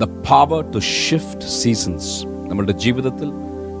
[0.00, 3.28] The power to shift seasons നമ്മളുടെ ജീവിതത്തിൽ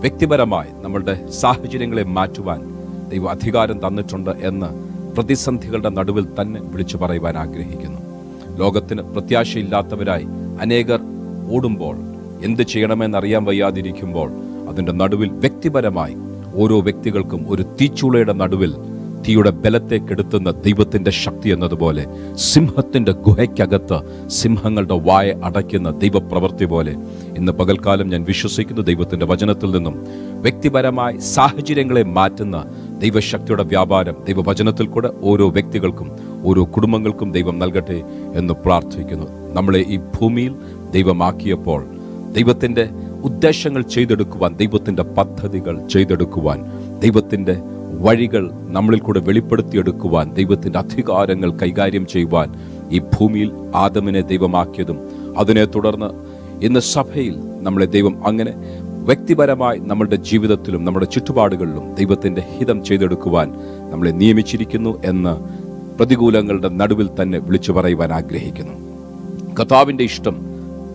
[0.00, 2.60] വ്യക്തിപരമായി നമ്മളുടെ സാഹചര്യങ്ങളെ മാറ്റുവാൻ
[3.08, 4.66] ദൈവം അധികാരം തന്നിട്ടുണ്ട് എന്ന്
[5.16, 8.00] പ്രതിസന്ധികളുടെ നടുവിൽ തന്നെ വിളിച്ചു പറയുവാൻ ആഗ്രഹിക്കുന്നു.
[8.58, 10.26] ലോകത്തിന് പ്രത്യാശയില്ലാത്തവരായി
[10.60, 11.00] അനേകർ
[11.50, 11.96] ഓടുമ്പോൾ
[12.44, 14.30] എന്ത് ചെയ്യണമെന്നറിയാൻ വയ്യാതിരിക്കുമ്പോൾ
[14.70, 16.16] അതിന്റെ നടുവിൽ വ്യക്തിപരമായി
[16.54, 18.72] ഓരോ വ്യക്തികൾക്കും ഒരു തീച്ചുളയുടെ നടുവിൽ
[19.26, 22.02] തീയുടെ ബലത്തെ കെടുത്തുന്ന ദൈവത്തിന്റെ ശക്തി എന്നതുപോലെ
[22.44, 23.98] സിംഹത്തിന്റെ ഗുഹയ്ക്കകത്ത്
[24.30, 26.92] സിംഹങ്ങളുടെ വായ അടയ്ക്കുന്ന ദൈവപ്രവൃത്തി പോലെ
[27.36, 29.96] ഇന്ന് പകൽക്കാലം ഞാൻ വിശ്വസിക്കുന്ന ദൈവത്തിന്റെ വചനത്തിൽ നിന്നും.
[30.40, 32.56] വ്യക്തിപരമായി സാഹചര്യങ്ങളെ മാറ്റുന്ന
[32.98, 36.08] ദൈവശക്തിയുടെ വ്യാപാരം ദൈവവചനത്തിൽ കൂടെ ഓരോ വ്യക്തികൾക്കും
[36.44, 37.98] ഓരോ കുടുംബങ്ങൾക്കും ദൈവം നൽകട്ടെ
[38.34, 39.26] എന്ന് പ്രാർത്ഥിക്കുന്നു.
[39.54, 40.52] നമ്മളെ ഈ ഭൂമിയിൽ
[40.90, 41.80] ദൈവമാക്കിയപ്പോൾ
[42.32, 42.84] ദൈവത്തിന്റെ
[43.22, 46.58] ഉദ്ദേശങ്ങൾ ചെയ്തെടുക്കുവാൻ ദൈവത്തിന്റെ പദ്ധതികൾ ചെയ്തെടുക്കുവാൻ
[46.98, 47.54] ദൈവത്തിന്റെ
[48.00, 52.48] വഴികൾ നമ്മളിൽ കൂടെ വെളിപ്പെടുത്തിയെടുക്കുവാൻ ദൈവത്തിന്റെ അധികാരങ്ങൾ കൈകാര്യം ചെയ്യുവാൻ
[52.90, 54.98] ഈ ഭൂമിയിൽ ആദമിനെ ദൈവമാക്കിയതും
[55.36, 56.08] അതിനെ തുടർന്ന്
[56.64, 58.52] ഇന്ന് സഭയിൽ നമ്മളെ ദൈവം അങ്ങനെ
[59.04, 63.48] വ്യക്തിപരമായി നമ്മളുടെ ജീവിതത്തിലും നമ്മുടെ ചുറ്റുപാടുകളിലും ദൈവത്തിന്റെ ഹിതം ചെയ്തെടുക്കുവാൻ
[63.92, 65.32] നമ്മളെ നിയമിച്ചിരിക്കുന്നു എന്ന്
[65.98, 68.74] പ്രതികൂലങ്ങളുടെ നടുവിൽ തന്നെ വിളിച്ചു പറയുവാൻ ആഗ്രഹിക്കുന്നു.
[69.54, 70.36] കഥാവിന്റെ ഇഷ്ടം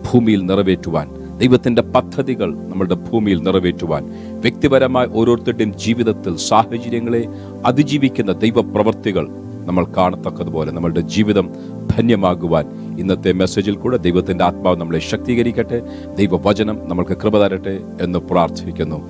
[0.06, 4.04] ഭൂമിയിൽ നിറവേറ്റുവാൻ ദൈവത്തിന്റെ പദ്ധതികൾ നമ്മളുടെ ഭൂമിയിൽ നിറവേറ്റുവാൻ
[4.40, 7.28] വ്യക്തിപരമായ ഓരോരുത്തരുടെയും ജീവിതത്തിൽ സാഹചര്യങ്ങളെ
[7.64, 9.28] അതിജീവിക്കുന്ന ദൈവപ്രവർത്തികൾ
[9.64, 11.48] നമ്മൾ കാണത്തക്കതുപോലെ നമ്മളുടെ ജീവിതം
[11.96, 12.66] ധന്യമാകുവാൻ
[12.98, 15.82] ഇന്നത്തെ മെസ്സേജിൽ കൂടെ ദൈവത്തിന്റെ ആത്മാവ് നമ്മളെ ശക്തീകരിക്കട്ടെ.
[16.16, 19.08] ദൈവവചനം നമ്മൾക്ക് കൃപ തരട്ടെ എന്ന് പ്രാർത്ഥിക്കുന്നു.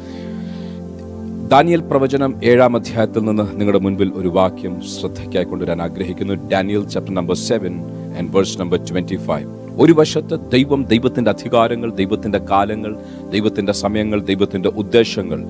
[1.48, 6.34] ദാനിയൽ പ്രവചനം ഏഴാം അധ്യായത്തിൽ നിന്ന് നിങ്ങളുടെ മുൻപിൽ ഒരു വാക്യം ശ്രദ്ധയ്ക്കായി കൊണ്ടുവരാൻ ആഗ്രഹിക്കുന്നു.
[6.34, 7.74] Daniel chapter number seven
[8.18, 12.92] and verse number twenty five ഒരു വശത്ത് ദൈവം ദൈവത്തിന്റെ അധികാരങ്ങൾ ദൈവത്തിന്റെ കാലങ്ങൾ
[13.32, 15.40] ദൈവത്തിന്റെ സമയങ്ങൾ ദൈവത്തിന്റെ ഉദ്ദേശങ്ങൾ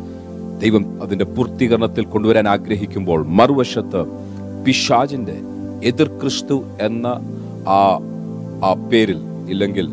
[0.62, 4.02] ദൈവം അതിന്റെ പൂർത്തീകരണത്തിൽ കൊണ്ടുവരാൻ ആഗ്രഹിക്കുമ്പോൾ മറുവശത്ത്
[4.64, 5.36] പിശാജിന്റെ
[5.88, 7.06] എതിർ ക്രിസ്തു എന്ന
[7.72, 7.80] ആ
[8.62, 9.86] ആ പേരിൽ ഇല്ലെങ്കിൽ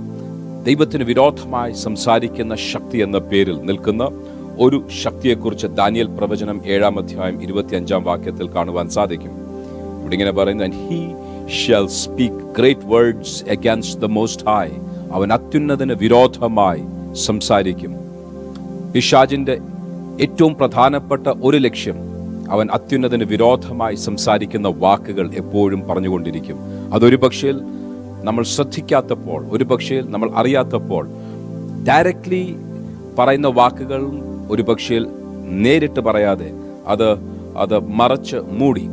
[0.68, 4.04] ദൈവത്തിന് വിരോധമായി സംസാരിക്കുന്ന ശക്തി എന്ന പേരിൽ നിൽക്കുന്ന
[4.60, 9.34] ഒരു ശക്തിയെക്കുറിച്ച് ദാനിയൽ പ്രവചനം ഏഴാം അധ്യായം ഇരുപത്തിയഞ്ചാം വാക്യത്തിൽ കാണുവാൻ സാധിക്കും.
[10.00, 11.00] ഇവിടെ ഇങ്ങനെ പറയുന്നത് he
[11.50, 14.70] shall speak great words against the most high
[15.12, 16.84] അവൻ അത്യുന്നതിന് വിരോധമായി
[17.14, 17.96] സംസാരിക്കും.
[18.94, 19.58] പിശാജിന്റെ
[20.22, 21.96] ഏറ്റവും പ്രധാനപ്പെട്ട ഒരു ലക്ഷ്യം
[22.52, 26.58] അവൻ അത്യുന്നതിന് വിരോധമായി സംസാരിക്കുന്ന വാക്കുകൾ എപ്പോഴും പറഞ്ഞുകൊണ്ടിരിക്കും.
[26.94, 27.52] അതൊരു പക്ഷേ
[28.24, 31.08] നമ്മൾ ശ്രദ്ധിക്കാത്തപ്പോൾ ഒരു പക്ഷേ നമ്മൾ അറിയാത്തപ്പോൾ
[31.88, 32.56] ഡയറക്ട്ലി
[33.20, 35.00] പറയുന്ന വാക്കുകളും ഒരു പക്ഷേ
[35.50, 36.52] നേരിട്ട് പറയാതെ
[36.88, 37.16] അത്
[37.58, 38.88] അത് മറച്ച് മൂടി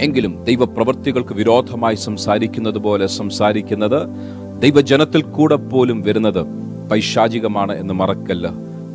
[0.00, 4.00] എങ്കിലും ദൈവപ്രവൃത്തികൾക്ക് വിരോധമായി സംസാരിക്കുന്നത് പോലെ സംസാരിക്കുന്നത്
[4.62, 6.42] ദൈവജനത്തിൽ കൂടെ പോലും വരുന്നത്
[6.90, 8.52] പൈശാചികമാണ് എന്ന് മറക്കല്ല.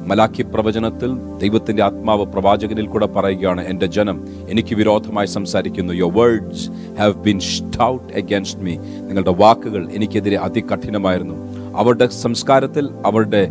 [0.07, 5.93] മലാഖി പ്രവചനത്തിൽ ദൈവത്തിന്റെ ആത്മാവ് പ്രവാചകനിൽ കൂടെ പറയുകയാണ് എന്റെ ജനം എനിക്ക് വിരോധമായി സംസാരിക്കുന്നു.
[5.93, 6.69] Your words
[6.99, 11.35] have been stout against me നിങ്ങളുടെ വാക്കുകൾ എനിക്കെതിരെ അതികഠിനമായിരുന്നു.
[11.77, 13.49] അവരുടെ സംസ്കാരത്തിൽ അവരുടെ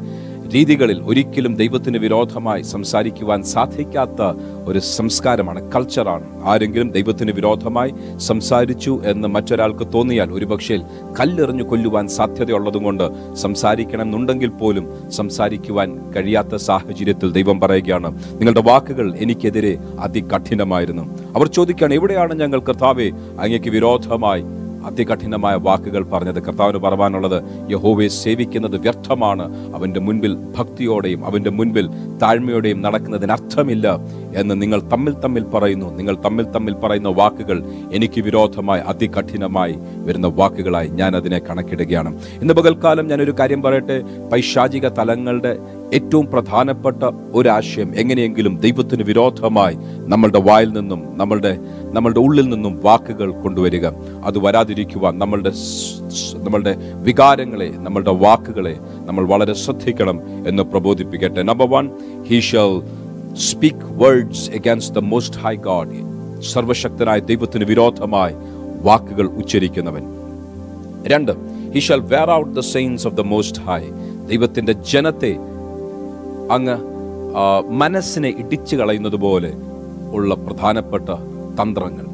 [0.52, 4.22] രീതികളിൽ ഒരിക്കലും ദൈവത്തിന് വിരോധമായി സംസാരിക്കുവാൻ സാധിക്കാത്ത
[4.64, 10.78] ഒരു സംസ്കാരമാണ് കൾച്ചറാണ് ആരെങ്കിലും ദൈവത്തിന് വിരോധമായി സംസാരിച്ചു എന്ന് മറ്റൊരാൾക്ക് തോന്നിയാൽ ഒരുപക്ഷേ
[11.20, 13.04] കല്ലെറിഞ്ഞു കൊല്ലുവാൻ സാധ്യതയുള്ളതുകൊണ്ട്
[13.34, 21.02] സംസാരിക്കണം എന്നുണ്ടെങ്കിൽ പോലും സംസാരിക്കുവാൻ കഴിയാത്ത സാഹചര്യത്തിൽ ദൈവം പറയുകയാണ് നിങ്ങളുടെ വാക്കുകൾ എനിക്കെതിരെ അതികഠിനമായിരുന്നു.
[21.36, 23.08] അവർ ചോദിക്കുകയാണ് എവിടെയാണ് ഞങ്ങൾ കർത്താവെ
[23.40, 24.42] അങ്ങേക്ക് വിരോധമായി
[24.84, 29.75] അതികഠിനമായ വാക്കുകൾ പറഞ്ഞത് കർത്താവിന് പറവാനുള്ളത് യഹോവയെ സേവിക്കുന്നത് വ്യർത്ഥമാണ്.
[29.75, 31.88] അവന്റെ മുൻപിൽ ഭക്തിയോടെയും അവന്റെ മുൻപിൽ
[32.22, 33.98] താഴ്മയോടെയും നടക്കുന്നതിന് അർത്ഥമില്ല
[34.37, 35.97] എന്ന് നിങ്ങൾ തമ്മിൽ തമ്മിൽ പറയുന്നു.
[35.97, 37.62] നിങ്ങൾ തമ്മിൽ തമ്മിൽ പറയുന്ന വാക്കുകൾ
[37.93, 39.75] എനിക്ക് വിരോധമായി അതികഠിനമായി
[40.06, 42.22] വരുന്ന വാക്കുകളായി ഞാൻ അതിനെ കണക്കിടുകയാണ്.
[42.41, 44.03] ഇന്ന് പകൽക്കാലം ഞാനൊരു കാര്യം പറയട്ടെ.
[44.32, 45.59] പൈശാചിക തലങ്ങളുടെ
[45.92, 49.76] ഏറ്റവും പ്രധാനപ്പെട്ട ഒരാശയം എങ്ങനെയെങ്കിലും ദൈവത്തിന് വിരോധമായി
[50.12, 51.58] നമ്മളുടെ വായിൽ നിന്നും നമ്മളുടെ
[51.92, 53.86] നമ്മളുടെ ഉള്ളിൽ നിന്നും വാക്കുകൾ കൊണ്ടുവരിക.
[54.25, 55.52] അത് വരാതിരിക്കുവാൻ നമ്മളുടെ
[56.44, 58.76] നമ്മളുടെ വികാരങ്ങളെ നമ്മളുടെ വാക്കുകളെ
[59.06, 61.42] നമ്മൾ വളരെ ശ്രദ്ധിക്കണം എന്ന് പ്രബോധിപ്പിക്കട്ടെ.
[61.42, 61.91] Number one
[62.28, 62.72] he shall
[63.50, 66.00] speak words against the most high God
[66.52, 68.34] സർവശക്തനായ ദൈവത്തിന് വിരോധമായി
[68.82, 70.04] വാക്കുകൾ ഉച്ചരിക്കുന്നവൻ.
[71.06, 71.32] രണ്ട്
[71.75, 73.82] he shall wear out the saints of the most high
[74.31, 75.32] ദൈവത്തിന്റെ ജനത്തെ
[76.50, 76.76] അങ്ങ്
[77.70, 79.52] മനസ്സിനെ ഇടിച്ചു കളയുന്നത് പോലെ
[80.12, 81.10] ഉള്ള പ്രധാനപ്പെട്ട
[81.60, 82.06] തന്ത്രങ്ങൾ.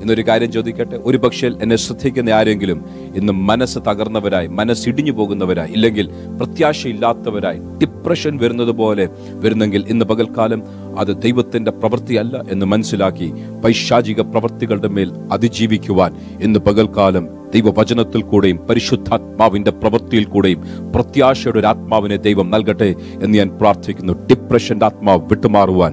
[0.00, 0.96] എന്നൊരു കാര്യം ചോദിക്കട്ടെ?
[1.04, 2.84] ഒരു പക്ഷേ എന്നെ ശ്രദ്ധിക്കുന്ന ആരെങ്കിലും
[3.16, 10.62] ഇന്ന് മനസ്സ് തകർന്നവരായി മനസ്സിടിഞ്ഞു പോകുന്നവരായി ഇല്ലെങ്കിൽ പ്രത്യാശയില്ലാത്തവരായി ഡിപ്രഷൻ വരുന്നത് പോലെ വരുന്നെങ്കിൽ ഇന്ന് പകൽക്കാലം
[10.98, 13.32] അത് ദൈവത്തിന്റെ പ്രവൃത്തിയല്ല എന്ന് മനസ്സിലാക്കി
[13.64, 20.62] പൈശാചിക പ്രവൃത്തികളുടെ മേൽ അതിജീവിക്കുവാൻ ഇന്ന് പകൽക്കാലം ദൈവവചനത്തിൽ കൂടെയും പരിശുദ്ധാത്മാവിന്റെ പ്രവൃത്തിയിൽ കൂടെയും
[20.94, 24.12] പ്രത്യാശയുടെ ഒരു ആത്മാവിനെ ദൈവം നൽകട്ടെ എന്ന് ഞാൻ പ്രാർത്ഥിക്കുന്നു.
[24.12, 25.92] ഡിപ്രഷന്റെ ആത്മാവ് വിട്ടുമാറുവാൻ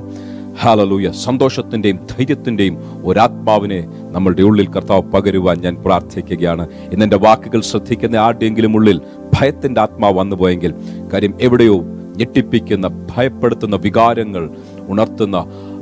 [0.62, 1.12] ഹാലലൂയ.
[1.12, 6.68] സന്തോഷത്തിന്റെയും ധൈര്യത്തിന്റെയും ഒരാത്മാവിനെ നമ്മളുടെ ഉള്ളിൽ കർത്താവ് പകരുവാൻ ഞാൻ പ്രാർത്ഥിക്കുകയാണ്.
[6.94, 9.02] ഇന്നെന്റെ വാക്കുകൾ ശ്രദ്ധിക്കുന്ന ആരുടെയെങ്കിലും ഉള്ളിൽ
[9.34, 10.74] ഭയത്തിന്റെ ആത്മാവ് വന്നുപോയെങ്കിൽ
[11.14, 11.78] കാര്യം എവിടെയോ
[12.18, 14.50] ഞെട്ടിപ്പിക്കുന്ന ഭയപ്പെടുത്തുന്ന വികാരങ്ങൾ
[14.88, 15.36] ഉണർത്തുന്ന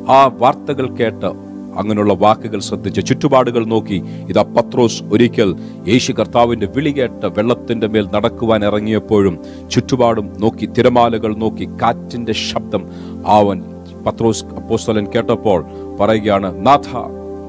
[0.10, 5.56] ആ വാർത്തകൾ കേട്ട് അങ്ങനെയുള്ള വാക്കുകൾ ശ്രദ്ധിച്ച് ചുറ്റുപാടുകൾ നോക്കി ഇതാ പത്രോസ് ഒരിക്കൽ
[5.88, 9.40] യേശു കർത്താവിന്റെ വിളി കേട്ട് വെള്ളത്തിന്റെ മേൽ നടക്കുവാൻ ഇറങ്ങിയപ്പോഴും
[9.72, 12.84] ചുറ്റുപാടും നോക്കി തിരമാലകൾ നോക്കി കാറ്റിന്റെ ശബ്ദം
[13.26, 13.60] അവൻ
[14.06, 15.60] പത്രോസ് അപ്പോസ്തലൻ കേട്ടപ്പോൾ
[16.00, 16.90] പറയുകയാണ് നാഥ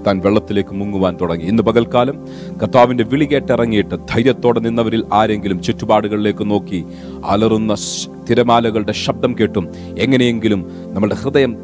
[0.06, 1.44] താൻ വെള്ളത്തിലേക്ക് മുങ്ങുവാൻ തുടങ്ങി.
[1.44, 2.16] ഇന്ന് പകൽക്കാലം
[2.62, 6.80] കർത്താവിന്റെ വിളി കേട്ടിറങ്ങിയിട്ട് ധൈര്യത്തോടെ നിന്നവരിൽ ആരെങ്കിലും ചുറ്റുപാടുകളിലേക്ക് നോക്കി
[7.24, 7.74] അലറുന്ന
[8.30, 9.66] തിരമാലകളുടെ ശബ്ദം കേട്ടും
[9.98, 11.54] എങ്ങനെയെങ്കിലും നമ്മുടെ ഹൃദയം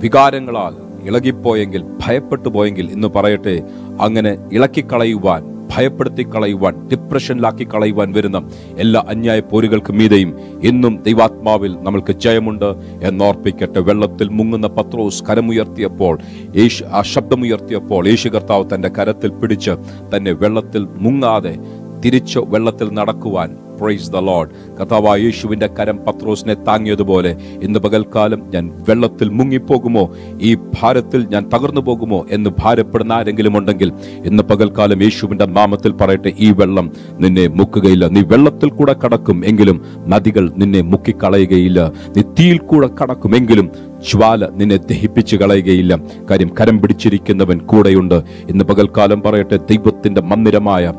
[0.00, 3.54] വികാരങ്ങളാൽ ഇളകിപ്പോയെങ്കിൽ ഭയപ്പെട്ടു പോയെങ്കിൽ ഇന്ന് പറയട്ടെ
[4.00, 8.38] അങ്ങനെ ഇളക്കിക്കളയുവാൻ ഭയപ്പെടുത്തി കളയുവാൻ ഡിപ്രഷനിലാക്കി കളയുവാൻ വരുന്ന
[8.78, 10.30] എല്ലാ അന്യായ പോരുകൾക്ക് മീതെയും
[10.62, 12.68] ഇന്നും ദൈവാത്മാവിൽ നമ്മൾക്ക് ജയമുണ്ട്
[13.02, 13.80] എന്നോർപ്പിക്കട്ടെ.
[13.80, 16.14] വെള്ളത്തിൽ മുങ്ങുന്ന പത്രോസ് കരമുയർത്തിയപ്പോൾ
[16.56, 19.74] യേശു ആ ശബ്ദമുയർത്തിയപ്പോൾ യേശു കർത്താവ് തന്റെ കരത്തിൽ പിടിച്ച്
[20.14, 21.54] തന്നെ വെള്ളത്തിൽ മുങ്ങാതെ
[22.04, 23.56] തിരിച്ച് വെള്ളത്തിൽ നടക്കുവാൻ.
[23.80, 24.48] പ്രൈസ് ദ ലോഡ്
[24.80, 30.14] കർത്താവായ യേശുവിന്റെ കരം പത്രോസിനെ താങ്ങിയതുപോലെ ഇന്ന് പകൽക്കാലം ഞാൻ വെള്ളത്തിൽ മുങ്ങിപ്പോകുമോ?
[30.40, 33.92] ഈ ഭാരത്തിൽ ഞാൻ തകർന്നു പോകുമോ എന്ന് ഭാരപ്പെടുന്ന ആരെങ്കിലും ഉണ്ടെങ്കിൽ
[34.24, 38.08] ഇന്ന് പകൽക്കാലം യേശുവിന്റെ നാമത്തിൽ പറയട്ടെ ഈ വെള്ളം നിന്നെ മുക്കുകയില്ല.
[38.08, 41.92] നീ വെള്ളത്തിൽ കൂടെ കടക്കും എങ്കിലും നദികൾ നിന്നെ മുക്കിക്കളയുകയില്ല.
[42.16, 43.70] നീ തീയിൽ കൂടെ കടക്കുമെങ്കിലും
[44.10, 45.98] ജ്വാല നിന്നെ ദഹിപ്പിച്ചു കളയുകയില്ല.
[46.30, 48.22] കാര്യം കരം പിടിച്ചിരിക്കുന്നവൻ കൂടെയുണ്ട്.
[48.50, 50.92] ഇന്ന് പകൽക്കാലം പറയട്ടെ ദൈവത്തിന്റെ മന്ദിരമായ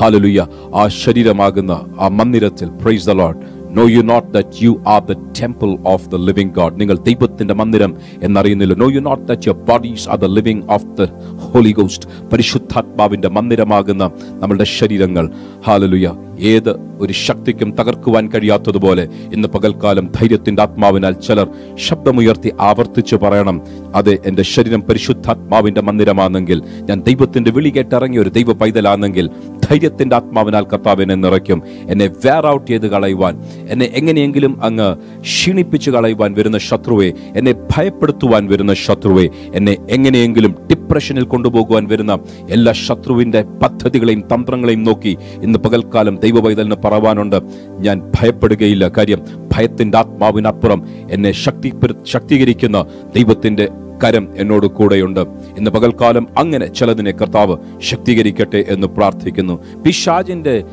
[0.00, 0.40] ഹാലലുയ്യ
[0.74, 3.40] ആ ശരീരമാകുന്ന ആ മന്ദിരത്തിൽ praise the Lord
[3.78, 7.92] know you not that you are the temple of the living God നിങ്ങൾ ദൈവത്തിന്റെ മന്ദിരം
[8.22, 8.74] എന്നറിയുന്നില്ല.
[8.74, 11.08] Know you not that your bodies are the living of the
[11.46, 14.04] Holy Ghost പരിശുദ്ധാത്മാവിന്റെ മന്ദിരമാകുന്ന
[14.42, 15.26] നമ്മളുടെ ശരീരങ്ങൾ.
[15.66, 16.10] ഹാലലുയ്യ
[16.52, 21.48] ഏത് ഒരു ശക്തിക്കും തകർക്കുവാൻ കഴിയാത്തതുപോലെ ഇന്ന് പകൽക്കാലം ധൈര്യത്തിന്റെ ആത്മാവിനാൽ ചിലർ
[21.86, 23.56] ശബ്ദമുയർത്തി ആവർത്തിച്ചു പറയണം
[23.94, 26.58] അത് എന്റെ ശരീരം പരിശുദ്ധാത്മാവിന്റെ മന്ദിരമാണെങ്കിൽ
[26.88, 29.26] ഞാൻ ദൈവത്തിന്റെ വിളി കേട്ടിറങ്ങിയ ഒരു ദൈവ പൈതലാണെങ്കിൽ
[29.64, 31.60] ധൈര്യത്തിന്റെ ആത്മാവിനാൽ കർത്താവിനെ നിറയ്ക്കും
[31.90, 33.34] എന്നെ വേർ ഔട്ട് ചെയ്ത് കളയുവാൻ
[33.70, 34.88] എന്നെ എങ്ങനെയെങ്കിലും അങ്ങ്
[35.28, 42.12] ക്ഷീണിപ്പിച്ചു കളയുവാൻ വരുന്ന ശത്രുവെ എന്നെ ഭയപ്പെടുത്തുവാൻ വരുന്ന ശത്രുവെ എന്നെ എങ്ങനെയെങ്കിലും ഡിപ്രഷനിൽ കൊണ്ടുപോകുവാൻ വരുന്ന
[42.50, 45.12] എല്ലാ ശത്രുവിന്റെ പദ്ധതികളെയും തന്ത്രങ്ങളെയും നോക്കി
[45.42, 47.36] ഇന്ന് പകൽക്കാലം ദൈവവൈതലിന് പറവാനുണ്ട്.
[47.78, 48.88] ഞാൻ ഭയപ്പെടുകയില്ല.
[48.88, 49.22] കാര്യം
[49.56, 51.72] ഭയത്തിന്റെ ആത്മാവിനപ്പുറം എന്നെ ശക്തി
[52.06, 52.84] ശക്തീകരിക്കുന്ന
[53.16, 53.68] ദൈവത്തിന്റെ
[54.04, 55.20] കരം എന്നോട് കൂടെയുണ്ട്.
[55.58, 59.58] ഇന്ന് പകൽക്കാലം അങ്ങനെ ചിലതിനെ കർത്താവ് ശക്തീകരിക്കട്ടെ എന്ന് പ്രാർത്ഥിക്കുന്നു.
[59.86, 60.64] പിശാജിന്റെ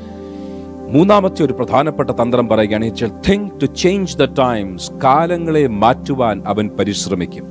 [0.90, 2.92] മൂന്നാമത്തെ ഒരു പ്രധാനപ്പെട്ട തന്ത്രം പറയുകയാണ്
[3.30, 7.44] think to change the times കാലങ്ങളെ മാറ്റുവാൻ അവൻ പരിശ്രമിക്കും.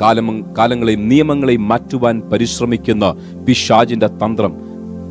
[0.00, 3.14] കാലം കാലങ്ങളെയും നിയമങ്ങളെയും മാറ്റുവാൻ പരിശ്രമിക്കുന്ന
[3.48, 4.56] പിശാജിന്റെ തന്ത്രം.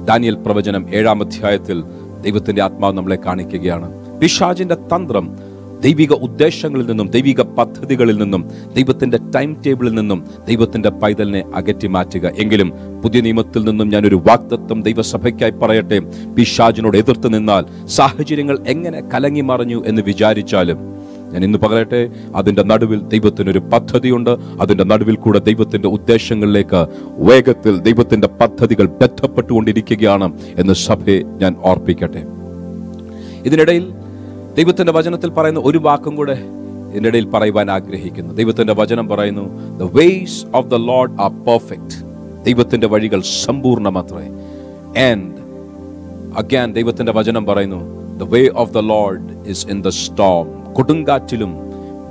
[0.10, 1.84] ഡാനിയൽ പ്രവചനം ഏഴാം അധ്യായത്തിൽ
[2.22, 4.20] ദൈവത്തിന്റെ ആത്മാവ് നമ്മളെ കാണിക്കുകയാണ്.
[4.20, 5.50] പിശാജിന്റെ തന്ത്രം
[5.82, 12.28] ദൈവിക ഉദ്ദേശങ്ങളിൽ നിന്നും ദൈവിക പദ്ധതികളിൽ നിന്നും ദൈവത്തിന്റെ ടൈം ടേബിളിൽ നിന്നും ദൈവത്തിന്റെ പൈതലിനെ അകറ്റി മാറ്റുക.
[12.28, 12.72] എങ്കിലും
[13.04, 16.00] പുതിയ നിയമത്തിൽ നിന്നും ഞാനൊരു വാക്തത്വം ദൈവസഭയ്ക്കായി പറയട്ടെ.
[16.38, 20.99] പിശാജിനോട് എതിർത്ത് നിന്നാൽ സാഹചര്യങ്ങൾ എങ്ങനെ കലങ്ങി മറിഞ്ഞു എന്ന് വിചാരിച്ചാലും
[21.34, 24.38] ഞാൻ ഇന്ന് പകരട്ടെ അതിന്റെ നടുവിൽ ദൈവത്തിനൊരു പദ്ധതിയുണ്ട്.
[24.62, 26.88] അതിന്റെ നടുവിൽ കൂടെ ദൈവത്തിന്റെ ഉദ്ദേശങ്ങളിലേക്ക്
[27.18, 32.24] വേഗത്തിൽ ദൈവത്തിന്റെ പദ്ധതികൾ ബന്ധപ്പെട്ടുകൊണ്ടിരിക്കുകയാണ് എന്ന് സഭയെ ഞാൻ ഓർപ്പിക്കട്ടെ.
[33.46, 33.92] ഇതിനിടയിൽ
[34.56, 36.38] ദൈവത്തിന്റെ വചനത്തിൽ പറയുന്ന ഒരു വാക്കും കൂടെ
[36.92, 38.34] ഇതിനിടയിൽ പറയുവാൻ ആഗ്രഹിക്കുന്നു.
[38.34, 39.46] ദൈവത്തിന്റെ വചനം പറയുന്നു
[39.82, 41.98] the ways of the Lord are perfect
[42.46, 44.26] ദൈവത്തിന്റെ വഴികൾ സമ്പൂർണമത്രേ
[45.10, 45.36] ആൻഡ്
[46.38, 47.82] അഗ്യാൻ ദൈവത്തിന്റെ വചനം പറയുന്നു
[48.18, 51.56] the way of the Lord is in the storm കൊടുങ്കാറ്റിലും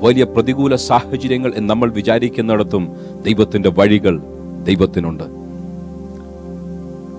[0.03, 2.88] വലിയ പ്രതികൂല സാഹചര്യങ്ങൾ എന്ന് നമ്മൾ വിചാരിക്കുന്നിടത്തും
[3.27, 4.21] ദൈവത്തിന്റെ വഴികൾ
[4.62, 5.25] ദൈവത്തിനുണ്ട്.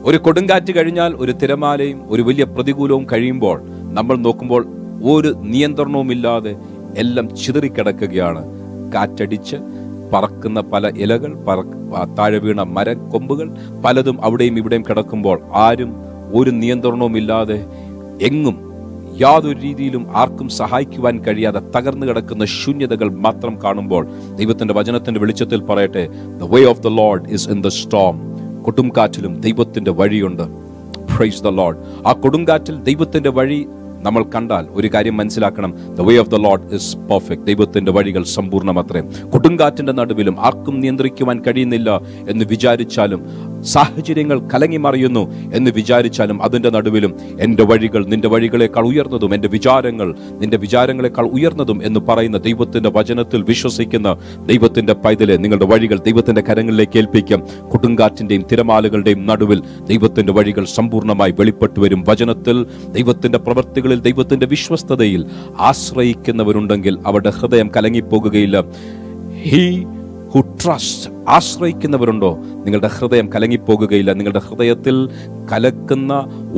[0.06, 3.62] ഒരു കൊടുങ്കാറ്റ് കഴിഞ്ഞാൽ ഒരു തിരമാലയും ഒരു വലിയ പ്രതികൂലവും കഴിയുമ്പോൾ
[3.94, 4.68] നമ്മൾ നോക്കുമ്പോൾ
[5.04, 6.56] ഒരു നിയന്ത്രണവുമില്ലാതെ
[6.98, 8.46] എല്ലാം ചിതറിക്കിടക്കുകയാണ്.
[8.92, 9.56] കാറ്റടിച്ച്
[10.14, 13.52] പറക്കുന്ന പല ഇലകൾ പറ- താഴെ വീണ മരക്കൊമ്പുകൾ
[13.86, 15.94] പലതും അവിടെയും ഇവിടെയും കിടക്കുമ്പോൾ ആരും
[16.34, 17.66] ഒരു നിയന്ത്രണവുമില്ലാതെ
[18.22, 18.69] എങ്ങും
[19.22, 24.04] യാതൊരു രീതിയിലും ആർക്കും സഹായിക്കുവാൻ കഴിയാതെ തകർന്നു കിടക്കുന്ന ശൂന്യതകൾ മാത്രം കാണുമ്പോൾ
[24.36, 26.10] ദൈവത്തിന്റെ വചനത്തിന്റെ വെളിച്ചത്തിൽ പറയട്ടെ
[26.42, 28.16] the way of the Lord is in the storm
[28.64, 30.46] കൊടുങ്കാറ്റിലും ദൈവത്തിന്റെ വഴിയുണ്ട്.
[31.16, 33.68] പ്രൈസ് ദ ലോഡ് ആ കൊടുങ്കാറ്റിൽ ദൈവത്തിന്റെ വഴി
[34.02, 35.72] നമ്മൾ കണ്ടാൽ ഒരു കാര്യം മനസ്സിലാക്കണം.
[35.96, 39.02] The way of the Lord is perfect ദൈവത്തിന്റെ വഴികൾ സമ്പൂർണമത്രേ.
[39.34, 43.22] കൊടുങ്കാറ്റിന്റെ നടുവിലും ആർക്കും നിയന്ത്രിക്കുവാൻ കഴിയുന്നില്ല എന്ന് വിചാരിച്ചാലും
[43.64, 50.58] സാഹചര്യങ്ങൾ കലങ്ങി മറിയുന്നു എന്ന് വിചാരിച്ചാലും അതിന്റെ നടുവിലും എന്റെ വഴികൾ നിന്റെ വഴികളെക്കാൾ ഉയർന്നതും എന്റെ വിചാരങ്ങൾ നിന്റെ
[50.58, 57.42] വിചാരങ്ങളെക്കാൾ ഉയർന്നതും എന്ന് പറയുന്ന ദൈവത്തിന്റെ വചനത്തിൽ വിശ്വസിക്കുന്ന ദൈവത്തിന്റെ പൈതലെ നിങ്ങളുടെ വഴികൾ ദൈവത്തിന്റെ കരങ്ങളിലേക്ക് ഏൽപ്പിക്കും.
[57.70, 62.04] കൊടുങ്കാറ്റിന്റെയും തിരമാലകളുടെയും നടുവിൽ ദൈവത്തിന്റെ വഴികൾ സമ്പൂർണമായി വെളിപ്പെട്ടു വരും.
[62.08, 65.26] വചനത്തിൽ ദൈവത്തിന്റെ പ്രവൃത്തികളിൽ ദൈവത്തിന്റെ വിശ്വസ്തതയിൽ
[65.58, 68.64] ആശ്രയിക്കുന്നവരുണ്ടെങ്കിൽ അവരുടെ ഹൃദയം കലങ്ങിപ്പോകുകയില്ല.
[69.44, 69.84] ഹീ
[70.30, 72.38] ഹു ട്രസ്റ്റ് ആശ്രയിക്കുന്നവരുണ്ടോ?
[72.66, 74.14] നിങ്ങളുടെ ഹൃദയം കലങ്ങിപ്പോകുകയില്ല.
[74.14, 75.10] നിങ്ങളുടെ ഹൃദയത്തിൽ
[75.52, 76.14] കലക്കുന്ന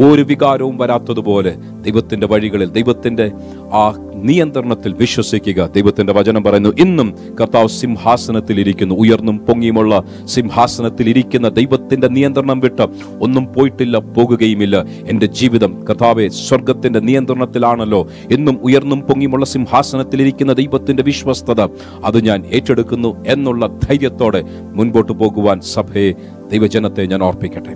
[0.07, 3.31] ഒരു വികാരവും വരാത്തതുപോലെ ദൈവത്തിന്റെ വഴികളിൽ ദൈവത്തിന്റെ
[3.73, 5.69] ആ നിയന്ത്രണത്തിൽ വിശ്വസിക്കുക.
[5.75, 8.95] ദൈവത്തിന്റെ വചനം പറയുന്നു ഇന്നും കർത്താവ് സിംഹാസനത്തിൽ ഇരിക്കുന്നു.
[8.95, 12.87] ഉയർന്നും പൊങ്ങിയുമുള്ള സിംഹാസനത്തിൽ ഇരിക്കുന്ന ദൈവത്തിന്റെ നിയന്ത്രണം വിട്ട്
[13.21, 14.85] ഒന്നും പോയിട്ടില്ല പോകുകയുമില്ല.
[15.07, 18.07] എന്റെ ജീവിതം കർത്താവെ സ്വർഗത്തിന്റെ നിയന്ത്രണത്തിലാണല്ലോ.
[18.31, 21.61] എന്നും ഉയർന്നും പൊങ്ങിയുമുള്ള സിംഹാസനത്തിൽ ഇരിക്കുന്ന ദൈവത്തിന്റെ വിശ്വസ്തത
[22.05, 26.11] അത് ഞാൻ ഏറ്റെടുക്കുന്നു എന്നുള്ള ധൈര്യത്തോടെ മുൻപോട്ട് പോകുവാൻ സഭയെ
[26.51, 27.73] ദൈവജനത്തെ ഞാൻ ഓർപ്പിക്കട്ടെ.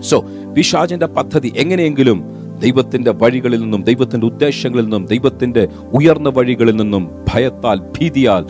[0.00, 0.16] സോ
[0.56, 2.18] പിശാചിന്റെ പദ്ധതി എങ്ങനെയെങ്കിലും
[2.60, 8.44] ദൈവത്തിന്റെ വഴികളിൽ നിന്നും ദൈവത്തിന്റെ ഉദ്ദേശങ്ങളിൽ നിന്നും ദൈവത്തിന്റെ ഉയർന്ന വഴികളിൽ നിന്നും ഭയത്താൽ ഭീതിയാൽ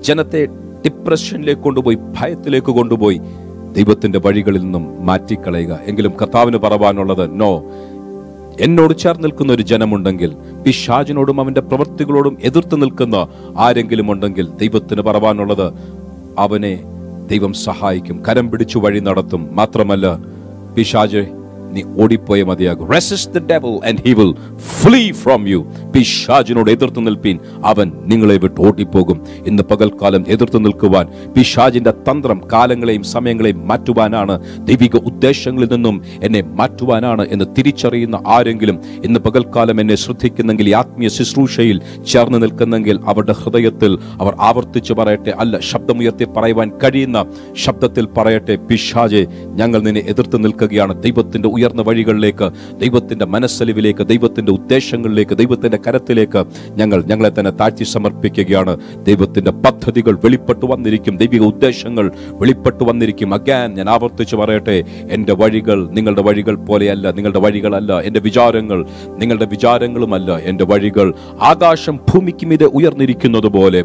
[0.00, 0.42] ജനത്തെ
[0.86, 3.18] ഡിപ്രഷനിലേക്ക് കൊണ്ടുപോയി ഭയത്തിലേക്ക് കൊണ്ടുപോയി
[3.72, 5.78] ദൈവത്തിന്റെ വഴികളിൽ നിന്നും മാറ്റിക്കളയുക.
[5.86, 7.50] എങ്കിലും കർത്താവിന് പറവാനുള്ളത് നോ
[8.60, 10.30] എന്നോട് ചേർന്ന് നിൽക്കുന്ന ഒരു ജനമുണ്ടെങ്കിൽ
[10.64, 13.16] പിശാജിനോടും അവന്റെ പ്രവൃത്തികളോടും എതിർത്ത് നിൽക്കുന്ന
[13.56, 15.66] ആരെങ്കിലും ഉണ്ടെങ്കിൽ ദൈവത്തിന് പറവാനുള്ളത്
[16.38, 16.82] അവനെ
[17.26, 18.22] ദൈവം സഹായിക്കും.
[18.28, 19.56] കരം പിടിച്ചു വഴി നടത്തും.
[19.56, 20.18] മാത്രമല്ല
[20.76, 21.41] പിശാജ്
[21.72, 22.92] നീ ഓടിപ്പോയ മതിയാകും.
[22.92, 25.60] Resist the devil and he will flee from you
[25.94, 27.38] പിശാജിനോട് എതിർത്ത് നിൽപ്പീൻ.
[27.64, 29.20] അവൻ നിങ്ങളെ വിട്ട് ഓടിപ്പോകും.
[29.46, 34.34] ഇന്ന് പകൽക്കാലം എതിർത്ത് നിൽക്കുവാൻ പിശാജിന്റെ തന്ത്രം കാലങ്ങളെയും സമയങ്ങളെയും മാറ്റുവാനാണ്.
[34.58, 42.42] ദൈവിക ഉദ്ദേശങ്ങളിൽ നിന്നും എന്നെ മാറ്റുവാനാണ് എന്ന് തിരിച്ചറിയുന്ന ആരെങ്കിലും ഇന്ന് പകൽക്കാലം എന്നെ ശ്രദ്ധിക്കുന്നെങ്കിൽ ആത്മീയ ശുശ്രൂഷയിൽ ചേർന്ന്
[42.42, 47.24] നിൽക്കുന്നെങ്കിൽ അവരുടെ ഹൃദയത്തിൽ അവർ ആവർത്തിച്ചു പറയട്ടെ അല്ല ശബ്ദമുയർത്തി പറയുവാൻ കഴിയുന്ന
[47.56, 51.02] ശബ്ദത്തിൽ പറയട്ടെ പിശാജെ ഞങ്ങൾ നിന്നെ എതിർത്ത് നിൽക്കുകയാണ്.
[51.02, 52.48] ദൈവത്തിന്റെ ഉയർന്ന വഴികളിലേക്ക്
[52.80, 56.40] ദൈവത്തിന്റെ മനസ്സലിവിലേക്ക് ദൈവത്തിന്റെ ഉദ്ദേശങ്ങളിലേക്ക് ദൈവത്തിന്റെ കരത്തിലേക്ക്
[56.72, 58.76] ഞങ്ങൾ ഞങ്ങളെ തന്നെ താഴ്ത്തി സമർപ്പിക്കുകയാണ്.
[59.02, 61.16] ദൈവത്തിന്റെ പദ്ധതികൾ വെളിപ്പെട്ടു വന്നിരിക്കും.
[61.16, 62.06] ദൈവിക ഉദ്ദേശങ്ങൾ
[62.40, 63.34] വെളിപ്പെട്ടു വന്നിരിക്കും.
[63.34, 64.76] അഗാൻ ഞാൻ ആവർത്തിച്ച് പറയട്ടെ
[65.10, 68.78] എന്റെ വഴികൾ നിങ്ങളുടെ വഴികൾ പോലെയല്ല നിങ്ങളുടെ വഴികളല്ല എന്റെ വിചാരങ്ങൾ
[69.18, 71.08] നിങ്ങളുടെ വിചാരങ്ങളുമല്ല എന്റെ വഴികൾ
[71.42, 73.84] ആകാശം ഭൂമിക്ക് മീതെ ഉയർന്നിരിക്കുന്നത് പോലെ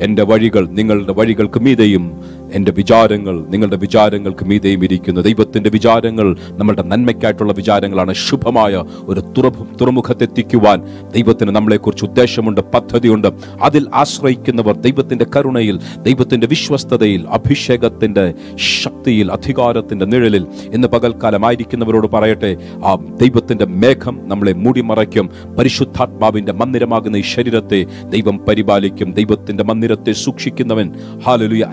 [0.00, 2.04] എന്റെ വഴികൾ നിങ്ങളുടെ വഴികൾക്ക് മീതെയും
[2.52, 5.20] എന്റെ വിചാരങ്ങൾ നിങ്ങളുടെ വിചാരങ്ങൾക്ക് മീതെയും ഇരിക്കുന്നു.
[5.20, 8.12] ദൈവത്തിന്റെ വിചാരങ്ങൾ നമ്മളുടെ നന്മയ്ക്കായിട്ടുള്ള വിചാരങ്ങളാണ്.
[8.12, 10.82] ശുഭമായ ഒരു തുറമു തുറമുഖത്തെത്തിക്കുവാൻ
[11.14, 13.28] ദൈവത്തിന് നമ്മളെക്കുറിച്ച് ഉദ്ദേശമുണ്ട് പദ്ധതിയുണ്ട്.
[13.62, 23.66] അതിൽ ആശ്രയിക്കുന്നവർ ദൈവത്തിന്റെ കരുണയിൽ ദൈവത്തിന്റെ വിശ്വസ്തതയിൽ അഭിഷേകത്തിന്റെ ശക്തിയിൽ അധികാരത്തിന്റെ നിഴലിൽ ഇന്ന് പകൽക്കാലമായിരിക്കുന്നവരോട് പറയട്ടെ ആ ദൈവത്തിന്റെ
[23.66, 25.30] മേഘം നമ്മളെ മൂടിമറയ്ക്കും.
[25.58, 29.12] പരിശുദ്ധാത്മാവിന്റെ മന്ദിരമാകുന്ന ഈ ശരീരത്തെ ദൈവം പരിപാലിക്കും.
[29.12, 30.92] ദൈവത്തിന്റെ മന്ദിരത്തെ സൂക്ഷിക്കുന്നവൻ
[31.26, 31.64] ഹാലലുയ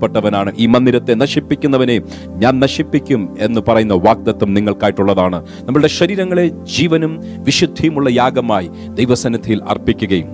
[0.00, 1.96] അനുഗ്രഹിക്കപ്പെട്ടവനാണ് ഈ മന്ദിരത്തെ നശിപ്പിക്കുന്നവനെ
[2.42, 5.38] ഞാൻ നശിപ്പിക്കും എന്ന് പറയുന്ന വാഗ്ദത്വം നിങ്ങൾക്കായിട്ടുള്ളതാണ്.
[5.66, 7.12] നമ്മളുടെ ശരീരങ്ങളെ ജീവനും
[7.46, 10.28] വിശുദ്ധിയുമുള്ള യാഗമായി ദൈവസന്നിധിയിൽ അർപ്പിക്കുകയും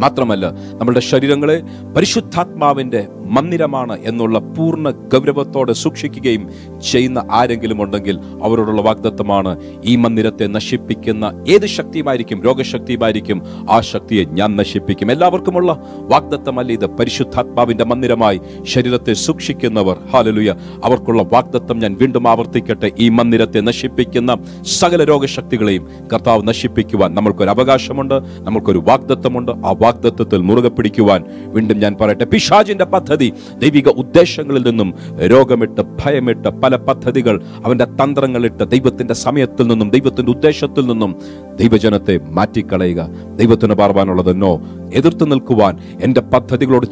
[0.00, 0.46] മാത്രമല്ല
[0.78, 1.58] നമ്മളുടെ ശരീരങ്ങളെ
[1.96, 6.50] പരിശുദ്ധാത്മാവിന്റെ മന്ദിരമാണ് എന്നുള്ള പൂർണ ഗൗരവത്തോടെ സൂക്ഷിക്കുകയും
[6.90, 12.42] ചെയ്യുന്ന ആരെങ്കിലും ഉണ്ടെങ്കിൽ അവരോടുള്ള വാഗ്ദത്വമാണ് ഈ മന്ദിരത്തെ നശിപ്പിക്കുന്ന ഏത് ശക്തിയുമായിരിക്കും?
[12.42, 13.42] രോഗശക്തിയുമായിരിക്കും.
[13.70, 15.12] ആ ശക്തിയെ ഞാൻ നശിപ്പിക്കും.
[15.12, 16.86] എല്ലാവർക്കുമുള്ള വാഗ്ദത്തമല്ല ഇത്.
[16.86, 19.96] പരിശുദ്ധാത്മാവിന്റെ മന്ദിരമായി ശരീരത്തെ സൂക്ഷിക്കുന്നവർ.
[20.10, 20.54] ഹാലലുയ
[20.84, 22.90] അവർക്കുള്ള വാഗ്ദത്തം ഞാൻ വീണ്ടും ആവർത്തിക്കട്ടെ.
[22.98, 28.14] ഈ മന്ദിരത്തെ നശിപ്പിക്കുന്ന സകല രോഗശക്തികളെയും കർത്താവ് നശിപ്പിക്കുവാൻ നമ്മൾക്കൊരു അവകാശമുണ്ട്.
[28.38, 29.52] നമ്മൾക്കൊരു വാഗ്ദത്തമുണ്ട്.
[29.52, 32.24] ആ വാഗ്ദത്തത്തിൽ മുറുകെ പിടിക്കുവാൻ വീണ്ടും ഞാൻ പറയട്ടെ.
[32.24, 33.15] പിശാജിന്റെ പദ്ധതി
[33.62, 34.90] ദൈവിക ഉദ്ദേശങ്ങളിൽ നിന്നും
[35.26, 41.12] രോഗമിട്ട് ഭയമിട്ട് പല പദ്ധതികൾ അവന്റെ തന്ത്രങ്ങളിട്ട് ദൈവത്തിന്റെ സമയത്തിൽ നിന്നും ദൈവത്തിന്റെ ഉദ്ദേശത്തിൽ നിന്നും
[41.56, 43.00] ദൈവജനത്തെ മാറ്റിക്കളയുക.
[43.36, 44.52] ദൈവത്തിന് പാർവാനുള്ളത് നോ
[44.92, 46.86] എതിർത്ത് നിൽക്കുവാൻ എന്റെ പദ്ധതികളോട്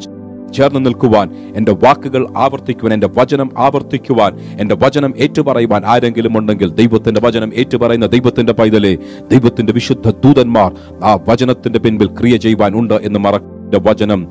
[0.53, 7.49] ചേർന്ന് നിൽക്കുവാൻ എന്റെ വാക്കുകൾ ആവർത്തിക്കുവാൻ എന്റെ വചനം ആവർത്തിക്കുവാൻ എന്റെ വചനം ഏറ്റുപറയുവാൻ ആരെങ്കിലും ഉണ്ടെങ്കിൽ ദൈവത്തിന്റെ വചനം
[7.53, 8.93] ഏറ്റുപറയുന്ന ദൈവത്തിന്റെ പൈതലെ
[9.27, 10.69] ദൈവത്തിന്റെ വിശുദ്ധ ദൂതന്മാർ
[11.03, 13.35] ആ വചനത്തിന്റെ പിൻപിൽ ക്രിയ ചെയ്യുവാൻ ഉണ്ട് എന്ന് മറ
[13.85, 14.21] വചനം.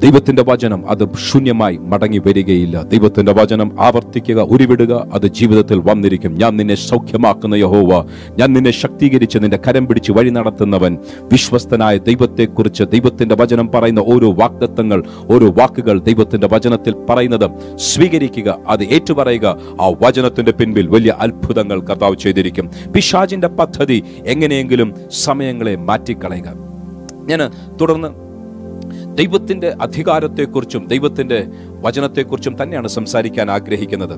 [0.00, 2.82] ദൈവത്തിന്റെ വചനം അത് ശൂന്യമായി മടങ്ങി വരികയില്ല.
[2.82, 6.34] ദൈവത്തിന്റെ വചനം ആവർത്തിക്കുക ഉരുവിടുക അത് ജീവിതത്തിൽ വന്നിരിക്കും.
[6.34, 8.04] ഞാൻ നിന്നെ സൗഖ്യമാക്കുന്ന യഹോവ.
[8.38, 10.98] ഞാൻ നിന്നെ ശക്തീകരിച്ച് നിന്റെ കരം പിടിച്ച് വഴി നടത്തുന്നവൻ.
[11.32, 19.46] വിശ്വസ്തനായ ദൈവത്തെക്കുറിച്ച് ദൈവത്തിന്റെ വചനം പറയുന്ന ഓരോ വാക്തത്വങ്ങൾ ഓരോ വാക്കുകൾ ദൈവത്തിന്റെ വചനത്തിൽ പറയുന്നത് സ്വീകരിക്കുക അത് ഏറ്റുപറയുക.
[19.80, 22.70] ആ വചനത്തിന്റെ പിൻപിൽ വലിയ അത്ഭുതങ്ങൾ കർത്താവ് ചെയ്തിരിക്കും.
[22.94, 26.52] പിശാജിന്റെ പദ്ധതി എങ്ങനെയെങ്കിലും സമയങ്ങളെ മാറ്റിക്കളയുക.
[27.24, 28.29] ഞാൻ തുടർന്ന്
[29.20, 31.38] ദൈവത്തിന്റെ അധികാരത്തെക്കുറിച്ചും ദൈവത്തിന്റെ
[31.84, 34.14] വചനത്തെക്കുറിച്ചും തന്നെയാണ് സംസാരിക്കാൻ ആഗ്രഹിക്കുന്നത്.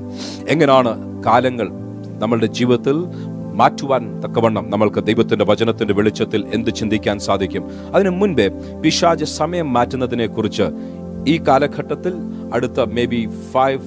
[0.53, 0.91] എങ്ങനെയാണ്
[1.27, 1.67] കാലങ്ങൾ
[2.21, 2.97] നമ്മളുടെ ജീവിതത്തിൽ
[3.61, 7.63] മാറ്റുവാൻ തക്കവണ്ണം നമ്മൾക്ക് ദൈവത്തിന്റെ വചനത്തിന്റെ വെളിച്ചത്തിൽ എന്ത് ചിന്തിക്കാൻ സാധിക്കും?
[7.95, 8.45] അതിനു മുൻപേ
[8.83, 10.67] പിശാജ് സമയം മാറ്റുന്നതിനെക്കുറിച്ച്
[11.31, 12.13] ഈ കാലഘട്ടത്തിൽ
[12.55, 13.21] അടുത്ത maybe
[13.53, 13.83] five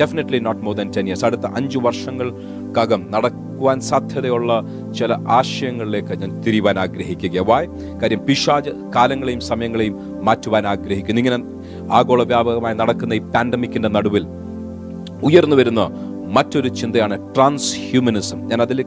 [0.00, 1.78] definitely not more than ten years അടുത്ത അഞ്ചു
[2.72, 4.50] വർഷങ്ങൾക്കകം നടക്കുവാൻ സാധ്യതയുള്ള
[4.98, 7.66] ചില ആശയങ്ങളിലേക്ക് ഞാൻ തിരിയുവാൻ ആഗ്രഹിക്കുക വായ്
[8.00, 9.94] കാര്യം പിശാജ് കാലങ്ങളെയും സമയങ്ങളെയും
[10.26, 11.20] മാറ്റുവാൻ ആഗ്രഹിക്കുന്നു.
[11.22, 11.38] ഇങ്ങനെ
[11.98, 14.24] ആഗോള വ്യാപകമായി നടക്കുന്ന ഈ പാൻഡമിക്കിന്റെ നടുവിൽ
[15.28, 15.82] ഉയർന്നു വരുന്ന
[16.36, 18.78] മറ്റൊരു ചിന്തയാണ് ട്രാൻസ് ഹ്യൂമനിസം ഞാൻ അതിൽ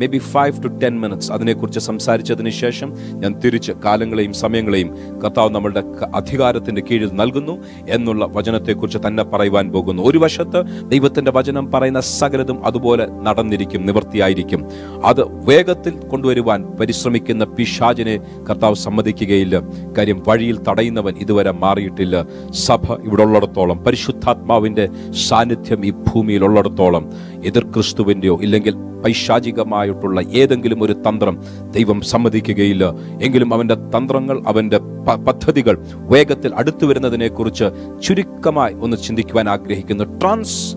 [0.06, 4.90] maybe five to ten minutes അതിനെക്കുറിച്ച് സംസാരിച്ചതിന് ശേഷം ഞാൻ തിരിച്ച് കാലങ്ങളെയും സമയങ്ങളെയും
[5.24, 5.82] കർത്താവ് നമ്മളുടെ
[6.14, 7.54] അധികാരത്തിന്റെ കീഴിൽ നൽകുന്നു
[7.88, 10.02] എന്നുള്ള വചനത്തെക്കുറിച്ച് തന്നെ പറയുവാൻ പോകുന്നു.
[10.02, 14.66] ഒരു വശത്ത് ദൈവത്തിന്റെ വചനം പറയുന്ന സകലതും അതുപോലെ നടന്നിരിക്കും നിവൃത്തിയായിരിക്കും
[15.04, 18.16] അത് വേഗത്തിൽ കൊണ്ടുവരുവാൻ പരിശ്രമിക്കുന്ന പിശാചിനെ
[18.50, 19.62] കർത്താവ് സമ്മതിക്കുകയില്ല.
[19.98, 22.26] കാര്യം വഴിയിൽ തടയുന്നവൻ ഇതുവരെ മാറിയിട്ടില്ല.
[22.52, 24.88] സഭ ഇവിടെ ഉള്ളിടത്തോളം പരിശുദ്ധാത്മാവിന്റെ
[25.28, 27.04] സാന്നിധ്യം ഈ ഭൂമിയിൽ ഉള്ളിടത്തോളം
[27.44, 32.94] എതിർ ക്രിസ്തുവിന്റെയോ ഇല്ലെങ്കിൽ പൈശാചികമായിട്ടുള്ള ഏതെങ്കിലും ഒരു തന്ത്രം ദൈവം സമ്മതിക്കുകയില്ല.
[33.22, 34.78] എങ്കിലും അവന്റെ തന്ത്രങ്ങൾ അവന്റെ
[35.14, 37.64] പദ്ധതികൾ വേഗത്തിൽ അടുത്തു വരുന്നതിനെക്കുറിച്ച്
[38.02, 40.04] ചുരുക്കമായി ഒന്ന് ചിന്തിക്കുവാൻ ആഗ്രഹിക്കുന്നു.
[40.04, 40.76] ട്രാൻസ്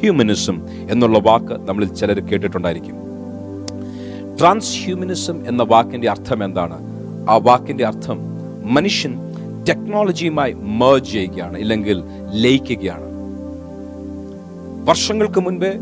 [0.00, 2.94] ഹ്യൂമനിസം എന്നുള്ള വാക്ക് നമ്മളിൽ ചിലർ കേട്ടിട്ടുണ്ടായിരിക്കും.
[4.40, 6.78] ട്രാൻസ് ഹ്യൂമനിസം എന്ന വാക്കിന്റെ അർത്ഥം എന്താണ്?
[7.30, 8.18] ആ വാക്കിന്റെ അർത്ഥം
[8.74, 9.14] മനുഷ്യൻ
[9.68, 12.02] ടെക്നോളജിയുമായി മേർജ് ചെയ്യുകയാണ് ഇല്ലെങ്കിൽ
[12.32, 13.10] ലയിക്കുകയാണ്.
[14.88, 15.72] വർഷങ്ങൾക്ക് മുൻപേ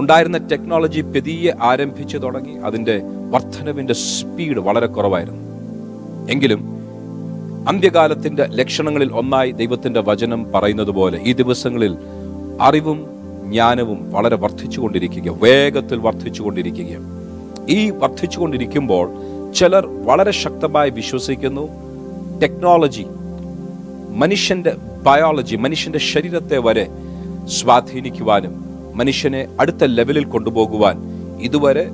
[0.00, 2.54] ഉണ്ടായിരുന്ന ടെക്നോളജി പെതിയെ ആരംഭിച്ചു തുടങ്ങി.
[2.56, 5.50] അതിന്റെ വർധനവിന്റെ സ്പീഡ് വളരെ കുറവായിരുന്നു.
[6.30, 6.80] എങ്കിലും
[7.68, 11.96] അന്ത്യകാലത്തിന്റെ ലക്ഷണങ്ങളിൽ ഒന്നായി ദൈവത്തിന്റെ വചനം പറയുന്നത് പോലെ ഈ ദിവസങ്ങളിൽ
[12.60, 13.10] അറിവും
[13.44, 16.98] ജ്ഞാനവും വളരെ വർദ്ധിച്ചുകൊണ്ടിരിക്കുക വേഗത്തിൽ വർദ്ധിച്ചുകൊണ്ടിരിക്കുക
[17.68, 19.10] ഈ വർദ്ധിച്ചുകൊണ്ടിരിക്കുമ്പോൾ
[19.52, 21.68] ചിലർ വളരെ ശക്തമായി വിശ്വസിക്കുന്നു.
[22.42, 23.04] ടെക്നോളജി
[24.08, 24.72] മനുഷ്യന്റെ
[25.06, 26.86] ബയോളജി മനുഷ്യന്റെ ശരീരത്തെ വരെ
[27.46, 28.69] സ്വാധീനിക്കുവാനും
[29.00, 30.96] മനുഷ്യനെ അടുത്ത ലെവലിൽ കൊണ്ടുപോകുവാൻ
[31.40, 31.84] ഇതുവരെ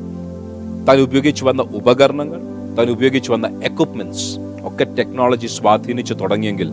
[0.89, 2.41] താൻ ഉപയോഗിച്ചു വന്ന ഉപകരണങ്ങൾ
[2.79, 4.29] താൻ ഉപയോഗിച്ചു വന്ന എക്വിപ്മെന്റ്സ്
[4.69, 6.71] ഒക്കെ ടെക്നോളജി സ്വാധീനിച്ചു തുടങ്ങിയെങ്കിൽ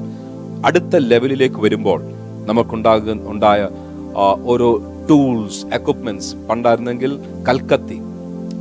[0.65, 1.99] അടുത്ത ലെവലിലേക്ക് വരുമ്പോൾ
[2.45, 3.61] നമുക്കുണ്ടാകുന്ന ഉണ്ടായ
[4.53, 4.69] ഓരോ
[5.09, 7.11] ടൂൾസ് എക്വിപ്മെന്റ്സ് പണ്ടായിരുന്നെങ്കിൽ
[7.49, 7.97] കൽക്കത്തി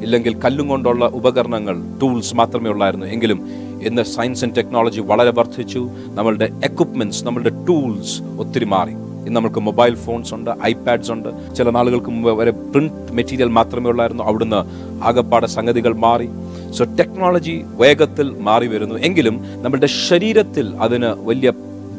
[0.04, 3.06] ഇല്ലെങ്കിൽ കല്ലും കൊണ്ടുള്ള ഉപകരണങ്ങൾ ടൂൾസ് മാത്രമേ ഉള്ളായിരുന്നു.
[3.06, 3.38] എങ്കിലും
[3.82, 5.82] ഇന്ന് സയൻസ് ആൻഡ് ടെക്നോളജി വളരെ വർദ്ധിച്ചു.
[6.18, 8.94] നമ്മളുടെ എക്യുപ്മെന്റ്സ് നമ്മളുടെ ടൂൾസ് ഒത്തിരി മാറി.
[9.26, 11.54] ഇന്ന് നമ്മൾക്ക് മൊബൈൽ ഫോൺസ് ഉണ്ട് ഐപാഡ്സ് ഉണ്ട്.
[11.54, 14.24] ചില നാളുകൾക്ക് മുമ്പ് വരെ പ്രിന്റ് മെറ്റീരിയൽ മാത്രമേ ഉള്ളായിരുന്നു.
[14.24, 14.60] അവിടുന്ന്
[15.04, 16.28] ആകപ്പാടെ സംഗതികൾ മാറി.
[16.70, 18.94] സോ ടെക്നോളജി വേഗത്തിൽ മാറി വരുന്നു.
[18.94, 21.52] എങ്കിലും നമ്മളുടെ ശരീരത്തിൽ അതിന് വലിയ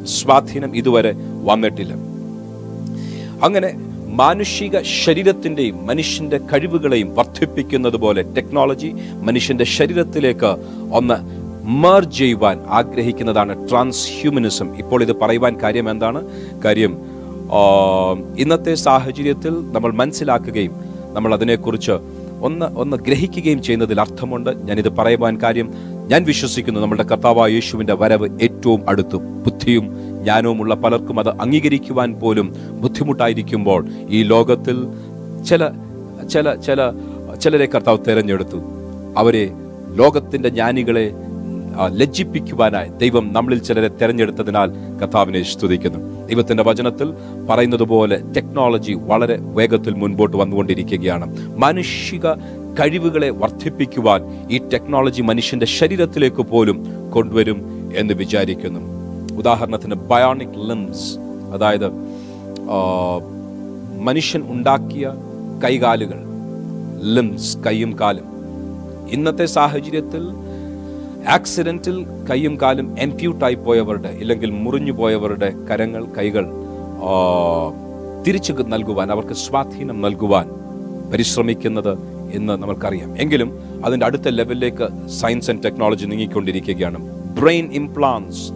[0.04, 1.12] സ്വാധീനം ഇതുവരെ
[1.44, 1.94] വന്നിട്ടില്ല.
[3.44, 10.56] അങ്ങനെ മാനുഷിക ശരീരത്തിന്റെയും മനുഷ്യന്റെ കഴിവുകളെയും വർദ്ധിപ്പിക്കുന്നത് പോലെ ടെക്നോളജി മനുഷ്യന്റെ ശരീരത്തിലേക്ക്
[10.92, 16.24] ഒന്ന് മേർജ് ചെയ്യുവാൻ ആഗ്രഹിക്കുന്നതാണ് ട്രാൻസ് ഹ്യൂമനിസം ഇപ്പോൾ ഇത് പറയുവാൻ കാര്യം എന്താണ്?
[16.64, 17.13] കാര്യം
[18.38, 20.72] ഇന്നത്തെ സാഹചര്യത്തിൽ നമ്മൾ മനസ്സിലാക്കുകയും
[21.12, 21.92] നമ്മൾ അതിനെക്കുറിച്ച്
[22.40, 24.50] ഒന്ന് ഒന്ന് ഗ്രഹിക്കുകയും ചെയ്യുന്നതിൽ അർത്ഥമുണ്ട്.
[24.50, 25.74] ഞാനിത് പറയുവാൻ കാര്യം
[26.06, 26.80] ഞാൻ വിശ്വസിക്കുന്നു.
[26.80, 29.84] നമ്മുടെ കർത്താവ് യേശുവിന്റെ വരവ് ഏറ്റവും അടുത്തു ബുദ്ധിയും
[30.22, 34.76] ജ്ഞാനവുമുള്ള പലർക്കും അത് അംഗീകരിക്കുവാൻ പോലും ബുദ്ധിമുട്ടായിരിക്കുമ്പോൾ ഈ ലോകത്തിൽ
[35.44, 35.68] ചില
[36.30, 36.92] ചില ചില
[37.42, 38.56] ചിലരെ കർത്താവ് തിരഞ്ഞെടുത്തു.
[39.18, 39.50] അവരെ
[39.94, 41.12] ലോകത്തിന്റെ ജ്ഞാനികളെ
[41.86, 44.70] ലജ്ജിപ്പിക്കുവാനായി ദൈവം നമ്മളിൽ ചിലരെ തിരഞ്ഞെടുത്തതിനാൽ
[45.02, 46.13] കർത്താവിനെ സ്തുതിക്കുന്നു.
[46.28, 47.08] ദൈവത്തിന്റെ വചനത്തിൽ
[47.50, 51.26] പറയുന്നത് പോലെ ടെക്നോളജി വളരെ വേഗത്തിൽ മുൻപോട്ട് വന്നുകൊണ്ടിരിക്കുകയാണ്.
[51.56, 52.32] മാനുഷിക
[52.80, 56.78] കഴിവുകളെ വർദ്ധിപ്പിക്കുവാൻ ഈ ടെക്നോളജി മനുഷ്യന്റെ ശരീരത്തിലേക്ക് പോലും
[57.14, 57.58] കൊണ്ടുവരും
[57.96, 58.80] എന്ന് വിചാരിക്കുന്നു.
[59.36, 61.08] ഉദാഹരണത്തിന് ബയോണിക് ലിംസ്
[61.54, 61.88] അതായത്
[64.00, 65.12] മനുഷ്യൻ ഉണ്ടാക്കിയ
[65.64, 66.20] കൈകാലുകൾ
[67.14, 68.26] ലിംസ് കൈയും കാലും.
[69.10, 70.22] ഇന്നത്തെ സാഹചര്യത്തിൽ
[71.28, 76.50] ആക്സിഡന്റിൽ കൈയും കാലും എംപ്യൂട്ടായി പോയവരുടെ ഇല്ലെങ്കിൽ മുറിഞ്ഞു പോയവരുടെ കരങ്ങൾ കൈകൾ
[78.26, 80.48] തിരിച്ചു നൽകുവാൻ അവർക്ക് സ്വാധീനം നൽകുവാൻ
[81.12, 81.98] പരിശ്രമിക്കുന്നത്
[82.32, 86.98] എന്ന് നമുക്കറിയാം എങ്കിലും അതിന്റെ അടുത്ത ലെവലിലേക്ക് സയൻസ് ആൻഡ് ടെക്നോളജി നീങ്ങിക്കൊണ്ടിരിക്കുകയാണ്.
[87.40, 88.52] ബ്രെയിൻ ഇംപ്ലാൻസ്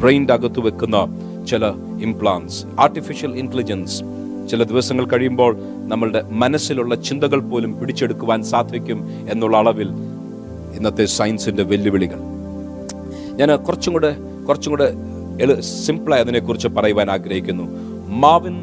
[0.00, 1.08] ബ്രെയിന്റെ അകത്ത് വെക്കുന്ന
[1.48, 1.66] ചില
[2.02, 4.04] ഇംപ്ലാൻസ് ആർട്ടിഫിഷ്യൽ ഇന്റലിജൻസ്
[4.50, 5.56] ചില ദിവസങ്ങൾ കഴിയുമ്പോൾ
[5.88, 9.88] നമ്മളുടെ മനസ്സിലുള്ള ചിന്തകൾ പോലും പിടിച്ചെടുക്കുവാൻ സാധിക്കും എന്നുള്ള അളവിൽ
[10.76, 12.20] ഇന്നത്തെ സയൻസിന്റെ വെല്ലുവിളികൾ.
[13.38, 14.10] ഞാൻ കുറച്ചും കൂടെ
[14.48, 14.88] കുറച്ചും കൂടെ
[15.42, 17.64] എളു സിമ്പിളായി അതിനെക്കുറിച്ച് പറയുവാൻ ആഗ്രഹിക്കുന്നു.
[18.22, 18.56] മാവിൻ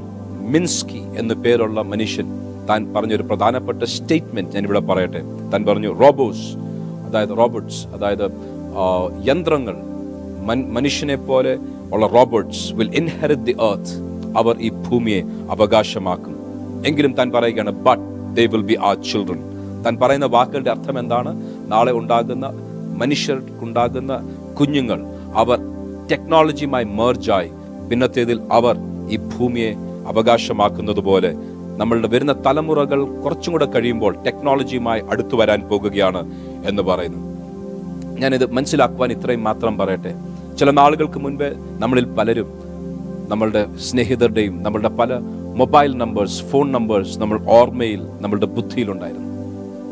[0.54, 2.28] മിൻസ്കി എന്നു പേരുള്ള മനുഷ്യൻ
[2.70, 5.22] താൻ പറഞ്ഞൊരു പ്രധാനപ്പെട്ട സ്റ്റേറ്റ്മെന്റ് ഞാനിവിടെ പറയട്ടെ.
[5.54, 6.48] താൻ പറഞ്ഞു റോബോസ്
[7.08, 8.26] അതായത് റോബോട്ട്സ് അതായത്
[9.30, 9.76] യന്ത്രങ്ങൾ
[10.78, 11.54] മനുഷ്യനെ പോലെ
[11.94, 13.94] ഉള്ള robots will inherit the earth
[14.38, 15.22] അവർ ഈ ഭൂമിയെ
[15.56, 16.36] അവകാശമാക്കും.
[16.88, 19.42] എങ്കിലും താൻ പറയുകയാണ് but they will be our children
[19.86, 21.32] താൻ പറയുന്ന വാക്കുകളുടെ അർത്ഥം എന്താണ്?
[21.68, 22.46] നാളെ ഉണ്ടാകുന്ന
[22.98, 24.14] മനുഷ്യർക്കുണ്ടാകുന്ന
[24.60, 25.00] കുഞ്ഞുങ്ങൾ
[25.36, 25.60] അവർ
[26.12, 27.50] ടെക്നോളജിയുമായി മേർജായി
[27.90, 28.78] പിന്നത്തേതിൽ അവർ
[29.10, 29.76] ഈ ഭൂമിയെ
[30.08, 31.34] അവകാശമാക്കുന്നത് പോലെ
[31.78, 36.32] നമ്മളുടെ വരുന്ന തലമുറകൾ കുറച്ചും കൂടെ കഴിയുമ്പോൾ ടെക്നോളജിയുമായി അടുത്തു വരാൻ പോകുകയാണ്
[36.66, 37.38] എന്ന് പറയുന്നു.
[38.20, 40.16] ഞാനിത് മനസ്സിലാക്കുവാൻ ഇത്രയും മാത്രം പറയട്ടെ.
[40.60, 42.50] ചില നാളുകൾക്ക് മുൻപേ നമ്മളിൽ പലരും
[43.30, 45.20] നമ്മളുടെ സ്നേഹിതരുടെയും നമ്മളുടെ പല
[45.56, 49.28] മൊബൈൽ നമ്പേഴ്സ് ഫോൺ നമ്പേഴ്സ് നമ്മൾ ഓർമ്മയിൽ നമ്മളുടെ ബുദ്ധിയിലുണ്ടായിരുന്നു.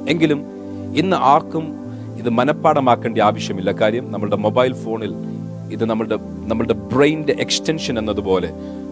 [0.09, 0.54] എങ്കിലും
[0.99, 1.65] ഇന്ന് ആർക്കും
[2.19, 3.71] ഇത് മനഃപ്പാടമാക്കേണ്ട ആവശ്യമില്ല.
[3.81, 5.13] കാര്യം നമ്മളുടെ മൊബൈൽ ഫോണിൽ
[5.75, 6.17] ഇത് നമ്മളുടെ
[6.51, 8.49] നമ്മളുടെ ബ്രെയിന്റെ എക്സ്റ്റൻഷൻ എന്നതുപോലെ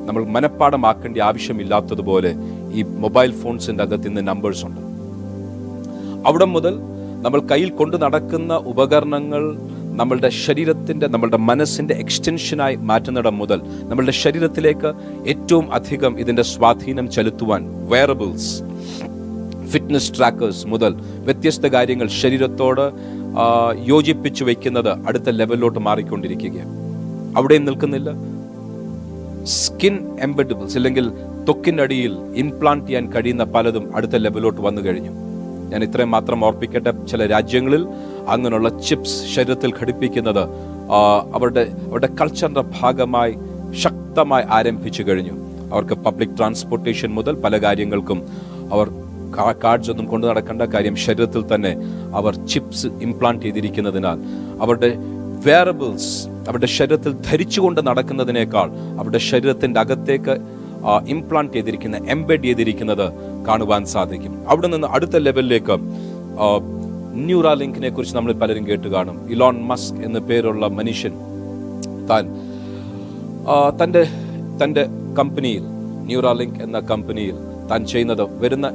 [0.08, 2.32] നമ്മൾ മനഃപ്പാടമാക്കേണ്ട ആവശ്യമില്ലാത്തതുപോലെ
[2.78, 4.82] ഈ മൊബൈൽ ഫോൺസിന്റെ അകത്ത് ഇന്ന് നമ്പേഴ്സ് ഉണ്ട്.
[6.28, 6.74] അവിടെ മുതൽ
[7.26, 9.44] നമ്മൾ കയ്യിൽ കൊണ്ടു നടക്കുന്ന ഉപകരണങ്ങൾ
[10.00, 14.90] നമ്മളുടെ ശരീരത്തിന്റെ നമ്മളുടെ മനസ്സിന്റെ എക്സ്റ്റൻഷനായി മാറ്റുന്നിടം മുതൽ നമ്മളുടെ ശരീരത്തിലേക്ക്
[15.34, 18.54] ഏറ്റവും അധികം ഇതിന്റെ സ്വാധീനം ചെലുത്തുവാൻ വെയറബിൾസ്
[19.72, 20.94] ഫിറ്റ്നസ് ട്രാക്കേഴ്സ് മുതൽ
[21.26, 22.92] വ്യത്യസ്ത കാര്യങ്ങൾ ശരീരത്തോട്
[23.86, 26.74] യോജിപ്പിച്ച് വെക്കുന്നത് അടുത്ത ലെവലിലോട്ട് മാറിക്കൊണ്ടിരിക്കുകയാണ്.
[27.38, 28.12] അവിടെയും നിൽക്കുന്നില്ല.
[29.44, 31.12] സ്കിൻ എംബഡിബിൾസ് അല്ലെങ്കിൽ
[31.48, 35.12] തൊക്കിനടിയിൽ ഇംപ്ലാന്റ് ചെയ്യാൻ കഴിയുന്ന പലതും അടുത്ത ലെവലിലോട്ട് വന്നു കഴിഞ്ഞു.
[35.72, 37.88] ഞാൻ ഇത്രയും മാത്രം ഓർപ്പിക്കട്ടെ ചില രാജ്യങ്ങളിൽ
[38.28, 40.44] അങ്ങനെയുള്ള ചിപ്സ് ശരീരത്തിൽ ഘടിപ്പിക്കുന്നത്
[41.34, 43.36] അവരുടെ അവരുടെ കൾച്ചറിന്റെ ഭാഗമായി
[43.80, 45.34] ശക്തമായി ആരംഭിച്ചു കഴിഞ്ഞു.
[45.74, 48.28] അവർക്ക് പബ്ലിക് ട്രാൻസ്പോർട്ടേഷൻ മുതൽ പല കാര്യങ്ങൾക്കും
[48.72, 48.90] അവർ
[49.64, 51.74] കാർഡ്സ് ഒന്നും കൊണ്ടു നടക്കേണ്ട കാര്യം ശരീരത്തിൽ തന്നെ
[52.14, 54.20] അവർ ചിപ്സ് ഇംപ്ലാന്റ് ചെയ്തിരിക്കുന്നതിനാൽ
[54.62, 54.98] അവരുടെ
[55.46, 58.70] വേറബിൾസ് അവരുടെ ശരീരത്തിൽ ധരിച്ചുകൊണ്ട് നടക്കുന്നതിനേക്കാൾ
[59.00, 60.36] അവരുടെ ശരീരത്തിന്റെ അകത്തേക്ക്
[61.08, 63.14] ഇംപ്ലാന്റ് ചെയ്തിരിക്കുന്ന എംബെഡ് ചെയ്തിരിക്കുന്നത്
[63.48, 64.34] കാണുവാൻ സാധിക്കും.
[64.48, 65.76] അവിടെ നിന്ന് അടുത്ത ലെവലിലേക്ക്
[67.28, 69.30] ന്യൂറാലിങ്കിനെ കുറിച്ച് നമ്മൾ പലരും കേട്ട് കാണും.
[69.30, 71.14] ഇലോൺ മസ്ക് എന്ന പേരുള്ള മനുഷ്യൻ
[72.10, 72.26] താൻ
[73.84, 74.04] തന്റെ
[74.64, 74.86] തന്റെ
[75.20, 75.64] കമ്പനിയിൽ
[76.06, 77.36] ന്യൂറാലിങ്ക് എന്ന കമ്പനിയിൽ
[77.72, 78.68] താൻ ചെയ്യുന്നത് വരുന്ന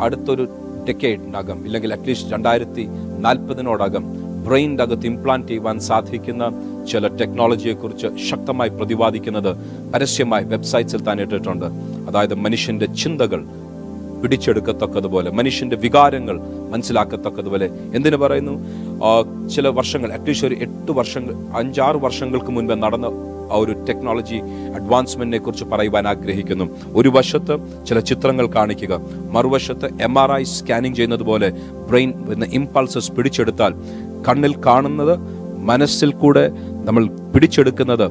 [0.00, 0.48] അടുത്തൊരു
[0.88, 4.04] ടെക്കേഡിനകം ഇല്ലെങ്കിൽ അറ്റ്ലീസ്റ്റ് രണ്ടായിരത്തി നാൽപ്പതിനോടകം
[4.46, 6.52] ബ്രെയിനിന്റെ അകത്ത് ഇംപ്ലാന്റ് ചെയ്യുവാൻ സാധിക്കുന്ന
[6.90, 9.56] ചില ടെക്നോളജിയെക്കുറിച്ച് ശക്തമായി പ്രതിപാദിക്കുന്നത്
[9.92, 11.66] പരസ്യമായി വെബ്സൈറ്റ്സിൽ താൻ ഇട്ടിട്ടുണ്ട്.
[12.08, 13.44] അതായത് മനുഷ്യന്റെ ചിന്തകൾ
[14.22, 16.40] പിടിച്ചെടുക്കത്തക്കതുപോലെ മനുഷ്യന്റെ വികാരങ്ങൾ
[16.70, 17.70] മനസ്സിലാക്കത്തക്കതുപോലെ.
[17.94, 18.54] എന്തിനു പറയുന്നു?
[19.48, 23.06] ചില വർഷങ്ങൾ അറ്റ്ലീസ്റ്റ് ഒരു എട്ട് വർഷങ്ങൾ അഞ്ചാറ് വർഷങ്ങൾക്ക് മുൻപ് നടന്ന
[23.52, 24.38] ആ ഒരു ടെക്നോളജി
[24.78, 26.66] അഡ്വാൻസ്മെന്റിനെ കുറിച്ച് പറയുവാൻ ആഗ്രഹിക്കുന്നു.
[26.94, 27.54] ഒരു വശത്ത്
[27.88, 31.50] ചില ചിത്രങ്ങൾ കാണിക്കുക മറുവശത്ത് എം ആർ ഐ സ്കാനിങ് ചെയ്യുന്നത് പോലെ
[31.88, 33.74] ബ്രെയിൻ എന്ന ഇമ്പൾസസ് പിടിച്ചെടുത്താൽ
[34.28, 35.14] കണ്ണിൽ കാണുന്നത്
[35.70, 36.44] മനസ്സിൽ കൂടെ
[36.88, 37.02] നമ്മൾ
[37.34, 38.06] പിടിച്ചെടുക്കുന്നത്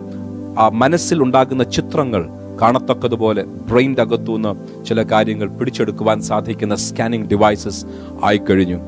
[0.59, 2.21] ആ മനസ്സിൽ ഉണ്ടാകുന്ന ചിത്രങ്ങൾ
[2.61, 4.51] കാണത്തക്കതുപോലെ ബ്രെയിന്റെ അകത്തുനിന്ന്
[4.85, 7.85] ചില കാര്യങ്ങൾ പിടിച്ചെടുക്കുവാൻ സാധിക്കുന്ന സ്കാനിങ് ഡിവൈസസ്
[8.23, 8.79] ആയിക്കഴിഞ്ഞു.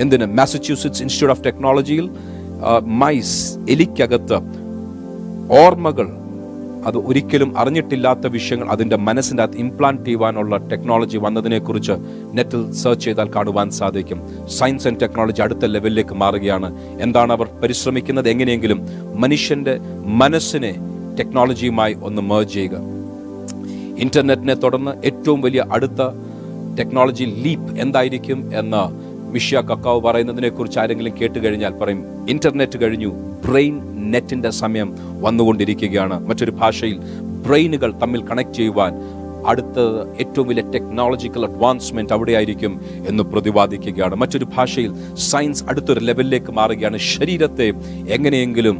[0.00, 0.26] എന്തിന്?
[0.38, 2.06] മാസച്യൂസെറ്റ്സ് ഇൻസ്റ്റിറ്റ്യൂട്ട് ഓഫ് ടെക്നോളജിയിൽ
[3.02, 3.36] മൈസ്
[3.70, 4.38] എലിക്കകത്ത്
[5.50, 6.08] ഓർമ്മകൾ.
[6.86, 11.92] അത് ഒരിക്കലും അറിഞ്ഞിട്ടില്ലാത്ത വിഷയങ്ങൾ അതിന്റെ മനസ്സിന്റെ അകത്ത് ഇംപ്ലാന്റ് ചെയ്യുവാനുള്ള ടെക്നോളജി വന്നതിനെക്കുറിച്ച്
[12.32, 14.48] നെറ്റിൽ സെർച്ച് ചെയ്താൽ കാണുവാൻ സാധിക്കും.
[14.48, 16.74] സയൻസ് ആൻഡ് ടെക്നോളജി അടുത്ത ലെവലിലേക്ക് മാറുകയാണ്.
[17.00, 18.28] എന്താണ് അവർ പരിശ്രമിക്കുന്നത്?
[18.28, 18.80] എങ്ങനെയെങ്കിലും
[19.14, 20.74] മനുഷ്യന്റെ മനസ്സിനെ
[21.18, 22.76] ടെക്നോളജിയുമായി ഒന്ന് മേർജ് ചെയ്യുക.
[23.98, 26.08] ഇന്റർനെറ്റിനെ തുടർന്ന് ഏറ്റവും വലിയ അടുത്ത
[26.78, 29.03] ടെക്നോളജി ലീപ്പ് എന്തായിരിക്കും എന്ന്
[29.34, 33.10] മിഷ്യ കക്കാവ് പറയുന്നതിനെ കുറിച്ച് ആരെങ്കിലും കേട്ട് കഴിഞ്ഞാൽ പറയും ഇന്റർനെറ്റ് കഴിഞ്ഞു
[33.46, 33.74] ബ്രെയിൻ
[34.12, 34.88] നെറ്റിന്റെ സമയം
[35.24, 36.16] വന്നുകൊണ്ടിരിക്കുകയാണ്.
[36.28, 36.96] മറ്റൊരു ഭാഷയിൽ
[37.46, 38.92] ബ്രെയിനുകൾ തമ്മിൽ കണക്ട് ചെയ്യുവാൻ
[39.50, 39.78] അടുത്ത
[40.22, 42.72] ഏറ്റവും വലിയ ടെക്നോളജിക്കൽ അഡ്വാൻസ്മെന്റ് അവിടെയായിരിക്കും
[43.08, 44.14] എന്ന് പ്രതിപാദിക്കുകയാണ്.
[44.22, 44.92] മറ്റൊരു ഭാഷയിൽ
[45.30, 46.98] സയൻസ് അടുത്തൊരു ലെവലിലേക്ക് മാറുകയാണ്.
[47.12, 47.66] ശരീരത്തെ
[48.16, 48.78] എങ്ങനെയെങ്കിലും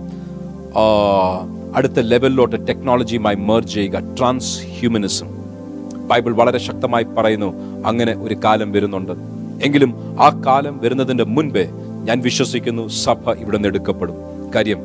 [1.76, 4.00] അടുത്ത ലെവലിലോട്ട് ടെക്നോളജിയുമായി മെർജ് ചെയ്യുക.
[4.18, 5.28] ട്രാൻസ് ഹ്യൂമനിസം
[6.08, 7.50] ബൈബിൾ വളരെ ശക്തമായി പറയുന്നു
[7.90, 9.12] അങ്ങനെ ഒരു കാലം വരുന്നുണ്ട്.
[9.62, 11.68] എങ്കിലും ആ കാലം വരുന്നതിന്റെ മുൻപേ
[12.04, 14.14] ഞാൻ വിശ്വസിക്കുന്നു സഭ ഇവിടെ നിന്ന് എടുക്കപ്പെടും.
[14.54, 14.78] കാര്യം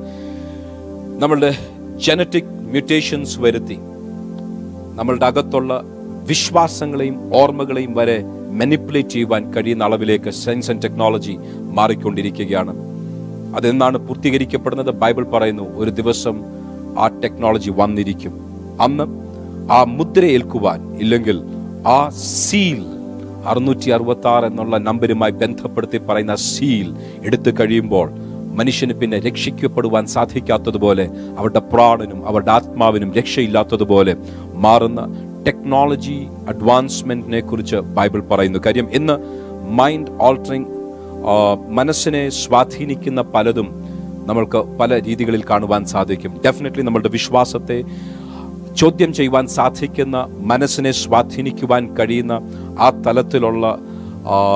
[1.19, 1.55] നമ്മളുടെ
[1.97, 3.77] ജനറ്റിക് മ്യൂട്ടേഷൻസ് വരുത്തി
[4.95, 5.83] നമ്മളുടെ അകത്തുള്ള
[6.27, 12.73] വിശ്വാസങ്ങളെയും ഓർമ്മകളെയും വരെ മെനിപ്പുലേറ്റ് ചെയ്യുവാൻ കഴിയുന്ന അളവിലേക്ക് സയൻസ് ആൻഡ് ടെക്നോളജി മാറിക്കൊണ്ടിരിക്കുകയാണ്.
[13.55, 14.91] അതെന്നാണ് പൂർത്തീകരിക്കപ്പെടുന്നത്?
[14.91, 16.41] ബൈബിൾ പറയുന്നു ഒരു ദിവസം
[16.99, 18.33] ആ ടെക്നോളജി വന്നിരിക്കും.
[18.81, 19.03] അന്ന്
[19.71, 21.41] ആ മുദ്ര ഏൽക്കുവാൻ ഇല്ലെങ്കിൽ
[21.87, 22.98] ആ സീൽ
[23.45, 28.11] അറുന്നൂറ്റി അറുപത്തി ആറ് എന്നുള്ള നമ്പരുമായി ബന്ധപ്പെടുത്തി പറയുന്ന സീൽ എടുത്തു കഴിയുമ്പോൾ
[28.55, 34.15] മനുഷ്യന് പിന്നെ രക്ഷിക്കപ്പെടുവാൻ സാധിക്കാത്തതുപോലെ അവരുടെ പ്രാണനും അവരുടെ ആത്മാവിനും രക്ഷയില്ലാത്തതുപോലെ
[34.53, 38.59] മാറുന്ന ടെക്നോളജി അഡ്വാൻസ്മെന്റിനെ കുറിച്ച് ബൈബിൾ പറയുന്നു.
[38.65, 39.17] കാര്യം ഇന്ന്
[39.69, 40.65] മൈൻഡ് ഓൾട്ടറിങ്
[41.69, 43.83] മനസ്സിനെ സ്വാധീനിക്കുന്ന പലതും
[44.25, 46.41] നമ്മൾക്ക് പല രീതികളിൽ കാണുവാൻ സാധിക്കും.
[46.45, 47.83] ഡെഫിനറ്റ്ലി നമ്മളുടെ വിശ്വാസത്തെ
[48.75, 52.31] ചോദ്യം ചെയ്യുവാൻ സാധിക്കുന്ന മനസ്സിനെ സ്വാധീനിക്കുവാൻ കഴിയുന്ന
[52.79, 53.77] ആ തലത്തിലുള്ള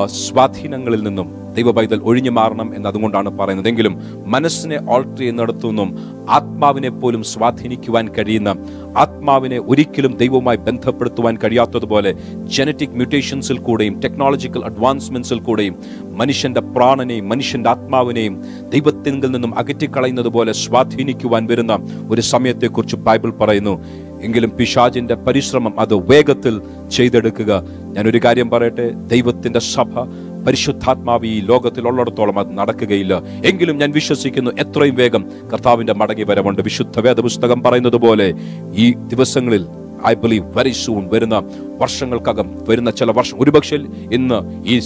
[0.08, 3.68] സ്വാധീനങ്ങളിൽ നിന്നും ദൈവ പൈതൽ ഒഴിഞ്ഞു മാറണം എന്നതുകൊണ്ടാണ് പറയുന്നത്.
[3.68, 5.98] എങ്കിലും മനസ്സിനെ ഓൾട്ടർ ചെയ്യുന്നിടത്തു നിന്നും
[6.30, 8.50] ആത്മാവിനെ പോലും സ്വാധീനിക്കുവാൻ കഴിയുന്ന
[8.98, 15.76] ആത്മാവിനെ ഒരിക്കലും ദൈവവുമായി ബന്ധപ്പെടുത്തുവാൻ കഴിയാത്തതുപോലെ ജനറ്റിക് മ്യൂട്ടേഷൻസിൽ കൂടെയും ടെക്നോളജിക്കൽ അഡ്വാൻസ്മെന്റ്സിൽ കൂടെയും
[16.18, 21.78] മനുഷ്യന്റെ പ്രാണനെയും മനുഷ്യന്റെ ആത്മാവിനെയും ദൈവത്തിൽ നിന്നും അകറ്റിക്കളയുന്നത് പോലെ സ്വാധീനിക്കുവാൻ വരുന്ന
[22.10, 23.86] ഒരു സമയത്തെക്കുറിച്ച് ബൈബിൾ പറയുന്നു.
[24.24, 27.64] എങ്കിലും പിശാജിന്റെ പരിശ്രമം അത് വേഗത്തിൽ ചെയ്തെടുക്കുക.
[27.84, 28.90] ഞാനൊരു കാര്യം പറയട്ടെ?
[28.90, 30.00] ദൈവത്തിന്റെ സഭ
[30.48, 33.22] പരിശുദ്ധാത്മാവ് ഈ ലോകത്തിൽ ഉള്ളിടത്തോളം അത് നടക്കുകയില്ല.
[33.46, 36.62] എങ്കിലും ഞാൻ വിശ്വസിക്കുന്നു എത്രയും വേഗം കർത്താവിന്റെ മടങ്ങി വരവുണ്ട്.
[36.62, 38.34] വിശുദ്ധ വേദപുസ്തകം പറയുന്നത് പോലെ
[38.76, 39.66] ഈ ദിവസങ്ങളിൽ
[40.06, 41.44] ഐ ബിലീവ് വെരി സൂൺ വരുന്ന
[41.78, 43.42] വർഷങ്ങൾക്കകം വരുന്ന ചില വർഷം.
[43.42, 43.76] ഒരുപക്ഷെ
[44.14, 44.82] ഇന്ന് ഈ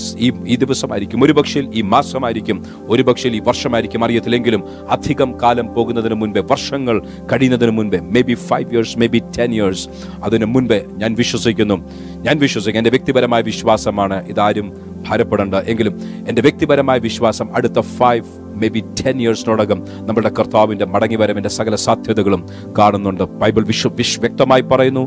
[0.47, 1.23] ഈ ദിവസമായിരിക്കും.
[1.23, 2.65] ഒരുപക്ഷെ ഈ മാസമായിരിക്കും.
[2.87, 7.01] ഒരുപക്ഷെ ഈ വർഷമായിരിക്കും അറിയത്തില്ലെങ്കിലും അധികം കാലം പോകുന്നതിന് മുൻപേ വർഷങ്ങൾ
[7.31, 9.89] കഴിയുന്നതിന് മുൻപേ maybe five years maybe ten years
[10.23, 11.75] അതിന് മുൻപേ ഞാൻ വിശ്വസിക്കുന്നു.
[12.17, 12.79] ഞാൻ വിശ്വസിക്കുന്നു.
[12.79, 15.55] എന്റെ വ്യക്തിപരമായ വിശ്വാസമാണ് ഇതാരും ഭാരപ്പെടേണ്ട.
[15.71, 15.93] എങ്കിലും
[16.27, 18.25] എന്റെ വ്യക്തിപരമായ വിശ്വാസം അടുത്ത ഫൈവ്
[18.61, 22.43] മേ ബി ടെൻ ഇയേഴ്സിനോടകം നമ്മുടെ കർത്താവിന്റെ മടങ്ങിവരവിന്റെ സകല സാധ്യതകളും
[22.77, 23.23] കാണുന്നുണ്ട്.
[23.23, 25.03] ബൈബിൾ വിശ്വ വിശ് വ്യക്തമായി പറയുന്നു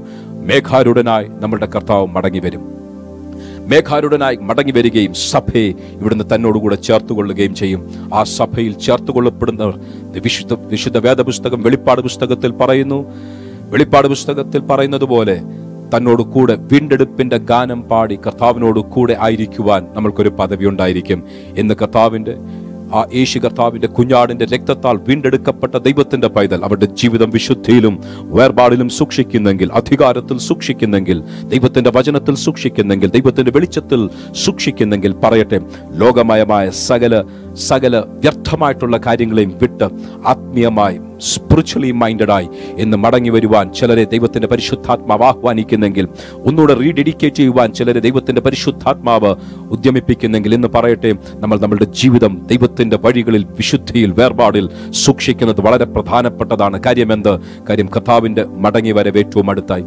[0.50, 2.62] മേഘാരുടനായി നമ്മുടെ കർത്താവ് മടങ്ങി വരും
[3.70, 7.82] മേഘാരുടനായി മടങ്ങി വരികയും സഭയെ ഇവിടുന്ന് തന്നോടുകൂടെ ചേർത്തുകൊള്ളുകയും ചെയ്യും.
[8.14, 9.76] ആ സഭയിൽ ചേർത്തുകൊള്ളപ്പെടുന്നവർ
[10.26, 12.98] വിശുദ്ധ വിശുദ്ധ വേദപുസ്തകം വെളിപ്പാട് പുസ്തകത്തിൽ പറയുന്നു.
[13.72, 15.36] വെളിപ്പാട് പുസ്തകത്തിൽ പറയുന്നത് പോലെ
[15.94, 21.20] തന്നോട് കൂടെ വീണ്ടെടുപ്പിന്റെ ഗാനം പാടി കർത്താവിനോട് കൂടെ ആയിരിക്കുവാൻ നമ്മൾക്കൊരു പദവി ഉണ്ടായിരിക്കും.
[21.56, 22.34] എന്ന് കർത്താവിന്റെ
[22.92, 27.94] ആ യേശു കർത്താവിന്റെ കുഞ്ഞാടിന്റെ രക്തത്താൽ വീണ്ടെടുക്കപ്പെട്ട ദൈവത്തിന്റെ പൈതൽ അവരുടെ ജീവിതം വിശുദ്ധിയിലും
[28.30, 34.00] വേർപാടിലും സൂക്ഷിക്കുന്നെങ്കിൽ അധികാരത്തിൽ സൂക്ഷിക്കുന്നെങ്കിൽ ദൈവത്തിന്റെ വചനത്തിൽ സൂക്ഷിക്കുന്നെങ്കിൽ ദൈവത്തിന്റെ വെളിച്ചത്തിൽ
[34.44, 35.60] സൂക്ഷിക്കുന്നെങ്കിൽ പറയട്ടെ
[35.94, 37.14] ലോകമയമായ സകല
[37.68, 39.88] സകല വ്യർത്ഥമായിട്ടുള്ള കാര്യങ്ങളെയും വിട്ട്
[40.26, 48.40] ആത്മീയമായി സ്പിരിച്വലി മൈൻഡഡായി എന്ന് മടങ്ങി വരുവാൻ ചിലരെ ദൈവത്തിന്റെ പരിശുദ്ധാത്മാവ് ആഹ്വാനിക്കുന്നെങ്കിൽ ഒന്നുകൂടെ റീഡെഡിക്കേറ്റ് ചെയ്യുവാൻ ചിലരെ ദൈവത്തിന്റെ
[48.40, 49.34] പരിശുദ്ധാത്മാവ്
[49.70, 56.82] ഉദ്യമിപ്പിക്കുന്നെങ്കിൽ എന്ന് പറയട്ടെ നമ്മൾ നമ്മളുടെ ജീവിതം ദൈവത്തിന്റെ വഴികളിൽ വിശുദ്ധിയിൽ വേർപാടിൽ സൂക്ഷിക്കുന്നത് വളരെ പ്രധാനപ്പെട്ടതാണ്.
[56.86, 57.40] കാര്യമെന്ത്?
[57.70, 59.84] കാര്യം കഥാവിന്റെ മടങ്ങി വരവ് ഏറ്റവും അടുത്തായി.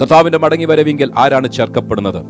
[0.00, 2.26] കർത്താവിന്റെ മടങ്ങി വരവെങ്കിൽ ആരാണ് ചേർക്കപ്പെടുന്നത്?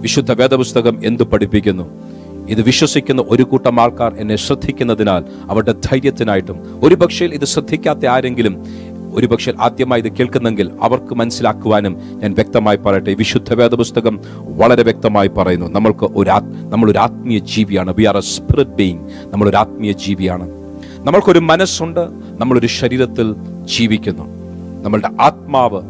[0.00, 2.09] വിശുദ്ധ വേദപുസ്തകം എന്തു പഠിപ്പിക്കുന്നു?
[2.50, 8.54] ഇത് വിശ്വസിക്കുന്ന ഒരു കൂട്ടം ആൾക്കാർ എന്നെ ശ്രദ്ധിക്കുന്നതിനാൽ അവരുടെ ധൈര്യത്തിനായിട്ടും ഒരുപക്ഷേ ഇത് ശ്രദ്ധിക്കാത്ത ആരെങ്കിലും
[9.14, 13.14] ഒരുപക്ഷെ ആദ്യമായി ഇത് കേൾക്കുന്നെങ്കിൽ അവർക്ക് മനസ്സിലാക്കുവാനും ഞാൻ വ്യക്തമായി പറയട്ടെ.
[13.14, 16.30] വിശുദ്ധ വേദപുസ്തകം വളരെ വ്യക്തമായി പറയുന്നു നമ്മൾക്ക് ഒരു
[16.70, 17.94] നമ്മളൊരു ആത്മീയ ജീവിയാണ്.
[17.98, 20.46] We are a spirit being നമ്മളൊരു ആത്മീയ ജീവിയാണ്.
[21.06, 22.00] നമ്മൾക്കൊരു മനസ്സുണ്ട്
[22.40, 23.34] നമ്മളൊരു ശരീരത്തിൽ
[23.76, 24.24] ജീവിക്കുന്നു.
[24.84, 25.82] നമ്മളുടെ ആത്മാവ്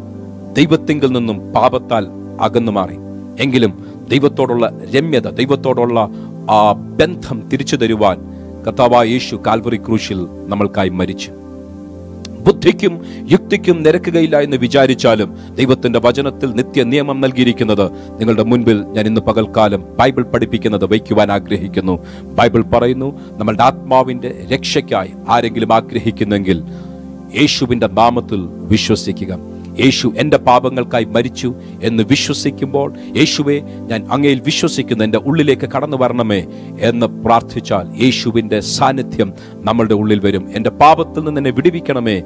[0.56, 2.06] ദൈവത്തിങ്കിൽ നിന്നും പാപത്താൽ
[2.40, 2.96] അകന്നു മാറി.
[3.40, 3.72] എങ്കിലും
[4.10, 6.08] ദൈവത്തോടുള്ള രമ്യത ദൈവത്തോടുള്ള
[6.50, 8.18] ആ ബന്ധം തിരിച്ചു തരുവാൻ
[8.66, 11.30] കർത്താവായ യേശു കാൽവറി ക്രൂശിൽ നമ്മൾക്കായി മരിച്ചു.
[12.46, 19.84] ബുദ്ധിക്കും യുക്തിക്കും നിരക്കുകയില്ല എന്ന് വിചാരിച്ചാലും ദൈവത്തിന്റെ വചനത്തിൽ നിത്യ നിയമം നൽകിയിരിക്കുന്നത് നിങ്ങളുടെ മുൻപിൽ ഞാൻ ഇന്ന് പകൽക്കാലം
[19.98, 21.98] ബൈബിൾ പഠിപ്പിക്കുന്നത് വയ്ക്കുവാൻ ആഗ്രഹിക്കുന്നു.
[22.24, 26.62] ബൈബിൾ പറയുന്നു നമ്മളുടെ ആത്മാവിന്റെ രക്ഷയ്ക്കായി ആരെങ്കിലും ആഗ്രഹിക്കുന്നെങ്കിൽ
[27.40, 28.40] യേശുവിന്റെ നാമത്തിൽ
[28.72, 29.38] വിശ്വസിക്കുക.
[29.78, 36.46] യേശു എന്റെ പാപങ്ങൾക്കായി മരിച്ചു എന്ന് വിശ്വസിക്കുമ്പോൾ യേശുവെ ഞാൻ അങ്ങയിൽ വിശ്വസിക്കുന്നു എന്റെ ഉള്ളിലേക്ക് കടന്നു വരണമേ
[36.78, 40.50] എന്ന് പ്രാർത്ഥിച്ചാൽ യേശുവിന്റെ സാന്നിധ്യം നമ്മളുടെ ഉള്ളിൽ വരും.
[40.56, 42.22] എന്റെ പാപത്തിൽ നിന്ന് എന്നെ വിടുവിക്കണമേ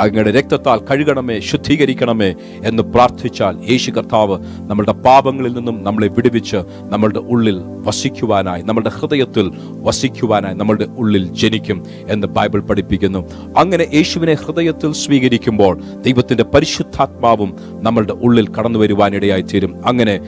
[0.00, 2.34] അങ്ങയുടെ രക്തത്താൽ കഴുകണമേ ശുദ്ധീകരിക്കണമേ
[2.64, 6.56] എന്ന് പ്രാർത്ഥിച്ചാൽ യേശു കർത്താവ് നമ്മളുടെ പാപങ്ങളിൽ നിന്നും നമ്മളെ വിടുവിച്ച്
[6.88, 9.50] നമ്മളുടെ ഉള്ളിൽ വസിക്കുവാനായി നമ്മളുടെ ഹൃദയത്തിൽ
[9.82, 13.18] വസിക്കുവാനായി നമ്മളുടെ ഉള്ളിൽ ജനിക്കും എന്ന് ബൈബിൾ പഠിപ്പിക്കുന്നു.
[13.56, 20.20] അങ്ങനെ യേശുവിനെ ഹൃദയത്തിൽ സ്വീകരിക്കുമ്പോൾ ദൈവത്തിന്റെ പരിശുദ്ധാത്മാവും നമ്മളുടെ ഉള്ളിൽ കടന്നു വരുവാനിടയായി തീരും അങ്ങനെ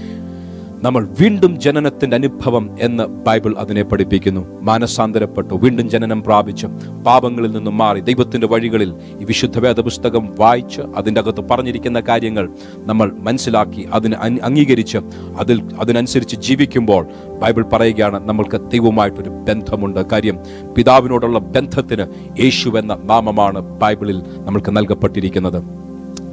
[0.83, 4.61] നമ്മൾ വീണ്ടും ജനനത്തിന്റെ അനുഭവം എന്ന് ബൈബിൾ അതിനെ പഠിപ്പിക്കുന്നു.
[4.63, 5.55] മാനസാന്തരപ്പെട്ടു.
[5.55, 6.69] വീണ്ടും ജനനം പ്രാപിച്ചു.
[7.07, 8.01] പാപങ്ങളിൽ നിന്നും മാറി.
[8.01, 14.99] ദൈവത്തിന്റെ വഴികളിൽ ഈ വിശുദ്ധ വേദപുസ്തകം വായിച്ച് അതിന്റെ അകത്ത് പറഞ്ഞിരിക്കുന്ന കാര്യങ്ങൾ നമ്മൾ മനസ്സിലാക്കി അതിന് അംഗീകരിച്ച്
[15.39, 17.07] അതിൽ അതിനനുസരിച്ച് ജീവിക്കുമ്പോൾ
[17.43, 20.11] ബൈബിൾ പറയുകയാണ് നമ്മൾക്ക് ദൈവമായിട്ടൊരു ബന്ധമുണ്ട്.
[20.13, 20.39] കാര്യം
[20.77, 22.07] പിതാവിനോടുള്ള ബന്ധത്തിന്
[22.41, 25.80] യേശു എന്ന നാമമാണ് ബൈബിളിൽ നമ്മൾക്ക് നൽകപ്പെട്ടിരിക്കുന്നത്.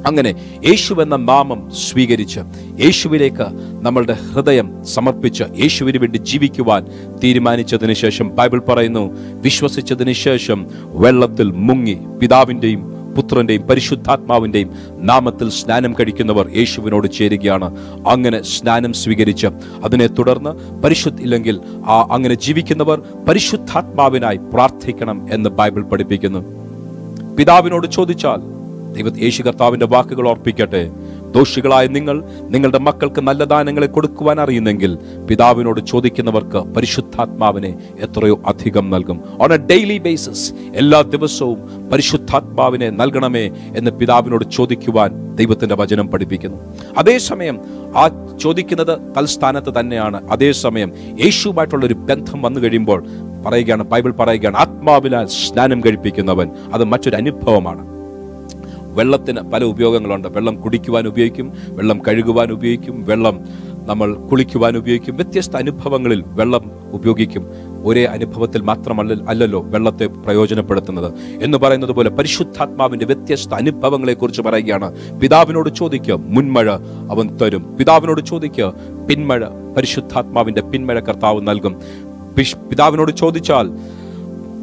[0.06, 0.34] അങ്ങനെ
[0.66, 2.40] യേശു എന്ന നാമം സ്വീകരിച്ച്
[2.84, 3.46] യേശുവിലേക്ക്
[3.84, 6.86] നമ്മളുടെ ഹൃദയം സമർപ്പിച്ച് യേശുവിന് വേണ്ടി ജീവിക്കുവാൻ
[7.24, 17.12] തീരുമാനിച്ചതിന് ശേഷം ബൈബിൾ പറയുന്നു വിശ്വസിച്ചതിന് ശേഷം വെള്ളത്തിൽ മുങ്ങി പിതാവിന്റെയും പുത്രന്റെയും പരിശുദ്ധാത്മാവിന്റെയും നാമത്തിൽ സ്നാനം കഴിക്കുന്നവർ യേശുവിനോട്
[17.12, 17.76] ചേരുകയാണ്.
[18.08, 19.46] അങ്ങനെ സ്നാനം സ്വീകരിച്ച്
[19.84, 26.38] അതിനെ തുടർന്ന് പരിശുദ്ധ ഇല്ലെങ്കിൽ ആ അങ്ങനെ ജീവിക്കുന്നവർ പരിശുദ്ധാത്മാവിനായി പ്രാർത്ഥിക്കണം എന്ന് ബൈബിൾ പഠിപ്പിക്കുന്നു.
[27.36, 28.57] പിതാവിനോട് ചോദിച്ചാൽ
[28.96, 30.90] ദൈവ യേശു കർത്താവിന്റെ വാക്കുകൾ ഓർപ്പിക്കട്ടെ.
[31.34, 34.98] ദോഷികളായ നിങ്ങൾ നിങ്ങളുടെ മക്കൾക്ക് നല്ല ദാനങ്ങളെ കൊടുക്കുവാൻ അറിയുന്നെങ്കിൽ
[35.30, 39.20] പിതാവിനോട് ചോദിക്കുന്നവർക്ക് പരിശുദ്ധാത്മാവിനെ എത്രയോ അധികം നൽകും.
[39.40, 46.56] ഓൺ എ ഡെയിലി ബേസിസ് എല്ലാ ദിവസവും പരിശുദ്ധാത്മാവിനെ നൽകണമേ എന്ന് പിതാവിനോട് ചോദിക്കുവാൻ ദൈവത്തിന്റെ വചനം പഠിപ്പിക്കുന്നു.
[46.98, 47.60] അതേസമയം
[47.96, 48.10] ആ
[48.42, 50.30] ചോദിക്കുന്നത് തൽസ്ഥാനത്ത് തന്നെയാണ്.
[50.30, 50.92] അതേസമയം
[51.24, 53.06] യേശുവുമായിട്ടുള്ള ഒരു ബന്ധം വന്നു കഴിയുമ്പോൾ
[53.46, 56.50] പറയുകയാണ് ബൈബിൾ പറയുകയാണ് ആത്മാവിനാൽ സ്നാനം കഴിപ്പിക്കുന്നവൻ.
[56.72, 57.97] അത് മറ്റൊരു അനുഭവമാണ്
[58.94, 60.28] വെള്ളത്തിന് പല ഉപയോഗങ്ങളുണ്ട്.
[60.28, 63.40] വെള്ളം കുടിക്കുവാൻ ഉപയോഗിക്കും വെള്ളം കഴുകുവാൻ ഉപയോഗിക്കും വെള്ളം
[63.86, 65.16] നമ്മൾ കുളിക്കുവാൻ ഉപയോഗിക്കും.
[65.16, 67.46] വ്യത്യസ്ത അനുഭവങ്ങളിൽ വെള്ളം ഉപയോഗിക്കും.
[67.84, 71.12] ഒരേ അനുഭവത്തിൽ മാത്രമല്ല അല്ലല്ലോ വെള്ളത്തെ പ്രയോജനപ്പെടുത്തുന്നത്.
[71.42, 75.20] എന്ന് പറയുന്നത് പോലെ പരിശുദ്ധാത്മാവിന്റെ വ്യത്യസ്ത അനുഭവങ്ങളെക്കുറിച്ച് പറയുകയാണ്.
[75.20, 76.70] പിതാവിനോട് ചോദിക്കുക മുൻമഴ
[77.10, 77.76] അവൻ തരും.
[77.76, 78.72] പിതാവിനോട് ചോദിക്കുക
[79.10, 79.44] പിന്മഴ
[79.76, 81.76] പരിശുദ്ധാത്മാവിന്റെ പിന്മഴ കർത്താവ് നൽകും.
[82.70, 83.70] പിതാവിനോട് ചോദിച്ചാൽ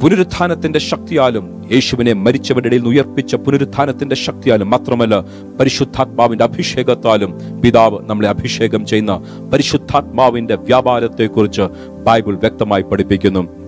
[0.02, 5.20] പുനരുത്ഥാനത്തിന്റെ ശക്തിയാലും യേശുവിനെ മരിച്ചവരുടെ ഇടയിൽ ഉയർപ്പിച്ച പുനരുത്ഥാനത്തിന്റെ ശക്തിയാലും മാത്രമല്ല
[5.60, 9.22] പരിശുദ്ധാത്മാവിന്റെ അഭിഷേകത്താലും പിതാവ് നമ്മളെ അഭിഷേകം ചെയ്യുന്ന
[9.54, 11.62] പരിശുദ്ധാത്മാവിന്റെ വ്യാപാരത്തെക്കുറിച്ച്
[12.04, 13.66] ബൈബിൾ വ്യക്തമായി പഠിപ്പിക്കുന്നു.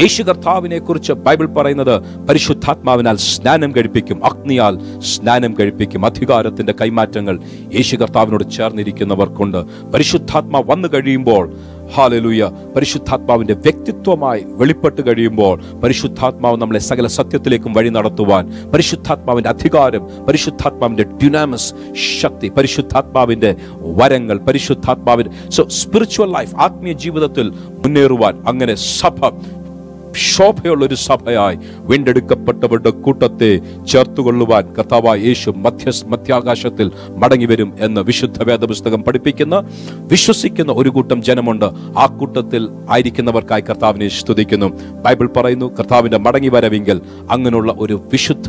[0.00, 7.38] യേശു കർത്താവിനെ കുറിച്ച് ബൈബിൾ പറയുന്നത് പരിശുദ്ധാത്മാവിനാൽ സ്നാനം കഴിപ്പിക്കും അഗ്നിയാൽ സ്നാനം കഴിപ്പിക്കും അധികാരത്തിന്റെ കൈമാറ്റങ്ങൾ
[7.74, 9.90] യേശു കർത്താവിനോട് ചേർന്നിരിക്കുന്നവർക്കുണ്ട്.
[9.94, 11.56] പരിശുദ്ധാത്മാ വന്നു കഴിയുമ്പോൾ
[11.92, 12.50] ഹാലലൂയ.
[12.76, 21.74] പരിശുദ്ധാത്മാവിന്റെ വ്യക്തിത്വമായി വെളിപ്പെട്ട് കഴിയുമ്പോൾ പരിശുദ്ധാത്മാവ് നമ്മളെ സകല സത്യത്തിലേക്കും വഴി നടത്തുവാൻ പരിശുദ്ധാത്മാവിന്റെ അധികാരം പരിശുദ്ധാത്മാവിന്റെ ഡ്യുനാമസ്
[22.20, 27.50] ശക്തി പരിശുദ്ധാത്മാവിന്റെ വരങ്ങൾ പരിശുദ്ധാത്മാവിന്റെ സോ സ്പിരിച്വൽ ലൈഫ് ആത്മീയ ജീവിതത്തിൽ
[27.84, 29.20] മുന്നേറുവാൻ അങ്ങനെ സഭ
[30.14, 39.02] ശോഭയുള്ള ഒരു സഭയായി വീണ്ടെടുക്കപ്പെട്ടവരുടെ കൂട്ടത്തെ ചേർത്തുകൊള്ളുവാൻ കർത്താവായ യേശു മധ്യ മധ്യാകാശത്തിൽ മടങ്ങി വരും എന്ന് വിശുദ്ധ വേദപുസ്തകം
[39.02, 41.64] പഠിപ്പിക്കുന്ന വിശ്വസിക്കുന്ന ഒരു കൂട്ടം ജനമുണ്ട്.
[41.98, 44.66] ആ കൂട്ടത്തിൽ ആയിരിക്കുന്നവർക്കായി കർത്താവിനെ സ്തുതിക്കുന്നു.
[44.92, 47.00] ബൈബിൾ പറയുന്നു കർത്താവിന്റെ മടങ്ങി വരവെങ്കിൽ
[47.30, 48.48] അങ്ങനെയുള്ള ഒരു വിശുദ്ധ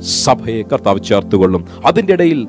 [0.00, 1.64] സഭയെ കർത്താവ് ചേർത്തുകൊള്ളും.
[1.86, 2.48] അതിന്റെ ഇടയിൽ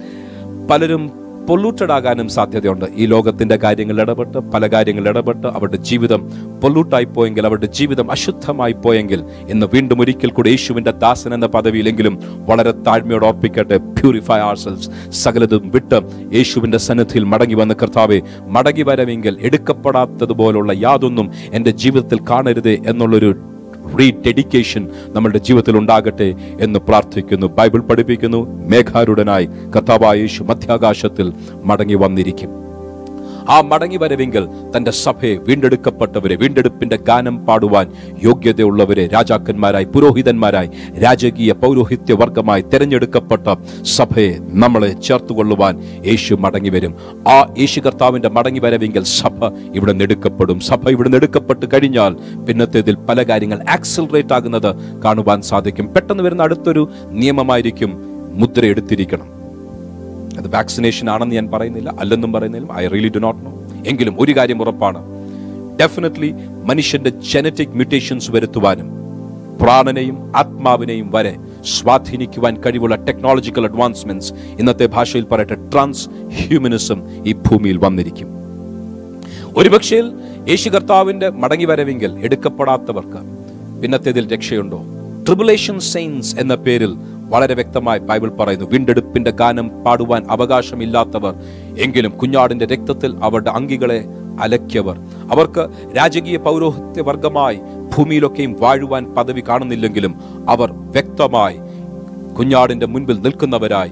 [0.70, 2.86] പലരും പൊല്യൂട്ടഡ് ആകാനും സാധ്യതയുണ്ട്.
[2.96, 6.22] ഈ ലോകത്തിന്റെ കാര്യങ്ങളിൽ ഇടപെട്ട് പല കാര്യങ്ങളിൽ ഇടപെട്ട് അവരുടെ ജീവിതം
[6.64, 12.72] പൊല്യൂട്ടായി പോയെങ്കിൽ അവരുടെ ജീവിതം അശുദ്ധമായി പോയെങ്കിൽ ഇന്ന് വീണ്ടും ഒരിക്കൽ കൂടി യേശുവിന്റെ ദാസൻ എന്ന പദവിയിലെങ്കിലും വളരെ
[12.72, 13.78] താഴ്മയോടെ ഓർപ്പിക്കട്ടെ.
[13.78, 16.02] പ്യൂരിഫൈ ആർ സെൽസ് സകലതും വിട്ട്
[16.34, 23.36] യേശുവിന്റെ സന്നിധിയിൽ മടങ്ങി വന്ന കർത്താവെ മടങ്ങി വരവെങ്കിൽ എടുക്കപ്പെടാത്തതുപോലുള്ള യാതൊന്നും എന്റെ ജീവിതത്തിൽ കാണരുതേ എന്നുള്ളൊരു
[24.00, 27.48] റീഡെഡിക്കേഷൻ നമ്മളുടെ ജീവിതത്തിൽ ഉണ്ടാകട്ടെ എന്ന് പ്രാർത്ഥിക്കുന്നു.
[27.48, 28.68] ബൈബിൾ പഠിപ്പിക്കുന്നു.
[28.68, 32.65] മേഘാരുടനായി കർത്താവായ മധ്യാകാശത്തിൽ മടങ്ങി വന്നിരിക്കും.
[33.50, 37.92] ആ മടങ്ങി വരവെങ്കിൽ തന്റെ സഭയെ വീണ്ടെടുക്കപ്പെട്ടവരെ വീണ്ടെടുപ്പിന്റെ ഗാനം പാടുവാൻ
[38.24, 40.70] യോഗ്യതയുള്ളവരെ രാജാക്കന്മാരായി പുരോഹിതന്മാരായി
[41.02, 46.96] രാജകീയ പൗരോഹിത്യ വർഗമായി തിരഞ്ഞെടുക്കപ്പെട്ട സഭയെ നമ്മളെ ചേർത്തുകൊള്ളുവാൻ യേശു മടങ്ങി വരും.
[47.28, 50.60] ആ യേശു കർത്താവിന്റെ മടങ്ങി വരവെങ്കിൽ സഭ ഇവിടെ നെടുക്കപ്പെടും.
[50.60, 52.16] സഭ ഇവിടെ നെടുക്കപ്പെട്ട് കഴിഞ്ഞാൽ
[52.48, 55.94] പിന്നത്തേതിൽ പല കാര്യങ്ങൾ ആക്സിലറേറ്റ് ആകുന്നത് കാണുവാൻ സാധിക്കും.
[55.94, 59.35] പെട്ടെന്ന് വരുന്ന അടുത്തൊരു നിയമമായിരിക്കും മുദ്ര എടുത്തിരിക്കണം
[60.38, 64.62] അത് വാക്സിനേഷൻ ആണെന്ന് ഞാൻ പറയുന്നില്ല അല്ലെന്നും പറയുന്നില്ല I really do not know എങ്കിലും ഒരു കാര്യം
[64.62, 65.02] ഉറപ്പാണ്.
[65.80, 68.90] ഡെഫിനറ്റ്ലി മനുഷ്യന്റെ ജനറ്റിക് മ്യൂട്ടേഷൻസ് വരുത്തുവാനും
[69.62, 78.30] പ്രാണനെയും ആത്മാവിനെയും വരെ സ്വാധീനിക്കുവാൻ കഴിവുള്ള ടെക്നോളജിക്കൽ അഡ്വാൻസ്മെന്റ്സ് ഇന്നത്തെ ഭാഷയിൽ പറയട്ടെ ട്രാൻസ് ഹ്യൂമനിസം ഈ ഭൂമിയിൽ വന്നിരിക്കും.
[79.58, 80.02] ഒരുപക്ഷേ
[80.48, 83.22] യേശു കർത്താവിന്റെ മടങ്ങി വരവെങ്കിൽ എടുക്കപ്പെടാത്തവർക്ക്
[83.82, 84.84] പിന്നത്തേതിൽ രക്ഷയുണ്ടോ?
[85.26, 86.96] ട്രിബുലേഷൻ സെയിൻസ് എന്ന പേരിൽ
[87.30, 91.34] വളരെ വ്യക്തമായി ബൈബിൾ പറയുന്നു വീണ്ടെടുപ്പിന്റെ ഗാനം പാടുവാൻ അവകാശമില്ലാത്തവർ
[91.78, 94.00] എങ്കിലും കുഞ്ഞാടിന്റെ രക്തത്തിൽ അവരുടെ അങ്കികളെ
[94.40, 94.96] അലക്കിയവർ.
[95.32, 95.64] അവർക്ക്
[95.98, 97.60] രാജകീയ പൗരോഹിത്യ വർഗമായി
[97.96, 100.16] ഭൂമിയിലൊക്കെയും വാഴുവാൻ പദവി കാണുന്നില്ലെങ്കിലും
[100.50, 101.58] അവർ വ്യക്തമായി
[102.40, 103.92] കുഞ്ഞാടിന്റെ മുൻപിൽ നിൽക്കുന്നവരായി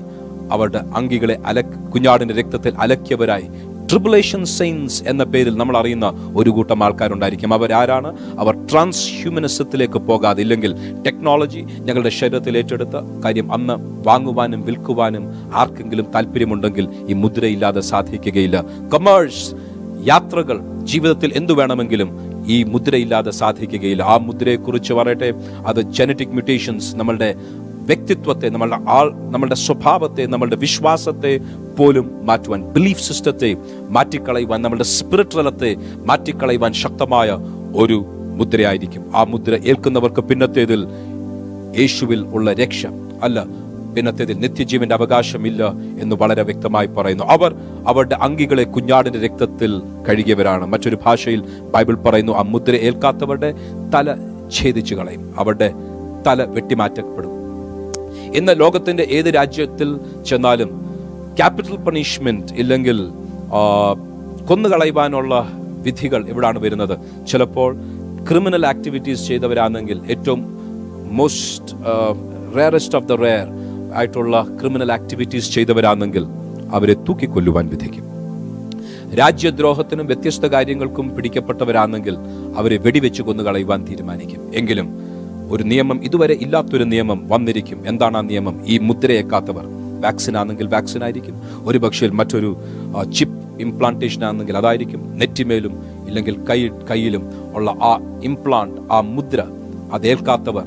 [0.51, 3.47] അവരുടെ അങ്കികളെ അല കുഞ്ഞാടിന്റെ രക്തത്തിൽ അലക്കിയവരായി
[3.93, 7.53] ട്രിബുലേഷൻ സെയിൻസ് എന്ന പേരിൽ നമ്മൾ അറിയുന്ന ഒരു കൂട്ടം ആൾക്കാരുണ്ടായിരിക്കും.
[7.53, 8.17] അവരാരാണ്?
[8.39, 10.71] അവർ ട്രാൻസ് ഹ്യൂമനിസത്തിലേക്ക് പോകാതെ ഇല്ലെങ്കിൽ
[11.05, 13.73] ടെക്നോളജി ഞങ്ങളുടെ ശരീരത്തിൽ ഏറ്റെടുത്ത കാര്യം അന്ന്
[14.07, 15.25] വാങ്ങുവാനും വിൽക്കുവാനും
[15.55, 18.61] ആർക്കെങ്കിലും താല്പര്യമുണ്ടെങ്കിൽ ഈ മുദ്രയില്ലാതെ സാധിക്കുകയില്ല.
[18.91, 19.55] കൊമേഴ്സ്
[20.07, 22.09] യാത്രകൾ ജീവിതത്തിൽ എന്തു വേണമെങ്കിലും
[22.47, 24.03] ഈ മുദ്രയില്ലാതെ സാധിക്കുകയില്ല.
[24.03, 25.33] ആ മുദ്രയെക്കുറിച്ച് പറയട്ടെ
[25.67, 27.35] അത് ജനറ്റിക് മ്യൂട്ടേഷൻസ് നമ്മളുടെ
[27.87, 31.39] വ്യക്തിത്വത്തെ നമ്മളുടെ ആൾ നമ്മളുടെ സ്വഭാവത്തെ നമ്മളുടെ വിശ്വാസത്തെ
[31.77, 33.55] പോലും മാറ്റുവാൻ ബിലീഫ് സിസ്റ്റത്തെ
[33.89, 37.37] മാറ്റിക്കളയുവാൻ നമ്മുടെ സ്പിരിറ്റ് തലത്തെ മാറ്റിക്കളയുവാൻ ശക്തമായ
[37.75, 38.05] ഒരു
[38.37, 39.11] മുദ്രയായിരിക്കും.
[39.15, 40.87] ആ മുദ്ര ഏൽക്കുന്നവർക്ക് പിന്നത്തേതിൽ
[41.79, 42.87] യേശുവിൽ ഉള്ള രക്ഷ
[43.23, 43.45] അല്ല
[43.95, 47.23] പിന്നത്തേതിൽ നിത്യജീവന്റെ അവകാശമില്ല എന്ന് വളരെ വ്യക്തമായി പറയുന്നു.
[47.23, 47.55] അവർ
[47.87, 50.65] അവരുടെ അങ്കികളെ കുഞ്ഞാടിന്റെ രക്തത്തിൽ കഴുകിയവരാണ്.
[50.65, 53.53] മറ്റൊരു ഭാഷയിൽ ബൈബിൾ പറയുന്നു ആ മുദ്ര ഏൽക്കാത്തവരുടെ
[53.95, 54.15] തല
[54.53, 55.73] ഛേദിച്ചു കളയും അവരുടെ
[56.27, 57.31] തല വെട്ടിമാറ്റപ്പെടും.
[58.35, 60.82] ഇന്ന് ലോകത്തിന്റെ ഏത് രാജ്യത്തിൽ ചെന്നാലും
[61.37, 62.97] ക്യാപിറ്റൽ പണിഷ്മെന്റ് ഇല്ലെങ്കിൽ
[64.49, 65.33] കൊന്നുകളയുവാനുള്ള
[65.85, 66.95] വിധികൾ എവിടാണ് വരുന്നത്.
[67.27, 67.75] ചിലപ്പോൾ
[68.29, 70.41] ക്രിമിനൽ ആക്ടിവിറ്റീസ് ചെയ്തവരാണെങ്കിൽ ഏറ്റവും
[71.17, 71.73] most
[72.57, 73.47] rarest of the rare
[73.95, 76.25] ആയിട്ടുള്ള ക്രിമിനൽ ആക്ടിവിറ്റീസ് ചെയ്തവരാണെങ്കിൽ
[76.73, 78.05] അവരെ തൂക്കിക്കൊല്ലുവാൻ വിധിക്കും.
[79.19, 82.15] രാജ്യദ്രോഹത്തിനും വ്യത്യസ്ത കാര്യങ്ങൾക്കും പിടിക്കപ്പെട്ടവരാണെങ്കിൽ
[82.57, 84.41] അവരെ വെടിവെച്ച് കൊന്നു കളയുവാൻ തീരുമാനിക്കും.
[84.55, 84.87] എങ്കിലും
[85.51, 87.79] ഒരു നിയമം ഇതുവരെ ഇല്ലാത്തൊരു നിയമം വന്നിരിക്കും.
[87.87, 88.55] എന്താണ് ആ നിയമം?
[88.67, 89.65] ഈ മുദ്രയേക്കാത്തവർ.
[90.03, 91.35] വാക്സിൻ ആണെങ്കിൽ വാക്സിൻ ആയിരിക്കും.
[91.63, 92.57] ഒരു പക്ഷേ മറ്റൊരു
[93.13, 95.17] ചിപ്പ് ഇംപ്ലാന്റേഷൻ ആണെങ്കിൽ അതായിരിക്കും.
[95.17, 95.71] നെറ്റിമേലും
[96.07, 99.43] ഇല്ലെങ്കിൽ കൈ കയ്യിലും ഉള്ള ആ ഇംപ്ലാന്റ് ആ മുദ്ര
[99.93, 100.65] അതേൽക്കാത്തവർ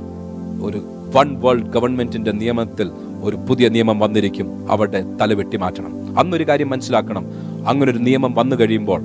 [0.62, 0.78] ഒരു
[1.16, 2.90] വൺ വേൾഡ് ഗവൺമെന്റിന്റെ നിയമത്തിൽ
[3.22, 4.70] ഒരു പുതിയ നിയമം വന്നിരിക്കും.
[4.70, 6.18] അവരുടെ തല വെട്ടി മാറ്റണം.
[6.18, 7.26] അന്നൊരു കാര്യം മനസ്സിലാക്കണം.
[7.68, 9.00] അങ്ങനൊരു നിയമം വന്നു കഴിയുമ്പോൾ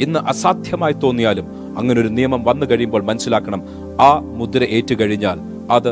[0.00, 1.44] ഇന്ന് അസാധ്യമായി തോന്നിയാലും
[1.78, 3.62] അങ്ങനെ ഒരു നിയമം വന്നു കഴിയുമ്പോൾ മനസ്സിലാക്കണം.
[4.00, 5.38] ആ മുദ്ര ഏറ്റുകഴിഞ്ഞാൽ
[5.70, 5.90] അത്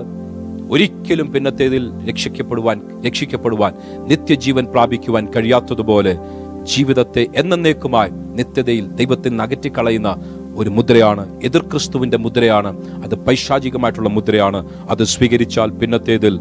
[0.71, 3.75] ഒരിക്കലും പിന്നത്തേതിൽ രക്ഷിക്കപ്പെടുവാൻ രക്ഷിക്കപ്പെടുവാൻ
[4.07, 6.19] നിത്യജീവൻ പ്രാപിക്കുവാൻ കഴിയാത്തതുപോലെ
[6.63, 10.17] ജീവിതത്തെ എന്നേക്കുമായി നിത്യതയിൽ ദൈവത്തിൽ നിന്ന് അകറ്റിക്കളയുന്ന
[10.57, 13.03] ഒരു മുദ്രയാണ് എതിർ ക്രിസ്തുവിന്റെ മുദ്രയാണ്.
[13.05, 14.69] അത് പൈശാചികമായിട്ടുള്ള മുദ്രയാണ്.
[14.91, 16.41] അത് സ്വീകരിച്ചാൽ പിന്നത്തേതിൽ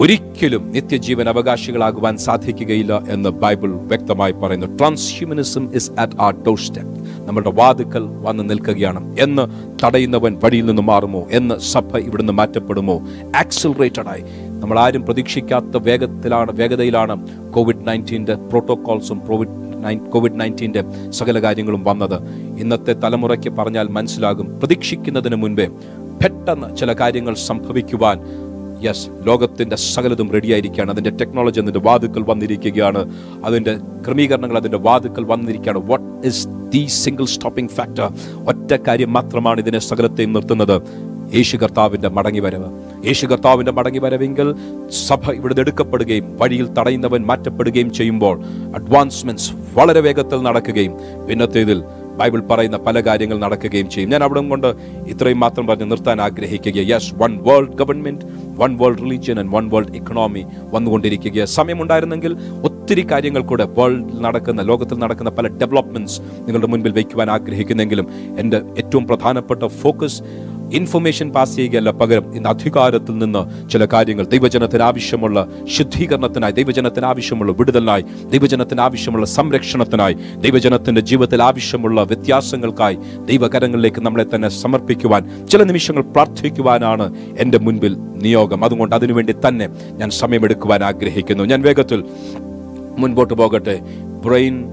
[0.00, 4.66] ഒരിക്കലും നിത്യജീവൻ അവകാശികളാകുവാൻ സാധിക്കുകയില്ല എന്ന് ബൈബിൾ വ്യക്തമായി പറയുന്നു.
[4.66, 6.90] Transhumanism is at our doorstep
[7.28, 9.16] നമ്മുടെ വാതുക്കൽ വന്ന് നിൽക്കുകയാണ്.
[9.20, 9.42] എന്ന്
[9.84, 11.26] തടയുന്നവൻ വഴിയിൽ നിന്ന് മാറുമോ?
[11.30, 13.00] എന്ന് സഭ ഇവിടുന്ന് മാറ്റപ്പെടുമോ?
[13.36, 14.22] ആക്സിലറേറ്റഡായി
[14.60, 22.22] നമ്മൾ ആരും പ്രതീക്ഷിക്കാത്ത വേഗത്തിലാണ് വേഗതയിലാണ് കോവിഡ് നയന്റീന്റെ പ്രോട്ടോകോൾസും കോവിഡ് കോവിഡ് നയന്റീന്റെ സകല കാര്യങ്ങളും വന്നത്.
[22.58, 24.58] ഇന്നത്തെ തലമുറയ്ക്ക് പറഞ്ഞാൽ മനസ്സിലാകും.
[24.60, 25.66] പ്രതീക്ഷിക്കുന്നതിന് മുൻപേ
[26.24, 28.47] പെട്ടെന്ന് ചില കാര്യങ്ങൾ സംഭവിക്കുവാൻ
[28.82, 33.12] യെസ് ലോകത്തിന്റെ സകലതും റെഡിയായിരിക്കുകയാണ് അതിന്റെ ടെക്നോളജി അതിന്റെ വാതുക്കൾ വന്നിരിക്കുകയാണ്.
[33.44, 33.76] അതിന്റെ
[34.06, 35.90] ക്രമീകരണങ്ങൾ അതിന്റെ വാതുക്കൾ വന്നിരിക്കുകയാണ്.
[35.90, 38.08] What is the single stopping factor
[38.46, 40.82] ഒറ്റ കാര്യം മാത്രമാണ് ഇതിനെ സകലത്തെയും നിർത്തുന്നത്.
[41.34, 42.68] യേശു കർത്താവിന്റെ മടങ്ങി വരവ്
[43.06, 44.54] യേശു കർത്താവിന്റെ മടങ്ങി വരവെങ്കിൽ
[45.06, 48.42] സഭ ഇവിടുന്ന് എടുക്കപ്പെടുകയും വഴിയിൽ തടയുന്നവൻ മാറ്റപ്പെടുകയും ചെയ്യുമ്പോൾ
[48.74, 50.92] അഡ്വാൻസ്മെന്റ്സ് വളരെ വേഗത്തിൽ നടക്കുകയും.
[51.28, 51.82] പിന്നത്തേതിൽ
[52.20, 54.10] ബൈബിൾ പറയുന്ന പല കാര്യങ്ങൾ നടക്കുകയും ചെയ്യും.
[54.14, 54.68] ഞാൻ അവിടെ കൊണ്ട്
[55.12, 58.24] ഇത്രയും മാത്രം പറഞ്ഞ് നിർത്താൻ ആഗ്രഹിക്കുക yes one world government
[58.60, 60.42] one world religion and one world economy
[60.74, 62.32] വന്നുകൊണ്ടിരിക്കുക സമയമുണ്ടായിരുന്നെങ്കിൽ
[62.68, 68.06] ഒത്തിരി കാര്യങ്ങൾ കൂടെ വേൾഡിൽ നടക്കുന്ന ലോകത്തിൽ നടക്കുന്ന പല ഡെവലപ്മെന്റ്സ് നിങ്ങളുടെ മുൻപിൽ വയ്ക്കുവാൻ ആഗ്രഹിക്കുന്നെങ്കിലും
[68.38, 70.20] എന്റെ ഏറ്റവും പ്രധാനപ്പെട്ട ഫോക്കസ്
[70.72, 71.90] ഇൻഫർമേഷൻ പാസ് ചെയ്യുകയല്ല.
[71.90, 75.46] പകരം ഇന്ന് അധികാരത്തിൽ നിന്ന് ചില കാര്യങ്ങൾ ദൈവജനത്തിന് ആവശ്യമുള്ള
[75.76, 85.46] ശുദ്ധീകരണത്തിനായി ദൈവജനത്തിന് ആവശ്യമുള്ള വിടുതലിനായി ദൈവജനത്തിന് ആവശ്യമുള്ള സംരക്ഷണത്തിനായി ദൈവജനത്തിന്റെ ജീവിതത്തിൽ ആവശ്യമുള്ള വ്യത്യാസങ്ങൾക്കായി ദൈവകരങ്ങളിലേക്ക് നമ്മളെ തന്നെ സമർപ്പിക്കുവാൻ
[85.50, 88.64] ചില നിമിഷങ്ങൾ പ്രാർത്ഥിക്കുവാനാണ് എന്റെ മുൻപിൽ നിയോഗം.
[88.64, 91.44] അതുകൊണ്ട് അതിനുവേണ്ടി തന്നെ ഞാൻ സമയമെടുക്കുവാൻ ആഗ്രഹിക്കുന്നു.
[91.44, 92.04] ഞാൻ വേഗത്തിൽ
[92.98, 93.80] മുൻപോട്ട് പോകട്ടെ.
[94.24, 94.64] ബ്രെയിൻ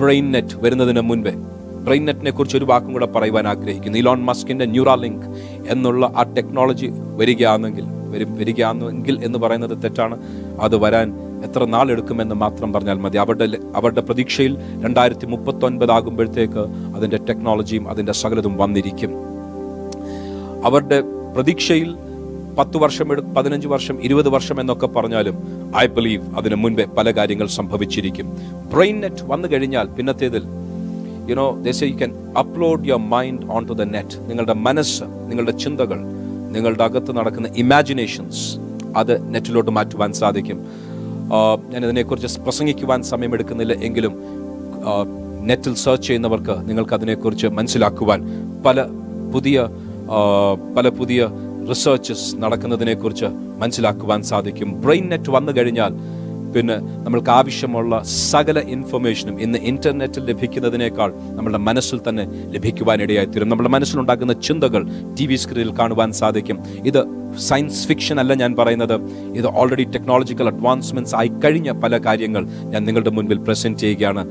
[0.00, 1.32] ബ്രെയിൻ നെറ്റ് വരുന്നതിന് മുൻപേ
[1.88, 3.98] ബ്രെയിൻ നെറ്റിനെ കുറിച്ച് ഒരു വാക്കും കൂടെ പറയുവാൻ ആഗ്രഹിക്കുന്നു.
[3.98, 5.26] ഇലോൺ മസ്കിന്റെ ന്യൂറാലിങ്ക്
[5.72, 10.16] എന്നുള്ള ആ ടെക്നോളജി വരികയാണെങ്കിൽ വരും വരികയാണെങ്കിൽ എന്ന് പറയുന്നത് തെറ്റാണ്.
[10.60, 11.08] അത് വരാൻ
[11.44, 13.18] എത്ര നാളെടുക്കുമെന്ന് മാത്രം പറഞ്ഞാൽ മതി.
[13.18, 16.62] അവരുടെ അവരുടെ പ്രതീക്ഷയിൽ രണ്ടായിരത്തി മുപ്പത്തി ഒൻപത് ആകുമ്പോഴത്തേക്ക്
[16.96, 19.12] അതിന്റെ ടെക്നോളജിയും അതിന്റെ സകലതും വന്നിരിക്കും.
[20.64, 21.00] അവരുടെ
[21.34, 21.90] പ്രതീക്ഷയിൽ
[22.58, 25.36] പത്ത് വർഷം എടു പതിനഞ്ച് വർഷം ഇരുപത് വർഷം എന്നൊക്കെ പറഞ്ഞാലും
[25.82, 28.28] ഐ ബിലീവ് അതിനു മുൻപേ പല കാര്യങ്ങൾ സംഭവിച്ചിരിക്കും.
[28.74, 30.44] ബ്രെയിൻ നെറ്റ് വന്നു കഴിഞ്ഞാൽ പിന്നത്തേതിൽ
[31.30, 32.12] you know they you can
[32.42, 35.98] upload your mind on to the net നിങ്ങളുടെ മനസ്സ് നിങ്ങളുടെ ചിന്തകൾ
[36.54, 38.42] നിങ്ങളുടെ അകത്ത് നടക്കുന്ന ഇമാജിനേഷൻസ്
[38.96, 40.58] അത് നെറ്റിലോട്ട് മാറ്റുവാൻ സാധിക്കും.
[41.72, 44.14] ഞാൻ ഇതിനെക്കുറിച്ച് പ്രസംഗിക്കുവാൻ സമയമെടുക്കുന്നില്ല എങ്കിലും
[45.48, 48.20] നെറ്റിൽ സെർച്ച് ചെയ്യുന്നവർക്ക് നിങ്ങൾക്ക് അതിനെക്കുറിച്ച് മനസ്സിലാക്കുവാൻ
[48.66, 48.86] പല
[49.34, 49.68] പുതിയ
[50.76, 51.20] പല പുതിയ
[51.70, 53.28] റിസർച്ചസ് നടക്കുന്നതിനെക്കുറിച്ച്
[53.62, 54.68] മനസ്സിലാക്കുവാൻ സാധിക്കും.
[54.84, 55.92] ബ്രെയിൻ നെറ്റ് വന്നു കഴിഞ്ഞാൽ
[56.54, 62.24] പിന്നെ നമ്മൾക്ക് ആവശ്യമുള്ള സകല ഇൻഫർമേഷനും ഇന്ന് ഇന്റർനെറ്റിൽ ലഭിക്കുന്നതിനേക്കാൾ നമ്മുടെ മനസ്സിൽ തന്നെ
[62.54, 64.84] ലഭിക്കുവാനിടയായി തീരും നമ്മുടെ മനസ്സിലുണ്ടാക്കുന്ന ചിന്തകൾ
[65.20, 66.58] ടി വി സ്ക്രീനിൽ കാണുവാൻ സാധിക്കും.
[66.84, 67.04] ഇത്
[67.38, 68.94] സയൻസ് ഫിക്ഷൻ അല്ല ഞാൻ പറയുന്നത്.
[69.36, 74.26] ഇത് ഓൾറെഡി ടെക്നോളജിക്കൽ അഡ്വാൻസ്മെന്റ്സ് ആയി കഴിഞ്ഞ പല കാര്യങ്ങൾ ഞാൻ നിങ്ങളുടെ മുൻപിൽ പ്രസന്റ് ചെയ്യുകയാണ്.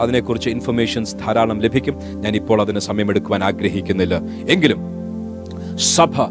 [0.00, 1.96] അതിനെക്കുറിച്ച് ഇൻഫർമേഷൻസ് ധാരാളം ലഭിക്കും.
[2.24, 4.22] ഞാൻ ഇപ്പോൾ അതിന് സമയമെടുക്കുവാൻ ആഗ്രഹിക്കുന്നില്ല.
[4.48, 4.80] എങ്കിലും
[5.94, 6.22] സഭ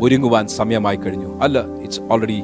[0.00, 1.40] ഒരുങ്ങുവാൻ സമയമായി കഴിഞ്ഞു.
[1.42, 2.40] അല്ല it's already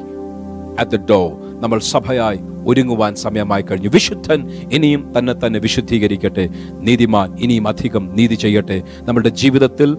[0.78, 1.20] at the door
[1.64, 3.88] നമ്മൾ സഭയായി ഒരുങ്ങുവാൻ സമയമായി കഴിഞ്ഞു.
[3.88, 4.40] വിശുദ്ധൻ
[4.72, 6.48] ഇനിയും തന്നെ തന്നെ വിശുദ്ധീകരിക്കട്ടെ.
[6.80, 8.82] നീതിമാൻ ഇനിയും അധികം നീതി ചെയ്യട്ടെ.
[9.02, 9.96] നമ്മുടെ ജീവിതത്തിൽ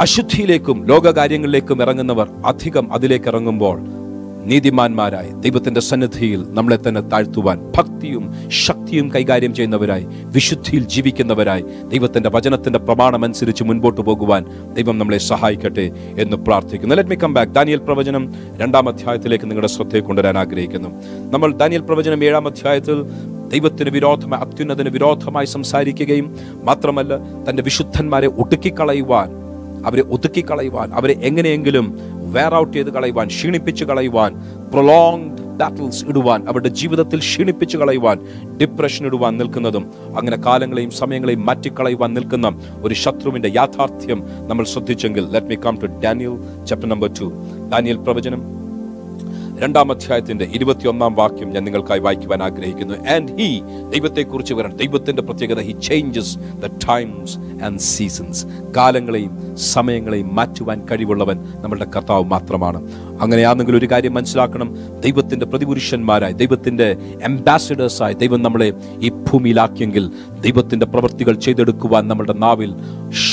[0.00, 4.03] അശുദ്ധിയിലേക്കും ലോകകാര്യങ്ങളിലേക്കും ഇറങ്ങുന്നവർ അധികം അതിലേക്ക് ഇറങ്ങുമ്പോൾ
[4.46, 13.24] നീതിമാന്മാരായി ദൈവത്തിന്റെ സന്നിധിയിൽ നമ്മളെ തന്നെ താഴ്ത്തുവാൻ ഭക്തിയും ശക്തിയും കൈകാര്യം ചെയ്യുന്നവരായി വിശുദ്ധിയിൽ ജീവിക്കുന്നവരായി ദൈവത്തിന്റെ വചനത്തിന്റെ പ്രമാണം
[13.24, 16.94] അനുസരിച്ച് മുൻപോട്ട് പോകുവാൻ ദൈവം നമ്മളെ സഹായിക്കട്ടെ എന്ന് പ്രാർത്ഥിക്കുന്നു.
[16.94, 20.88] Let me come back Daniel പ്രവചനം രണ്ടാം അധ്യായത്തിലേക്ക് നിങ്ങളുടെ ശ്രദ്ധയെ കൊണ്ടുവരാൻ ആഗ്രഹിക്കുന്നു.
[21.30, 23.04] നമ്മൾ ദാനിയൽ പ്രവചനം ഏഴാം അധ്യായത്തിൽ
[23.48, 27.14] ദൈവത്തിന് വിരോധമായി അത്യുന്നതിന് വിരോധമായി സംസാരിക്കുകയും മാത്രമല്ല
[27.48, 29.43] തന്റെ വിശുദ്ധന്മാരെ ഒടുക്കിക്കളയുവാൻ
[29.84, 31.86] അവരെ ഒതുക്കിക്കളയുവാൻ അവരെ എങ്ങനെയെങ്കിലും
[32.32, 34.30] വെയർ ഔട്ട് ചെയ്ത് കളയുവാൻ ക്ഷീണിപ്പിച്ച് കളയുവാൻ
[34.72, 38.16] പ്രൊലോങ്ഡ് ബാറ്റിൽസ് ഇടുവാൻ അവരുടെ ജീവിതത്തിൽ ക്ഷീണിപ്പിച്ച് കളയുവാൻ
[38.56, 39.84] ഡിപ്രഷൻ ഇടുവാൻ നിൽക്കുന്നതും
[40.18, 42.50] അങ്ങനെ കാലങ്ങളെയും സമയങ്ങളെയും മാറ്റിക്കളയുവാൻ നിൽക്കുന്ന
[42.82, 47.28] ഒരു ശത്രുവിന്റെ യാഥാർത്ഥ്യം നമ്മൾ ശ്രദ്ധിച്ചെങ്കിൽ let me come to Daniel chapter number two
[47.72, 48.42] Daniel പ്രവചനം
[49.60, 53.06] രണ്ടാം അധ്യായത്തിന്റെ ഇരുപത്തിയൊന്നാം വാക്യം ഞാൻ നിങ്ങൾക്കായി വായിക്കുവാൻ ആഗ്രഹിക്കുന്നു.
[53.08, 53.62] ആൻഡ് ഹി
[53.94, 54.76] ദൈവത്തെക്കുറിച്ച് വരണം.
[54.76, 58.46] ദൈവത്തിന്റെ പ്രത്യേകത he changes the times and seasons
[58.76, 62.88] കാലങ്ങളെയും സമയങ്ങളെയും മാറ്റുവാൻ കഴിവുള്ളവൻ നമ്മളുടെ കർത്താവ് മാത്രമാണ്.
[63.20, 64.76] അങ്ങനെയാണെങ്കിൽ ഒരു കാര്യം മനസ്സിലാക്കണം.
[65.00, 72.74] ദൈവത്തിന്റെ പ്രതിപുരുഷന്മാരായി ദൈവത്തിന്റെ അംബാസിഡേഴ്സായി ദൈവം നമ്മളെ ഈ ഭൂമിയിലാക്കിയെങ്കിൽ ദൈവത്തിന്റെ പ്രവൃത്തികൾ ചെയ്തെടുക്കുവാൻ നമ്മളുടെ നാവിൽ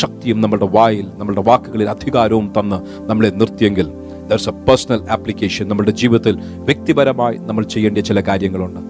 [0.01, 4.00] ശക്തിയും നമ്മളുടെ വായിൽ നമ്മളുടെ വാക്കുകളിൽ അധികാരവും തന്ന് നമ്മളെ നിർത്തിയെങ്കിൽ
[4.31, 6.35] ദർസ് എ പേഴ്സണൽ ആപ്ലിക്കേഷൻ നമ്മുടെ ജീവിതത്തിൽ
[6.69, 8.81] വ്യക്തിപരമായി നമ്മൾ ചെയ്യേണ്ട ചില കാര്യങ്ങളുണ്ട്.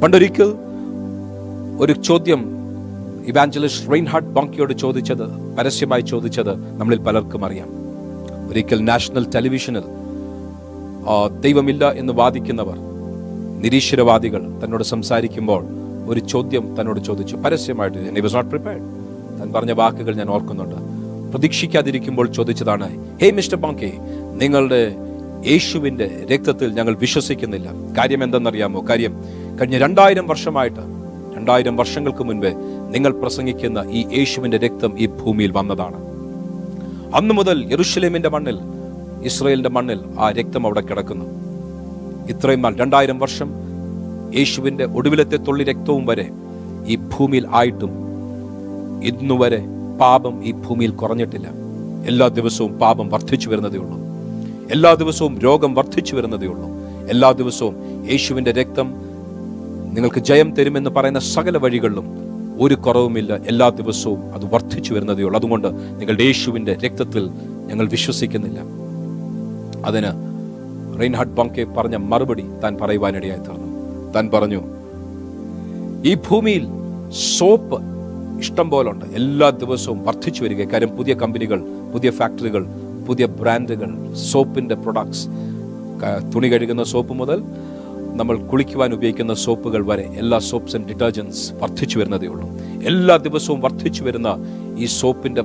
[0.00, 0.50] പണ്ടൊരിക്കൽ
[1.80, 2.42] ഒരു ചോദ്യം
[3.26, 5.24] ഇവാഞ്ചലിസ്റ്റ് റെയിൻഹാർട്ട് ബോങ്കിയോട് ചോദിച്ചത്
[5.56, 7.68] പരസ്യമായി ചോദിച്ചത് നമ്മളിൽ പലർക്കും അറിയാം.
[8.50, 9.86] ഒരിക്കൽ നാഷണൽ ടെലിവിഷനിൽ
[11.40, 12.78] ദൈവമില്ല എന്ന് വാദിക്കുന്നവർ
[13.64, 15.62] നിരീശ്വരവാദികൾ തന്നോട് സംസാരിക്കുമ്പോൾ
[16.10, 17.36] ഒരു ചോദ്യം തന്നോട് ചോദിച്ചു.
[17.36, 18.84] പരസ്യമായിട്ട് വാസ് നോട്ട് പ്രിപ്പയർഡ്
[19.40, 20.78] താൻ പറഞ്ഞ വാക്കുകൾ ഞാൻ ഓർക്കുന്നുണ്ട്.
[21.32, 22.88] പ്രതീക്ഷിക്കാതിരിക്കുമ്പോൾ ചോദിച്ചതാണ്
[23.22, 23.92] ഹേ മിസ്റ്റർ ബോങ്കെ
[24.36, 24.96] നിങ്ങളുടെ
[25.46, 27.68] യേശുവിന്റെ രക്തത്തിൽ ഞങ്ങൾ വിശ്വസിക്കുന്നില്ല.
[27.98, 28.84] കാര്യം എന്തെന്നറിയാമോ?
[28.88, 29.24] കാര്യം
[29.60, 30.80] കഴിഞ്ഞ രണ്ടായിരം വർഷമായിട്ട്
[31.36, 32.52] രണ്ടായിരം വർഷങ്ങൾക്ക് മുൻപേ
[32.90, 35.96] നിങ്ങൾ പ്രസംഗിക്കുന്ന ഈ യേശുവിന്റെ രക്തം ഈ ഭൂമിയിൽ വന്നതാണ്.
[37.14, 38.58] അന്നു മുതൽ യെരുഷലേമിന്റെ മണ്ണിൽ
[39.22, 41.24] ഇസ്രയേലിന്റെ മണ്ണിൽ ആ രക്തം അവിടെ കിടക്കുന്നു.
[42.28, 43.50] ഇത്രയും നാൾ രണ്ടായിരം വർഷം
[44.34, 46.30] യേശുവിന്റെ ഒടുവിലത്തെ തുള്ളി രക്തവും വരെ
[46.86, 47.90] ഈ ഭൂമിയിൽ ആയിട്ടും
[49.04, 49.64] ഇന്നുവരെ
[50.00, 51.48] പാപം ഈ ഭൂമിയിൽ കുറഞ്ഞിട്ടില്ല.
[52.06, 54.05] എല്ലാ ദിവസവും പാപം വർദ്ധിച്ചു വരുന്നതേ ഉള്ളൂ.
[54.70, 56.68] എല്ലാ ദിവസവും രോഗം വർദ്ധിച്ചു വരുന്നതേ ഉള്ളൂ.
[57.10, 58.94] എല്ലാ ദിവസവും യേശുവിന്റെ രക്തം
[59.92, 62.04] നിങ്ങൾക്ക് ജയം തരുമെന്ന് പറയുന്ന സകല വഴികളിലും
[62.60, 63.36] ഒരു കുറവുമില്ല.
[63.36, 65.38] എല്ലാ ദിവസവും അത് വർദ്ധിച്ചു വരുന്നതേ ഉള്ളൂ.
[65.38, 67.30] അതുകൊണ്ട് നിങ്ങളുടെ യേശുവിന്റെ രക്തത്തിൽ
[67.66, 68.60] ഞങ്ങൾ വിശ്വസിക്കുന്നില്ല.
[69.86, 70.12] അതിന്
[71.00, 74.12] റെയിൻഹാർഡ് ബാങ്കെ പറഞ്ഞ മറുപടി താൻ പറയുവാനിടയായി തീർന്നു.
[74.12, 74.62] താൻ പറഞ്ഞു
[76.04, 76.66] ഈ ഭൂമിയിൽ
[77.38, 77.80] സോപ്പ്
[78.40, 79.04] ഇഷ്ടം പോലുണ്ട്.
[79.04, 81.62] എല്ലാ ദിവസവും വർദ്ധിച്ചു വരിക കാര്യം പുതിയ കമ്പനികൾ
[81.92, 82.66] പുതിയ ഫാക്ടറികൾ
[83.06, 85.28] പുതിയ ബ്രാൻഡുകൾ സോപ്പിന്റെ പ്രൊഡക്ട്സ്
[86.34, 87.42] തുണി കഴുകുന്ന സോപ്പ് മുതൽ
[88.16, 92.48] നമ്മൾ കുളിക്കുവാൻ ഉപയോഗിക്കുന്ന സോപ്പുകൾ വരെ എല്ലാ സോപ്സ് ആൻഡ് ഡിറ്റർജൻസ് വർദ്ധിച്ചു വരുന്നതേ ഉള്ളൂ.
[92.84, 94.36] എല്ലാ ദിവസവും വർദ്ധിച്ചു വരുന്ന
[94.78, 95.42] ഈ സോപ്പിന്റെ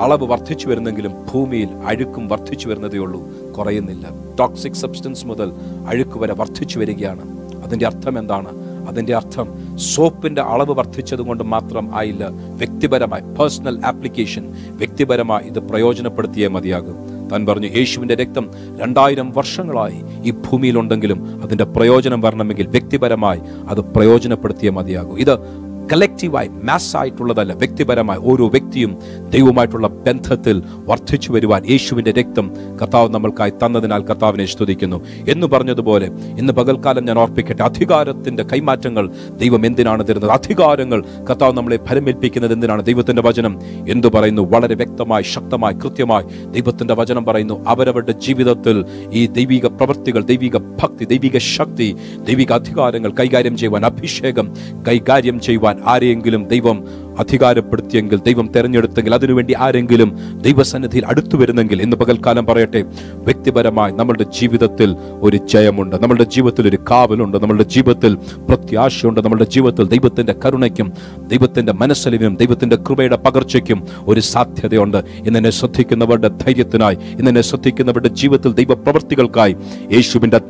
[0.00, 3.20] അളവ് വർദ്ധിച്ചു വരുന്നെങ്കിലും ഭൂമിയിൽ അഴുക്കും വർദ്ധിച്ചു വരുന്നതേ ഉള്ളൂ.
[3.52, 4.08] കുറയുന്നില്ല.
[4.40, 5.52] ടോക്സിക് സബ്സ്റ്റൻസ് മുതൽ
[5.86, 7.24] അഴുക്ക് വരെ വർദ്ധിച്ചു വരികയാണ്.
[7.64, 8.65] അതിന്റെ അർത്ഥം എന്താണ്?
[8.88, 16.96] അതിന്റെ അർത്ഥം സോപ്പിന്റെ അളവ് വർദ്ധിച്ചത് കൊണ്ട് മാത്രം ആയില്ല വ്യക്തിപരമായി പേഴ്സണൽ ആപ്ലിക്കേഷൻ വ്യക്തിപരമായി ഇത് പ്രയോജനപ്പെടുത്തിയേ മതിയാകും.
[17.32, 25.18] താൻ പറഞ്ഞു യേശുവിന്റെ രക്തം രണ്ടായിരം വർഷങ്ങളായി ഈ ഭൂമിയിലുണ്ടെങ്കിലും അതിന്റെ പ്രയോജനം വരണമെങ്കിൽ വ്യക്തിപരമായി അത് പ്രയോജനപ്പെടുത്തിയേ മതിയാകും.
[25.18, 28.98] ഇത് കളക്റ്റീവായി മാസ്സായിട്ടുള്ളതല്ല വ്യക്തിപരമായി ഓരോ വ്യക്തിയും
[29.30, 32.50] ദൈവമായിട്ടുള്ള ബന്ധത്തിൽ വർദ്ധിച്ചു വരുവാൻ യേശുവിന്റെ രക്തം
[32.82, 35.04] കർത്താവ് നമ്മൾക്കായി തന്നതിനാൽ കർത്താവിനെ സ്തുതിക്കുന്നു.
[35.28, 36.06] എന്ന് പറഞ്ഞതുപോലെ
[36.38, 40.30] ഇന്ന് പകൽക്കാലം ഞാൻ ഓർപ്പിക്കട്ടെ അധികാരത്തിന്റെ കൈമാറ്റങ്ങൾ ദൈവം എന്തിനാണ് തരുന്നത്?
[40.30, 42.84] അധികാരങ്ങൾ കർത്താവ് നമ്മളെ ഫലമേൽപ്പിക്കുന്നത് എന്തിനാണ്?
[42.84, 43.58] ദൈവത്തിന്റെ വചനം
[43.88, 44.42] എന്തു പറയുന്നു?
[44.42, 47.64] വളരെ വ്യക്തമായി ശക്തമായി കൃത്യമായി ദൈവത്തിന്റെ വചനം പറയുന്നു.
[47.68, 54.54] അവരവരുടെ ജീവിതത്തിൽ ഈ ദൈവിക പ്രവൃത്തികൾ ദൈവിക ഭക്തി ദൈവിക ശക്തി ദൈവിക അധികാരങ്ങൾ കൈകാര്യം ചെയ്യുവാൻ അഭിഷേകം
[54.88, 56.78] കൈകാര്യം ചെയ്യുവാൻ ആരെയെങ്കിലും ദൈവം
[57.18, 60.10] അധികാരപ്പെടുത്തിയെങ്കിൽ ദൈവം തെരഞ്ഞെടുത്തെങ്കിൽ അതിനുവേണ്ടി ആരെങ്കിലും
[60.42, 62.80] ദൈവസന്നിധിയിൽ അടുത്തു വരുന്നെങ്കിൽ ഇന്ന് പകൽക്കാലം പറയട്ടെ
[63.24, 64.90] വ്യക്തിപരമായി നമ്മളുടെ ജീവിതത്തിൽ
[65.20, 68.12] ഒരു ജയമുണ്ട് നമ്മളുടെ ജീവിതത്തിൽ ഒരു കാവലുണ്ട് നമ്മളുടെ ജീവിതത്തിൽ
[68.48, 70.88] പ്രത്യാശയുണ്ട് നമ്മളുടെ ജീവിതത്തിൽ ദൈവത്തിന്റെ കരുണയ്ക്കും
[71.26, 74.98] ദൈവത്തിന്റെ മനസ്സലിനും ദൈവത്തിന്റെ കൃപയുടെ പകർച്ചയ്ക്കും ഒരു സാധ്യതയുണ്ട്.
[75.26, 79.54] ഇന്നെ ശ്രദ്ധിക്കുന്നവരുടെ ധൈര്യത്തിനായി ഇന്നെ ശ്രദ്ധിക്കുന്നവരുടെ ജീവിതത്തിൽ ദൈവ പ്രവൃത്തികൾക്കായി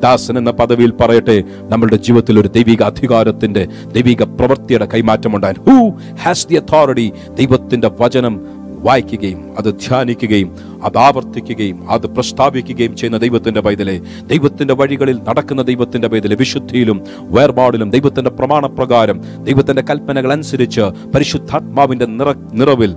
[0.01, 1.37] ദാസൻ എന്ന പദവിയിൽ പറയട്ടെ
[1.69, 3.63] നമ്മളുടെ ജീവിതത്തിൽ ഒരു ദൈവിക അധികാരത്തിന്റെ
[3.93, 5.35] ദൈവിക പ്രവൃത്തിയുടെ കൈമാറ്റം
[5.67, 5.77] ഹൂ
[6.19, 10.51] ഹാസ് ദി അതോറിറ്റി ദൈവത്തിന്റെ വചനം വായിക്കുകയും അത് ധ്യാനിക്കുകയും
[10.83, 18.31] അത് ആവർത്തിക്കുകയും അത് പ്രസ്താവിക്കുകയും ചെയ്യുന്ന ദൈവത്തിന്റെ പൈതലെ ദൈവത്തിന്റെ വഴികളിൽ നടക്കുന്ന ദൈവത്തിന്റെ പൈതലെ വിശുദ്ധിയിലും വേർപാടിലും ദൈവത്തിന്റെ
[18.31, 20.81] പ്രമാണപ്രകാരം ദൈവത്തിന്റെ കൽപ്പനകൾ അനുസരിച്ച്
[21.15, 22.97] പരിശുദ്ധാത്മാവിന്റെ നിറ നിറവിൽ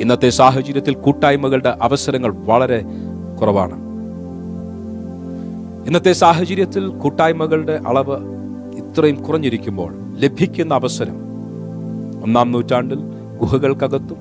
[0.00, 2.80] ഇന്നത്തെ സാഹചര്യത്തിൽ കൂട്ടായ്മകളുടെ അവസരങ്ങൾ വളരെ
[3.40, 3.76] കുറവാണ്.
[5.86, 8.16] ഇന്നത്തെ സാഹചര്യത്തിൽ കൂട്ടായ്മകളുടെ അളവ്
[8.76, 11.16] ഇത്രയും കുറഞ്ഞിരിക്കുമ്പോൾ ലഭിക്കുന്ന അവസരം
[12.22, 12.98] ഒന്നാം നൂറ്റാണ്ടിൽ
[13.40, 14.18] ഗുഹകൾക്കകത്തും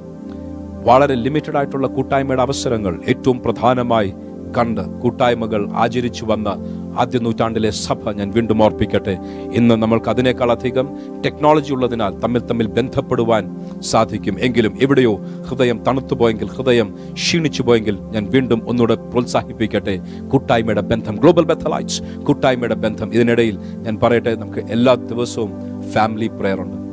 [0.84, 4.14] വളരെ ലിമിറ്റഡ് ആയിട്ടുള്ള കൂട്ടായ്മയുടെ അവസരങ്ങൾ ഏറ്റവും പ്രധാനമായി
[4.58, 6.48] കണ്ട് കൂട്ടായ്മകൾ ആചരിച്ചു വന്ന
[7.00, 9.18] ആദ്യ നൂറ്റാണ്ടിലെ സഭ ഞാൻ വീണ്ടും ഓർപ്പിക്കട്ടെ.
[9.54, 10.90] ഇന്ന് നമ്മൾക്ക് അതിനേക്കാൾ അധികം
[11.26, 14.40] ടെക്നോളജി ഉള്ളതിനാൽ തമ്മിൽ തമ്മിൽ ബന്ധപ്പെടുവാൻ സാധിക്കും.
[14.40, 15.16] എങ്കിലും എവിടെയോ
[15.50, 20.00] ഹൃദയം തണുത്തുപോയെങ്കിൽ ഹൃദയം ക്ഷീണിച്ചു പോയെങ്കിൽ ഞാൻ വീണ്ടും ഒന്നുകൂടെ പ്രോത്സാഹിപ്പിക്കട്ടെ.
[20.32, 23.14] കൂട്ടായ്മയുടെ ബന്ധം ഗ്ലോബൽ ബെത്തലൈറ്റ്സ് കൂട്ടായ്മയുടെ ബന്ധം.
[23.14, 25.52] ഇതിനിടയിൽ ഞാൻ പറയട്ടെ നമുക്ക് എല്ലാ ദിവസവും
[25.92, 26.85] ഫാമിലി പ്രെയർ ഉണ്ട്.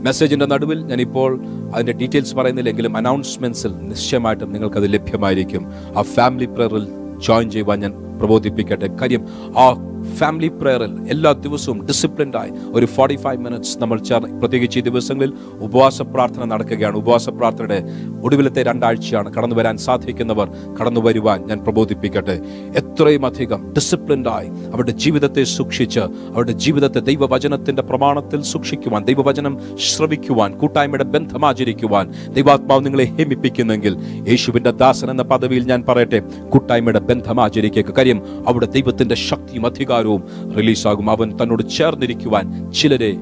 [0.00, 1.40] മെസ്സേജിന്റെ നടുവിൽ ഞാനിപ്പോൾ
[1.74, 5.66] അതിന്റെ ഡീറ്റെയിൽസ് പറയുന്നില്ലെങ്കിലും അനൗൺസ്മെന്റ്സിൽ നിശ്ചയമായിട്ടും നിങ്ങൾക്കത് ലഭ്യമായിരിക്കും.
[5.98, 6.86] ആ ഫാമിലി പ്രയറിൽ
[7.26, 8.86] ജോയിൻ ചെയ്യുവാൻ ഞാൻ പ്രബോധിപ്പിക്കട്ടെ.
[8.86, 9.26] കാര്യം
[9.58, 15.32] ആ ഫാമിലി പ്രെയറിൽ എല്ലാ ദിവസവും ഡിസിപ്ലിൻഡായി ഒരു ഫോർട്ടി ഫൈവ് മിനിറ്റ്സ് നമ്മൾ ചേർന്ന് പ്രത്യേകിച്ച് ഈ ദിവസങ്ങളിൽ
[15.60, 16.96] ഉപവാസ പ്രാർത്ഥന നടക്കുകയാണ്.
[16.96, 17.78] ഉപവാസ പ്രാർത്ഥനയുടെ
[18.22, 20.48] ഒടുവിലത്തെ രണ്ടാഴ്ചയാണ് കടന്നു വരാൻ സാധിക്കുന്നവർ
[20.80, 22.36] കടന്നു വരുവാൻ ഞാൻ പ്രബോധിപ്പിക്കട്ടെ.
[22.80, 26.00] എത്രയും അധികം ഡിസിപ്ലിൻഡായി അവരുടെ ജീവിതത്തെ സൂക്ഷിച്ച്
[26.34, 33.96] അവരുടെ ജീവിതത്തെ ദൈവവചനത്തിന്റെ പ്രമാണത്തിൽ സൂക്ഷിക്കുവാൻ ദൈവവചനം ശ്രവിക്കുവാൻ കൂട്ടായ്മയുടെ ബന്ധം ആചരിക്കുവാൻ ദൈവാത്മാവ് നിങ്ങളെ ഹേമിപ്പിക്കുന്നെങ്കിൽ
[34.30, 41.10] യേശുവിന്റെ ദാസൻ എന്ന പദവിയിൽ ഞാൻ പറയട്ടെ കൂട്ടായ്മയുടെ ബന്ധം ആചരിക്കുക കാര്യം അവിടെ ദൈവത്തിന്റെ ശക്തിയും അധികാരവും റിലീസാകും.
[41.10, 43.16] അവൻ തന്നോട് ചേർന്നിരിക്കുവാൻ ചിലരെ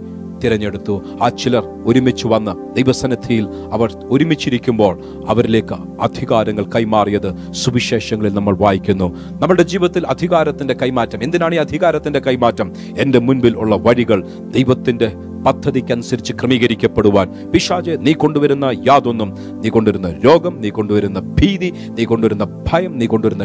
[0.45, 1.03] തിരഞ്ഞെടുത്തു.
[1.23, 9.17] ആ ചിലർ ഒരുമിച്ച് വന്ന് ദൈവസന്നിധിയിൽ അവർ ഒരുമിച്ചിരിക്കുമ്പോൾ അവരിലേക്ക് അധികാരങ്ങൾ കൈമാറിയത് സുവിശേഷങ്ങളിൽ നമ്മൾ വായിക്കുന്നു.
[9.43, 11.23] നമ്മുടെ ജീവിതത്തിൽ അധികാരത്തിന്റെ കൈമാറ്റം.
[11.23, 12.73] എന്തിനാണ് ഈ അധികാരത്തിന്റെ കൈമാറ്റം?
[12.99, 15.13] എന്റെ മുൻപിൽ ഉള്ള വഴികൾ ദൈവത്തിന്റെ
[15.47, 17.51] പദ്ധതിക്കനുസരിച്ച് ക്രമീകരിക്കപ്പെടുവാൻ.
[17.55, 23.43] പിശാജെ നീ കൊണ്ടുവരുന്ന യാതൊന്നും നീ കൊണ്ടുവരുന്ന രോഗം നീ കൊണ്ടുവരുന്ന ഭീതി നീ കൊണ്ടുവരുന്ന ഭയം നീ കൊണ്ടുവരുന്ന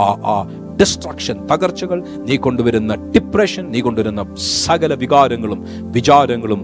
[0.00, 1.98] ആ ആ ഡിസ്ട്രക്ഷൻ തകർച്ചകൾ
[2.28, 5.60] നീ കൊണ്ടുവരുന്ന ഡിപ്രഷൻ നീ കൊണ്ടുവരുന്ന സകല വികാരങ്ങളും
[5.90, 6.62] വിചാരങ്ങളും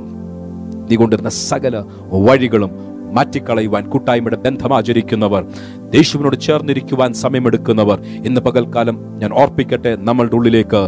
[0.91, 1.77] നീ കൊണ്ടുവരുന്ന സകല
[2.13, 2.73] വഴികളും
[3.13, 5.43] മാറ്റിക്കളയുവാൻ കൂട്ടായ്മയുടെ ബന്ധം ആചരിക്കുന്നവർ
[5.95, 10.83] യേശുവിനോട് ചേർന്നിരിക്കുവാൻ സമയമെടുക്കുന്നവർ ഇന്ന് പകൽക്കാലം ഞാൻ ഓർപ്പിക്കട്ടെ നമ്മളുടെ ഉള്ളിലേക്ക്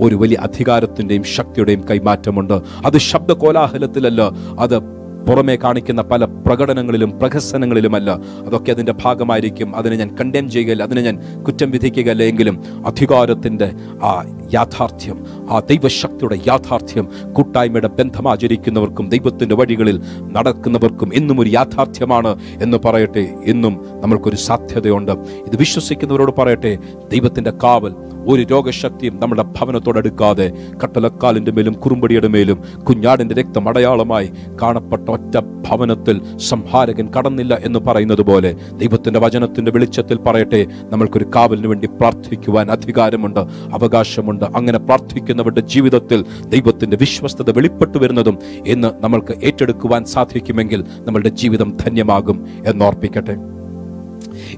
[0.00, 2.54] ഒരു വലിയ അധികാരത്തിന്റെയും ശക്തിയുടെയും കൈമാറ്റമുണ്ട്.
[2.84, 4.22] അത് ശബ്ദ കോലാഹലത്തിലല്ല
[4.58, 4.95] അത്
[5.28, 8.10] പുറമേ കാണിക്കുന്ന പല പ്രകടനങ്ങളിലും പ്രഹസനങ്ങളിലുമല്ല.
[8.46, 9.76] അതൊക്കെ അതിന്റെ ഭാഗമായിരിക്കും.
[9.76, 10.82] അതിനെ ഞാൻ കണ്ടം ചെയ്യുകയില്ല.
[10.82, 13.72] അതിനെ ഞാൻ കുറ്റം വിധിക്കുകയല്ല എങ്കിലും അധികാരത്തിന്റെ
[14.02, 14.24] ആ
[14.54, 20.00] യാഥാർത്ഥ്യം ആ ദൈവശക്തിയുടെ യാഥാർത്ഥ്യം കൂട്ടായ്മയുടെ ബന്ധം ആചരിക്കുന്നവർക്കും ദൈവത്തിന്റെ വഴികളിൽ
[20.32, 23.28] നടക്കുന്നവർക്കും എന്നും ഒരു യാഥാർത്ഥ്യമാണ് എന്ന് പറയട്ടെ.
[23.44, 25.12] എന്നും നമ്മൾക്കൊരു സാധ്യതയുണ്ട്.
[25.12, 26.78] ഇത് വിശ്വസിക്കുന്നവരോട് പറയട്ടെ.
[27.12, 27.94] ദൈവത്തിന്റെ കാവൽ
[28.26, 30.46] ഒരു രോഗശക്തിയും നമ്മുടെ ഭവനത്തോടടുക്കാതെ
[30.84, 32.58] കട്ടലക്കാലിന്റെ മേലും കുറുമ്പടിയുടെ മേലും
[32.88, 34.28] കുഞ്ഞാടിന്റെ രക്തം അടയാളമായി
[34.62, 35.36] കാണപ്പെട്ട ഒറ്റ
[35.68, 43.40] ഭവനത്തിൽ സംഹാരകൻ കടന്നില്ല എന്ന് പറയുന്നത് പോലെ ദൈവത്തിന്റെ വചനത്തിന്റെ വെളിച്ചത്തിൽ പറയട്ടെ നമ്മൾക്കൊരു കാവലിന് വേണ്ടി പ്രാർത്ഥിക്കുവാൻ അധികാരമുണ്ട്
[43.74, 44.44] അവകാശമുണ്ട്.
[44.44, 53.55] അങ്ങനെ പ്രാർത്ഥിക്കുന്നവരുടെ ജീവിതത്തിൽ ദൈവത്തിന്റെ വിശ്വസ്തത വെളിപ്പെട്ടു വരുന്നതും എന്ന് നമ്മൾക്ക് ഏറ്റെടുക്കുവാൻ സാധിക്കുമെങ്കിൽ നമ്മളുടെ ജീവിതം ധന്യമാകും എന്നോർപ്പിക്കട്ടെ.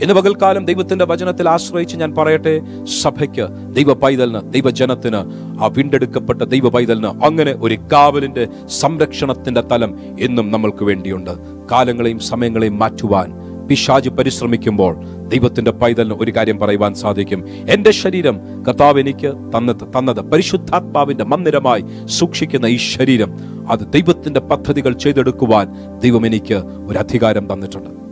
[0.03, 2.61] ഇന്ന് പകൽക്കാലം ദൈവത്തിന്റെ വചനത്തിൽ ആശ്രയിച്ച് ഞാൻ പറയട്ടെ
[3.03, 5.21] സഭയ്ക്ക് ദൈവ പൈതലിന് ദൈവജനത്തിന്
[5.63, 8.49] ആ വീണ്ടെടുക്കപ്പെട്ട ദൈവ പൈതലിന് അങ്ങനെ ഒരു കാവലിന്റെ
[8.81, 11.31] സംരക്ഷണത്തിന്റെ തലം എന്നും നമ്മൾക്ക് വേണ്ടിയുണ്ട്.
[11.73, 14.93] കാലങ്ങളെയും സമയങ്ങളെയും മാറ്റുവാൻ പിശാജ് പരിശ്രമിക്കുമ്പോൾ
[15.29, 17.41] ദൈവത്തിന്റെ പൈതലിന് ഒരു കാര്യം പറയുവാൻ സാധിക്കും.
[17.69, 18.37] എന്റെ ശരീരം
[18.69, 23.33] കർത്താവ് എനിക്ക് തന്നത് തന്നത് പരിശുദ്ധാത്മാവിന്റെ മന്ദിരമായി സൂക്ഷിക്കുന്ന ഈ ശരീരം
[23.69, 25.69] അത് ദൈവത്തിന്റെ പദ്ധതികൾ ചെയ്തെടുക്കുവാൻ
[25.99, 26.55] ദൈവം എനിക്ക്
[26.89, 28.08] ഒരു അധികാരം തന്നിട്ടുണ്ട്.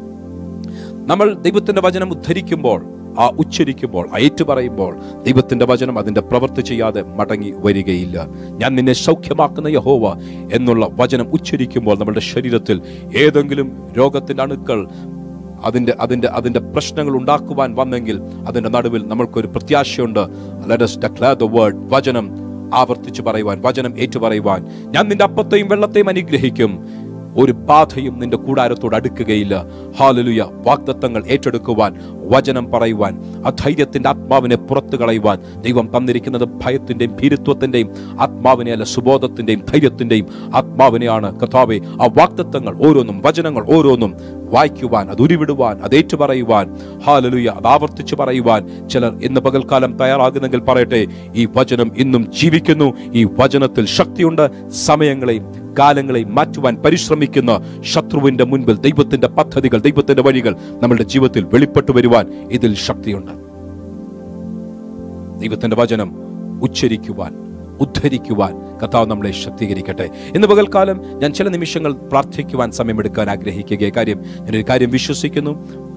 [1.07, 2.85] നമ്മൾ ദൈവത്തിന്റെ വചനം ഉദ്ധരിക്കുമ്പോൾ
[3.19, 8.29] ആ ഉച്ചരിക്കുമ്പോൾ ആ ഏറ്റുപറയുമ്പോൾ ദൈവത്തിന്റെ വചനം അതിന്റെ പ്രവൃത്തി ചെയ്യാതെ മടങ്ങി വരികയില്ല.
[8.51, 10.17] ഞാൻ നിന്നെ സൗഖ്യമാക്കുന്ന യഹോവ
[10.53, 12.83] എന്നുള്ള വചനം ഉച്ചരിക്കുമ്പോൾ നമ്മുടെ ശരീരത്തിൽ
[13.17, 14.89] ഏതെങ്കിലും രോഗത്തിന്റെ അണുക്കൾ
[15.65, 20.21] അതിന്റെ അതിന്റെ അതിന്റെ പ്രശ്നങ്ങൾ ഉണ്ടാക്കുവാൻ വന്നെങ്കിൽ അതിന്റെ നടുവിൽ നമ്മൾക്കൊരു പ്രത്യാശയുണ്ട്.
[21.45, 21.75] Word.
[21.89, 22.31] വചനം
[22.75, 24.67] ആവർത്തിച്ചു പറയുവാൻ വചനം ഏറ്റുപറയുവാൻ.
[24.91, 26.85] ഞാൻ നിന്റെ അപ്പത്തെയും വെള്ളത്തെയും അനുഗ്രഹിക്കും.
[27.41, 29.55] ഒരു ബാധയും നിന്റെ കൂടാരത്തോട് അടുക്കുകയില്ല.
[29.99, 31.93] ഹാലലുയ വാഗ്ദത്തങ്ങൾ ഏറ്റെടുക്കുവാൻ
[32.33, 33.13] വചനം പറയുവാൻ
[33.49, 37.89] അധൈര്യത്തിന്റെ ആത്മാവിനെ പുറത്തു കളയുവാൻ ദൈവം തന്നിരിക്കുന്നത് ഭയത്തിന്റെയും ഭീരുത്വത്തിന്റെയും
[38.21, 41.29] ആത്മാവിനെ അല്ല സുബോധത്തിന്റെയും ധൈര്യത്തിന്റെയും ആത്മാവിനെയാണ്.
[41.43, 44.15] കഥാവെ ആ വാഗ്ദത്തങ്ങൾ ഓരോന്നും വചനങ്ങൾ ഓരോന്നും
[44.55, 46.67] വായിക്കുവാൻ അത് ഉരുവിടുവാൻ അത് ഏറ്റുപറയുവാൻ
[47.07, 51.03] ഹാലലുയ അത് ആവർത്തിച്ചു പറയുവാൻ ചിലർ ഇന്ന് പകൽക്കാലം തയ്യാറാകുന്നെങ്കിൽ പറയട്ടെ
[51.35, 54.45] ഈ വചനം ഇന്നും ജീവിക്കുന്നു ഈ വചനത്തിൽ ശക്തിയുണ്ട്
[54.87, 55.47] സമയങ്ങളെയും
[55.79, 63.47] കാലങ്ങളെയും മാറ്റുവാൻ പരിശ്രമിക്കുന്ന ശത്രുവിന്റെ മുൻപിൽ ദൈവത്തിന്റെ പദ്ധതികൾ ദൈവത്തിന്റെ വഴികൾ നമ്മളുടെ ജീവിതത്തിൽ വെളിപ്പെട്ടു വരുവാൻ ഇതിൽ ശക്തിയുണ്ട്.
[65.41, 66.11] ദൈവത്തിന്റെ വചനം
[66.63, 67.33] ഉച്ചരിക്കുവാൻ
[67.81, 70.09] ഉദ്ധരിക്കുവാൻ കർത്താവ് നമ്മളെ ശക്തീകരിക്കട്ടെ.
[70.35, 75.51] ഇന്ന് പകൽക്കാലം ഞാൻ ചില നിമിഷങ്ങൾ പ്രാർത്ഥിക്കുവാൻ സമയമെടുക്കാൻ ആഗ്രഹിക്കുക കാര്യം ഞാനൊരു കാര്യം വിശ്വസിക്കുന്നു.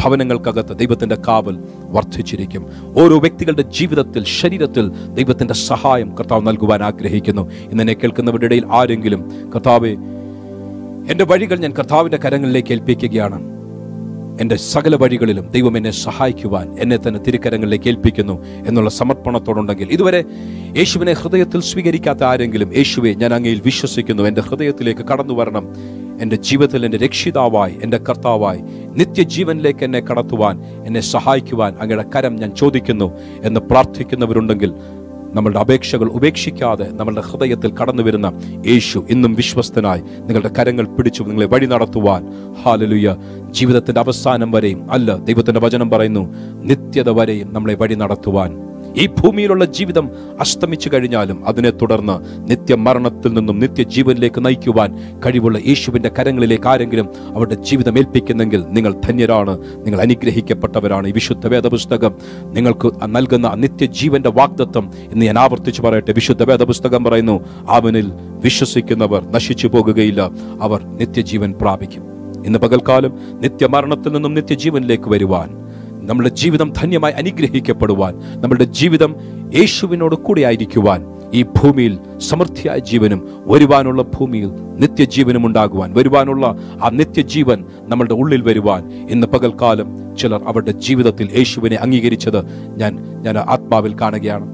[0.04, 2.66] ഭവനങ്ങൾക്കകത്ത് ദൈവത്തിന്റെ കാവൽ വർദ്ധിച്ചിരിക്കും.
[2.98, 7.52] ഓരോ വ്യക്തികളുടെ ജീവിതത്തിൽ ശരീരത്തിൽ ദൈവത്തിന്റെ സഹായം കർത്താവ് നൽകുവാൻ ആഗ്രഹിക്കുന്നു.
[7.52, 9.90] ഇന്നെ കേൾക്കുന്നവരുടെ ഇടയിൽ ആരെങ്കിലും കർത്താവെ
[11.12, 13.59] എന്റെ വഴികൾ ഞാൻ കർത്താവിന്റെ കരങ്ങളിലേക്ക് ഏൽപ്പിക്കുകയാണ്.
[14.40, 20.24] എന്റെ സകല വഴികളിലും ദൈവം എന്നെ സഹായിക്കുവാൻ എന്നെ തന്നെ തിരുക്കരങ്ങളിലേക്ക് ഏൽപ്പിക്കുന്നു എന്നുള്ള സമർപ്പണത്തോടുണ്ടെങ്കിൽ ഇതുവരെ
[20.78, 24.24] യേശുവിനെ ഹൃദയത്തിൽ സ്വീകരിക്കാത്ത ആരെങ്കിലും യേശുവെ ഞാൻ അങ്ങയിൽ വിശ്വസിക്കുന്നു.
[24.24, 25.76] എന്റെ ഹൃദയത്തിലേക്ക് കടന്നു വരണം.
[26.22, 33.12] എന്റെ ജീവിതത്തിൽ എന്റെ രക്ഷിതാവായി എന്റെ കർത്താവായി നിത്യജീവനിലേക്ക് എന്നെ കടത്തുവാൻ എന്നെ സഹായിക്കുവാൻ അങ്ങയുടെ കരം ഞാൻ ചോദിക്കുന്നു
[33.44, 34.74] എന്ന് പ്രാർത്ഥിക്കുന്നവരുണ്ടെങ്കിൽ
[35.34, 38.34] നമ്മളുടെ അപേക്ഷകൾ ഉപേക്ഷിക്കാതെ നമ്മളുടെ ഹൃദയത്തിൽ കടന്നു വരുന്ന
[38.68, 42.24] യേശു ഇന്നും വിശ്വസ്തനായി നിങ്ങളുടെ കരങ്ങൾ പിടിച്ചു നിങ്ങളെ വഴി നടത്തുവാൻ.
[42.64, 43.16] ഹാലലുയ
[43.52, 48.69] ജീവിതത്തിന്റെ അവസാനം വരെയും അല്ല ദൈവത്തിന്റെ വചനം പറയുന്നു നിത്യത വരെയും നമ്മളെ വഴി നടത്തുവാൻ.
[48.98, 50.10] ഈ ഭൂമിയിലുള്ള ജീവിതം
[50.40, 58.66] അസ്തമിച്ചു കഴിഞ്ഞാലും അതിനെ തുടർന്ന് നിത്യമരണത്തിൽ നിന്നും നിത്യജീവനിലേക്ക് നയിക്കുവാൻ കഴിവുള്ള യേശുവിന്റെ കരങ്ങളിലേക്ക് ആരെങ്കിലും അവരുടെ ജീവിതം ഏൽപ്പിക്കുന്നെങ്കിൽ
[58.70, 59.58] നിങ്ങൾ ധന്യരാണ്.
[59.78, 62.16] നിങ്ങൾ അനുഗ്രഹിക്കപ്പെട്ടവരാണ് ഈ വിശുദ്ധ വേദപുസ്തകം.
[62.44, 66.14] നിങ്ങൾക്ക് നൽകുന്ന നിത്യജീവന്റെ വാഗ്ദത്വം എന്ന് ഞാൻ ആവർത്തിച്ചു പറയട്ടെ.
[66.14, 68.12] വിശുദ്ധ വേദപുസ്തകം പറയുന്നു അവനിൽ
[68.44, 70.32] വിശ്വസിക്കുന്നവർ നശിച്ചു പോകുകയില്ല
[70.62, 72.04] അവർ നിത്യജീവൻ പ്രാപിക്കും.
[72.46, 75.59] ഇന്ന് പകൽക്കാലം നിത്യമരണത്തിൽ നിന്നും നിത്യജീവനിലേക്ക് വരുവാൻ
[76.10, 79.16] നമ്മുടെ ജീവിതം ധന്യമായി അനുഗ്രഹിക്കപ്പെടുവാൻ നമ്മുടെ ജീവിതം
[79.56, 81.00] യേശുവിനോട് കൂടെ ആയിരിക്കുവാൻ
[81.34, 86.46] ഈ ഭൂമിയിൽ സമൃദ്ധിയായ ജീവനും വരുവാനുള്ള ഭൂമിയിൽ നിത്യജീവനും ഉണ്ടാകുവാൻ വരുവാനുള്ള
[86.82, 92.40] ആ നിത്യജീവൻ നമ്മളുടെ ഉള്ളിൽ വരുവാൻ ഇന്ന് പകൽക്കാലം ചിലർ അവരുടെ ജീവിതത്തിൽ യേശുവിനെ അംഗീകരിച്ചത്
[92.78, 94.48] ഞാൻ ഞാൻ ആത്മാവിൽ കാണുകയാണ്.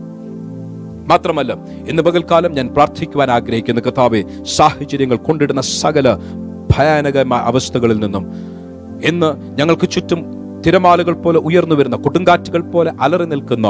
[1.07, 1.53] മാത്രമല്ല
[1.89, 6.07] ഇന്ന് പകൽക്കാലം ഞാൻ പ്രാർത്ഥിക്കുവാൻ ആഗ്രഹിക്കുന്ന കഥാവെ സാഹചര്യങ്ങൾ കൊണ്ടിടുന്ന സകല
[6.77, 8.25] ഭയാനകമായ അവസ്ഥകളിൽ നിന്നും
[9.03, 10.21] ഇന്ന് ഞങ്ങൾക്ക് ചുറ്റും
[10.65, 13.67] തിരമാലകൾ പോലെ ഉയർന്നു വരുന്ന കൊടുങ്കാറ്റുകൾ പോലെ അലറി നിൽക്കുന്ന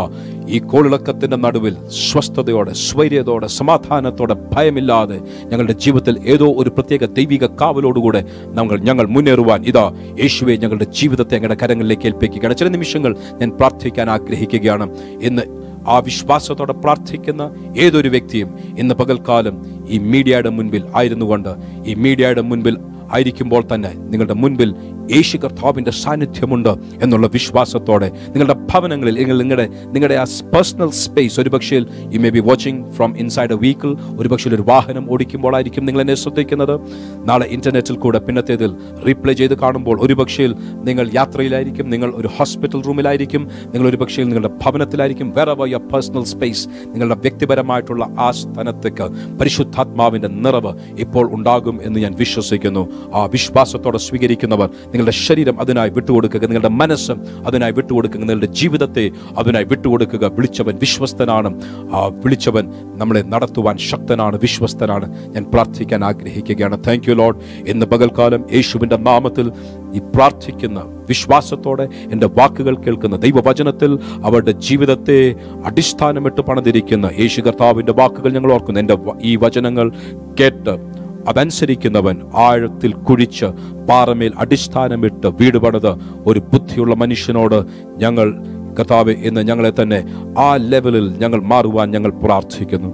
[0.48, 5.18] ഈ കോളിളക്കത്തിന്റെ നടുവിൽ സ്വസ്ഥതയോടെ സ്വൈര്യതയോടെ സമാധാനത്തോടെ ഭയമില്ലാതെ
[5.52, 9.86] ഞങ്ങളുടെ ജീവിതത്തിൽ ഏതോ ഒരു പ്രത്യേക ദൈവിക കാവലോടുകൂടെ നമ്മൾ ഞങ്ങൾ മുന്നേറുവാൻ ഇതാ
[10.22, 12.56] യേശുവെ ഞങ്ങളുടെ ജീവിതത്തെ ഞങ്ങളുടെ കരങ്ങളിലേക്ക് ഏൽപ്പിക്കുകയാണ്.
[12.56, 14.88] ചില നിമിഷങ്ങൾ ഞാൻ പ്രാർത്ഥിക്കാൻ ആഗ്രഹിക്കുകയാണ്.
[15.22, 15.42] ഇന്ന്
[15.88, 17.44] ആ വിശ്വാസത്തോടെ പ്രാർത്ഥിക്കുന്ന
[17.78, 19.56] ഏതൊരു വ്യക്തിയും ഇന്ന് പകൽക്കാലം
[19.88, 21.50] ഈ മീഡിയയുടെ മുൻപിൽ ആയിരുന്നു കൊണ്ട്
[21.86, 22.78] ഈ മീഡിയയുടെ മുൻപിൽ
[23.14, 24.70] ആയിരിക്കുമ്പോൾ തന്നെ നിങ്ങളുടെ മുൻപിൽ
[25.12, 26.70] യേശു കർത്താവിന്റെ സാന്നിധ്യമുണ്ട്
[27.02, 31.76] എന്നുള്ള വിശ്വാസത്തോടെ നിങ്ങളുടെ ഭവനങ്ങളിൽ നിങ്ങൾ നിങ്ങളുടെ നിങ്ങളുടെ ആ പേഴ്സണൽ സ്പേസ് ഒരു പക്ഷേ
[32.14, 36.16] you may be watching from inside a vehicle ഒരു പക്ഷേ ഒരു വാഹനം ഓടിക്കുമ്പോഴായിരിക്കും നിങ്ങൾ എന്നെ
[36.16, 36.80] ശ്രദ്ധിക്കുന്നത്.
[37.28, 38.76] നാളെ ഇന്റർനെറ്റിൽ കൂടെ പിന്നത്തേതിൽ
[39.08, 44.48] റീപ്ലേ ചെയ്ത് കാണുമ്പോൾ ഒരു പക്ഷേ നിങ്ങൾ യാത്രയിലായിരിക്കും നിങ്ങൾ ഒരു ഹോസ്പിറ്റൽ റൂമിലായിരിക്കും നിങ്ങൾ ഒരു പക്ഷേ നിങ്ങളുടെ
[44.48, 45.34] ഭവനത്തിലായിരിക്കും.
[45.38, 53.12] വേറെ യർ പേഴ്സണൽ സ്പേസ് നിങ്ങളുടെ വ്യക്തിപരമായിട്ടുള്ള ആ സ്ഥാനത്തേക്ക് പരിശുദ്ധാത്മാവിന്റെ നിറവ് ഇപ്പോൾ ഉണ്ടാകും എന്ന് ഞാൻ വിശ്വസിക്കുന്നു.
[53.14, 57.12] ആ വിശ്വാസത്തോടെ സ്വീകരിക്കുന്നവർ നിങ്ങളുടെ ശരീരം അതിനായി വിട്ടുകൊടുക്കുക നിങ്ങളുടെ മനസ്സ്
[57.48, 60.26] അതിനായി വിട്ടുകൊടുക്കുക നിങ്ങളുടെ ജീവിതത്തെ അതിനായി വിട്ടുകൊടുക്കുക.
[60.28, 61.62] വിളിച്ചവൻ വിശ്വസ്തനാണ്.
[61.94, 65.28] ആ വിളിച്ചവൻ നമ്മളെ നടത്തുവാൻ ശക്തനാണ് വിശ്വസ്തനാണ്.
[65.28, 66.84] ഞാൻ പ്രാർത്ഥിക്കാൻ ആഗ്രഹിക്കുകയാണ്.
[66.88, 67.36] താങ്ക് യു ലോഡ്
[67.68, 69.52] ഇന്ന് പകൽക്കാലം യേശുവിന്റെ നാമത്തിൽ
[69.96, 75.36] ഈ പ്രാർത്ഥിക്കുന്ന വിശ്വാസത്തോടെ എന്റെ വാക്കുകൾ കേൾക്കുന്ന ദൈവവചനത്തിൽ അവരുടെ ജീവിതത്തെ
[75.66, 78.80] അടിസ്ഥാനമിട്ട് പണിതിരിക്കുന്ന യേശു കർത്താവിന്റെ വാക്കുകൾ ഞങ്ങൾ ഓർക്കുന്നു.
[78.80, 79.92] എന്റെ ഈ വചനങ്ങൾ
[80.40, 80.95] കേട്ട്
[81.28, 83.46] അതനുസരിക്കുന്നവൻ ആഴത്തിൽ കുഴിച്ച്
[83.90, 85.92] പാറമേൽ അടിസ്ഥാനമിട്ട് വീട് പണിത്
[86.26, 87.66] ഒരു ബുദ്ധിയുള്ള മനുഷ്യനോട്
[87.98, 88.34] ഞങ്ങൾ
[88.80, 90.00] കർത്താവ് എന്ന് ഞങ്ങളെ തന്നെ
[90.38, 92.90] ആ ലെവലിൽ ഞങ്ങൾ മാറുവാൻ ഞങ്ങൾ പ്രാർത്ഥിക്കുന്നു.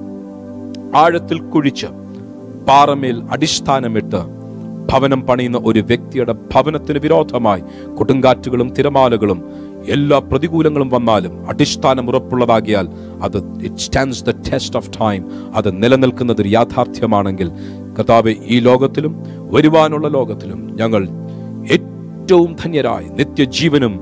[0.95, 1.87] ആഴത്തിൽ കുഴിച്ച്
[2.67, 4.41] പാറമേൽ അടിസ്ഥാനമിട്ട്
[4.91, 7.61] ഭവനം പണിയുന്ന ഒരു വ്യക്തിയുടെ ഭവനത്തിന് വിരോധമായി
[7.97, 9.39] കൊടുങ്കാറ്റുകളും തിരമാലകളും
[9.87, 12.87] എല്ലാ പ്രതികൂലങ്ങളും വന്നാലും അടിസ്ഥാനം ഉറപ്പുള്ളതാകിയാൽ
[13.21, 15.23] അത് it stands the test of time
[15.55, 17.49] അത് നിലനിൽക്കുന്നത് ഒരു യാഥാർത്ഥ്യമാണെങ്കിൽ
[17.99, 19.15] കർത്താവ് ഈ ലോകത്തിലും
[19.51, 21.03] വരുവാനുള്ള ലോകത്തിലും ഞങ്ങൾ
[21.71, 23.93] ഏറ്റവും ധന്യരായി നിത്യജീവനും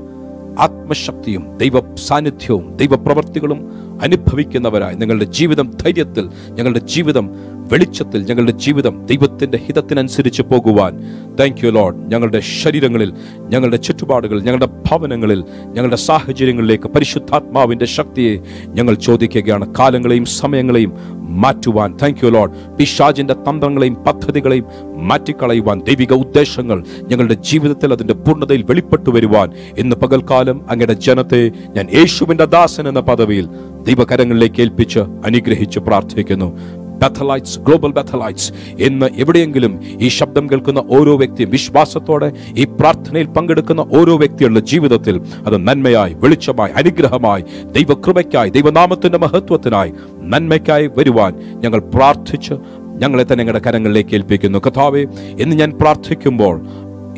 [0.58, 3.60] ആത്മശക്തിയും ദൈവ സാന്നിധ്യവും ദൈവപ്രവർത്തികളും
[4.02, 7.26] അനുഭവിക്കുന്നവരായി നിങ്ങളുടെ ജീവിതം ധൈര്യത്തിൽ ഞങ്ങളുടെ ജീവിതം
[7.72, 10.92] വെളിച്ചത്തിൽ ഞങ്ങളുടെ ജീവിതം ദൈവത്തിന്റെ ഹിതത്തിനനുസരിച്ച് പോകുവാൻ.
[11.40, 19.74] താങ്ക് യു ലോഡ് ഞങ്ങളുടെ ശരീരങ്ങളിൽ ഞങ്ങളുടെ ചുറ്റുപാടുകൾ ഞങ്ങളുടെ ഭവനങ്ങളിൽ ഞങ്ങളുടെ സാഹചര്യങ്ങളിലേക്ക് പരിശുദ്ധാത്മാവിന്റെ ശക്തിയെ ഞങ്ങൾ ചോദിക്കുകയാണ്.
[19.78, 20.92] കാലങ്ങളെയും സമയങ്ങളെയും
[21.40, 21.98] മാറ്റുവാൻ.
[22.02, 24.64] താങ്ക് യു ലോഡ് പിശാജിന്റെ തന്ത്രങ്ങളെയും പദ്ധതികളെയും
[25.08, 25.80] മാറ്റിക്കളയുവാൻ.
[25.80, 29.50] ദൈവിക ഉദ്ദേശങ്ങൾ ഞങ്ങളുടെ ജീവിതത്തിൽ അതിന്റെ പൂർണതയിൽ വെളിപ്പെട്ടു വരുവാൻ.
[29.78, 33.48] ഇന്ന് പകൽക്കാലം അങ്ങയുടെ ജനത്തെ ഞാൻ യേശുവിന്റെ ദാസൻ എന്ന പദവിയിൽ
[33.82, 36.58] ദൈവകരങ്ങളിലേക്ക് ഏൽപ്പിച്ച് അനുഗ്രഹിച്ച് പ്രാർത്ഥിക്കുന്നു.
[37.00, 38.48] ബഥലൈറ്റ്സ് ഗ്ലോബൽ ബഥലൈറ്റ്സ്
[38.80, 45.56] എന്ന് എവിടെയെങ്കിലും ഈ ശബ്ദം കേൾക്കുന്ന ഓരോ വ്യക്തിയും വിശ്വാസത്തോടെ ഈ പ്രാർത്ഥനയിൽ പങ്കെടുക്കുന്ന ഓരോ വ്യക്തികളുടെ ജീവിതത്തിൽ അത്
[45.68, 49.92] നന്മയായി വെളിച്ചമായി അനുഗ്രഹമായി ദൈവകൃപയ്ക്കായി ദൈവനാമത്തിന്റെ മഹത്വത്തിനായി
[50.28, 52.54] നന്മയ്ക്കായി വരുവാൻ ഞങ്ങൾ പ്രാർത്ഥിച്ച്
[52.98, 54.58] ഞങ്ങളെ തന്നെ ഞങ്ങളുടെ കരങ്ങളിലേക്ക് ഏൽപ്പിക്കുന്നു.
[54.58, 55.02] കഥാവേ
[55.40, 56.56] എന്ന് ഞാൻ പ്രാർത്ഥിക്കുമ്പോൾ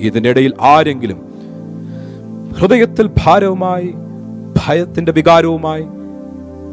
[0.01, 1.19] ഇതിനിടയിൽ ആരെങ്കിലും
[2.59, 3.89] ഹൃദയത്തിൽ ഭാരവുമായി
[4.57, 5.85] ഭയത്തിന്റെ വികാരവുമായി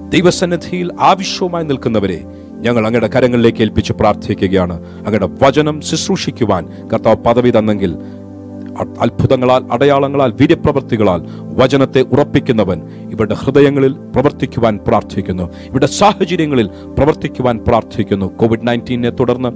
[0.10, 2.20] ദൈവസന്നിധിയിൽ ആവശ്യവുമായി നിൽക്കുന്നവരെ
[2.60, 4.86] ഞങ്ങൾ അങ്ങയുടെ കരങ്ങളിലേക്ക് ഏൽപ്പിച്ച് പ്രാർത്ഥിക്കുകയാണ്.
[5.05, 7.95] അങ്ങയുടെ വചനം ശുശ്രൂഷിക്കുവാൻ കർത്താവ് പദവി തന്നെങ്കിൽ
[8.99, 12.82] അത്ഭുതങ്ങളാൽ അടയാളങ്ങളാൽ വീര്യപ്രവർത്തികളാൽ വചനത്തെ ഉറപ്പിക്കുന്നവൻ
[13.12, 15.43] ഇവരുടെ ഹൃദയങ്ങളിൽ പ്രവർത്തിക്കുവാൻ പ്രാർത്ഥിക്കുന്നു.
[15.43, 18.26] ഇവരുടെ സാഹചര്യങ്ങളിൽ പ്രവർത്തിക്കുവാൻ പ്രാർത്ഥിക്കുന്നു.
[18.26, 19.49] കോവിഡ് നയന്റീനെ തുടർന്ന്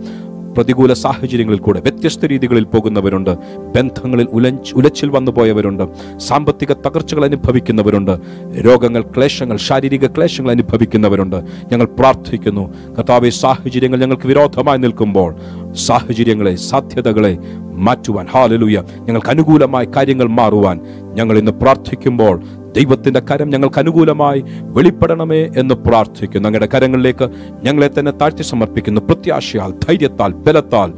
[0.56, 3.30] പ്രതികൂല സാഹചര്യങ്ങളിൽ കൂടെ വ്യത്യസ്ത രീതികളിൽ പോകുന്നവരുണ്ട്
[3.76, 5.84] ബന്ധങ്ങളിൽ ഉലഞ്ച് ഉലച്ചിൽ വന്നു പോയവരുണ്ട്
[6.18, 8.18] സാമ്പത്തിക തകർച്ചകൾ അനുഭവിക്കുന്നവരുണ്ട്
[8.66, 11.44] രോഗങ്ങൾ ക്ലേശങ്ങൾ ശാരീരിക ക്ലേശങ്ങൾ അനുഭവിക്കുന്നവരുണ്ട്.
[11.72, 15.36] ഞങ്ങൾ പ്രാർത്ഥിക്കുന്നു കർത്താവെ സാഹചര്യങ്ങൾ ഞങ്ങൾക്ക് വിരോധമായി നിൽക്കുമ്പോൾ
[15.74, 17.38] സാഹചര്യങ്ങളെ സാധ്യതകളെ
[17.74, 18.26] മാറ്റുവാൻ.
[18.28, 20.80] ഹാലലൂയ ഞങ്ങൾക്ക് അനുകൂലമായ കാര്യങ്ങൾ മാറുവാൻ
[21.14, 22.44] ഞങ്ങൾ ഇന്ന് പ്രാർത്ഥിക്കുമ്പോൾ
[22.76, 26.48] ദൈവത്തിന്റെ കരം ഞങ്ങൾക്ക് അനുകൂലമായി വെളിപ്പെടണമേ എന്ന് പ്രാർത്ഥിക്കുന്നു.
[26.48, 27.30] അങ്ങയുടെ കരങ്ങളിലേക്ക്
[27.64, 29.02] ഞങ്ങളെ തന്നെ താഴ്ത്തി സമർപ്പിക്കുന്നു.
[29.02, 30.94] പ്രത്യാശയാൽ ധൈര്യത്താൽ ബലത്താൽ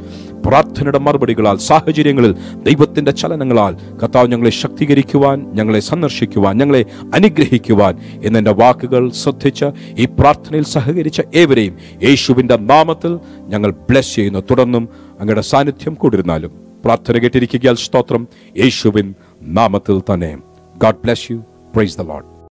[0.46, 9.64] പ്രാർത്ഥനയുടെ മറുപടികളാൽ സാഹചര്യങ്ങളിൽ ദൈവത്തിന്റെ ചലനങ്ങളാൽ കർത്താവ് ഞങ്ങളെ ശക്തീകരിക്കുവാൻ ഞങ്ങളെ സന്ദർശിക്കുവാൻ ഞങ്ങളെ അനുഗ്രഹിക്കുവാൻ എന്നെന്റെ വാക്കുകൾ ശ്രദ്ധിച്ച്
[9.98, 14.42] ഈ പ്രാർത്ഥനയിൽ സഹകരിച്ച ഏവരെയും യേശുവിന്റെ നാമത്തിൽ ഞങ്ങൾ ബ്ലെസ് ചെയ്യുന്നു.
[14.50, 14.88] തുടർന്നും
[15.20, 16.50] അങ്ങയുടെ സാന്നിധ്യം കൂടിരുന്നാലും
[16.84, 18.28] പ്രാർത്ഥന കേട്ടിരിക്കുകയാൽ സ്തോത്രം.
[18.58, 20.38] യേശുവിൻ നാമത്തിൽ തന്നെ.
[20.78, 21.44] God bless you
[21.76, 22.35] praise the Lord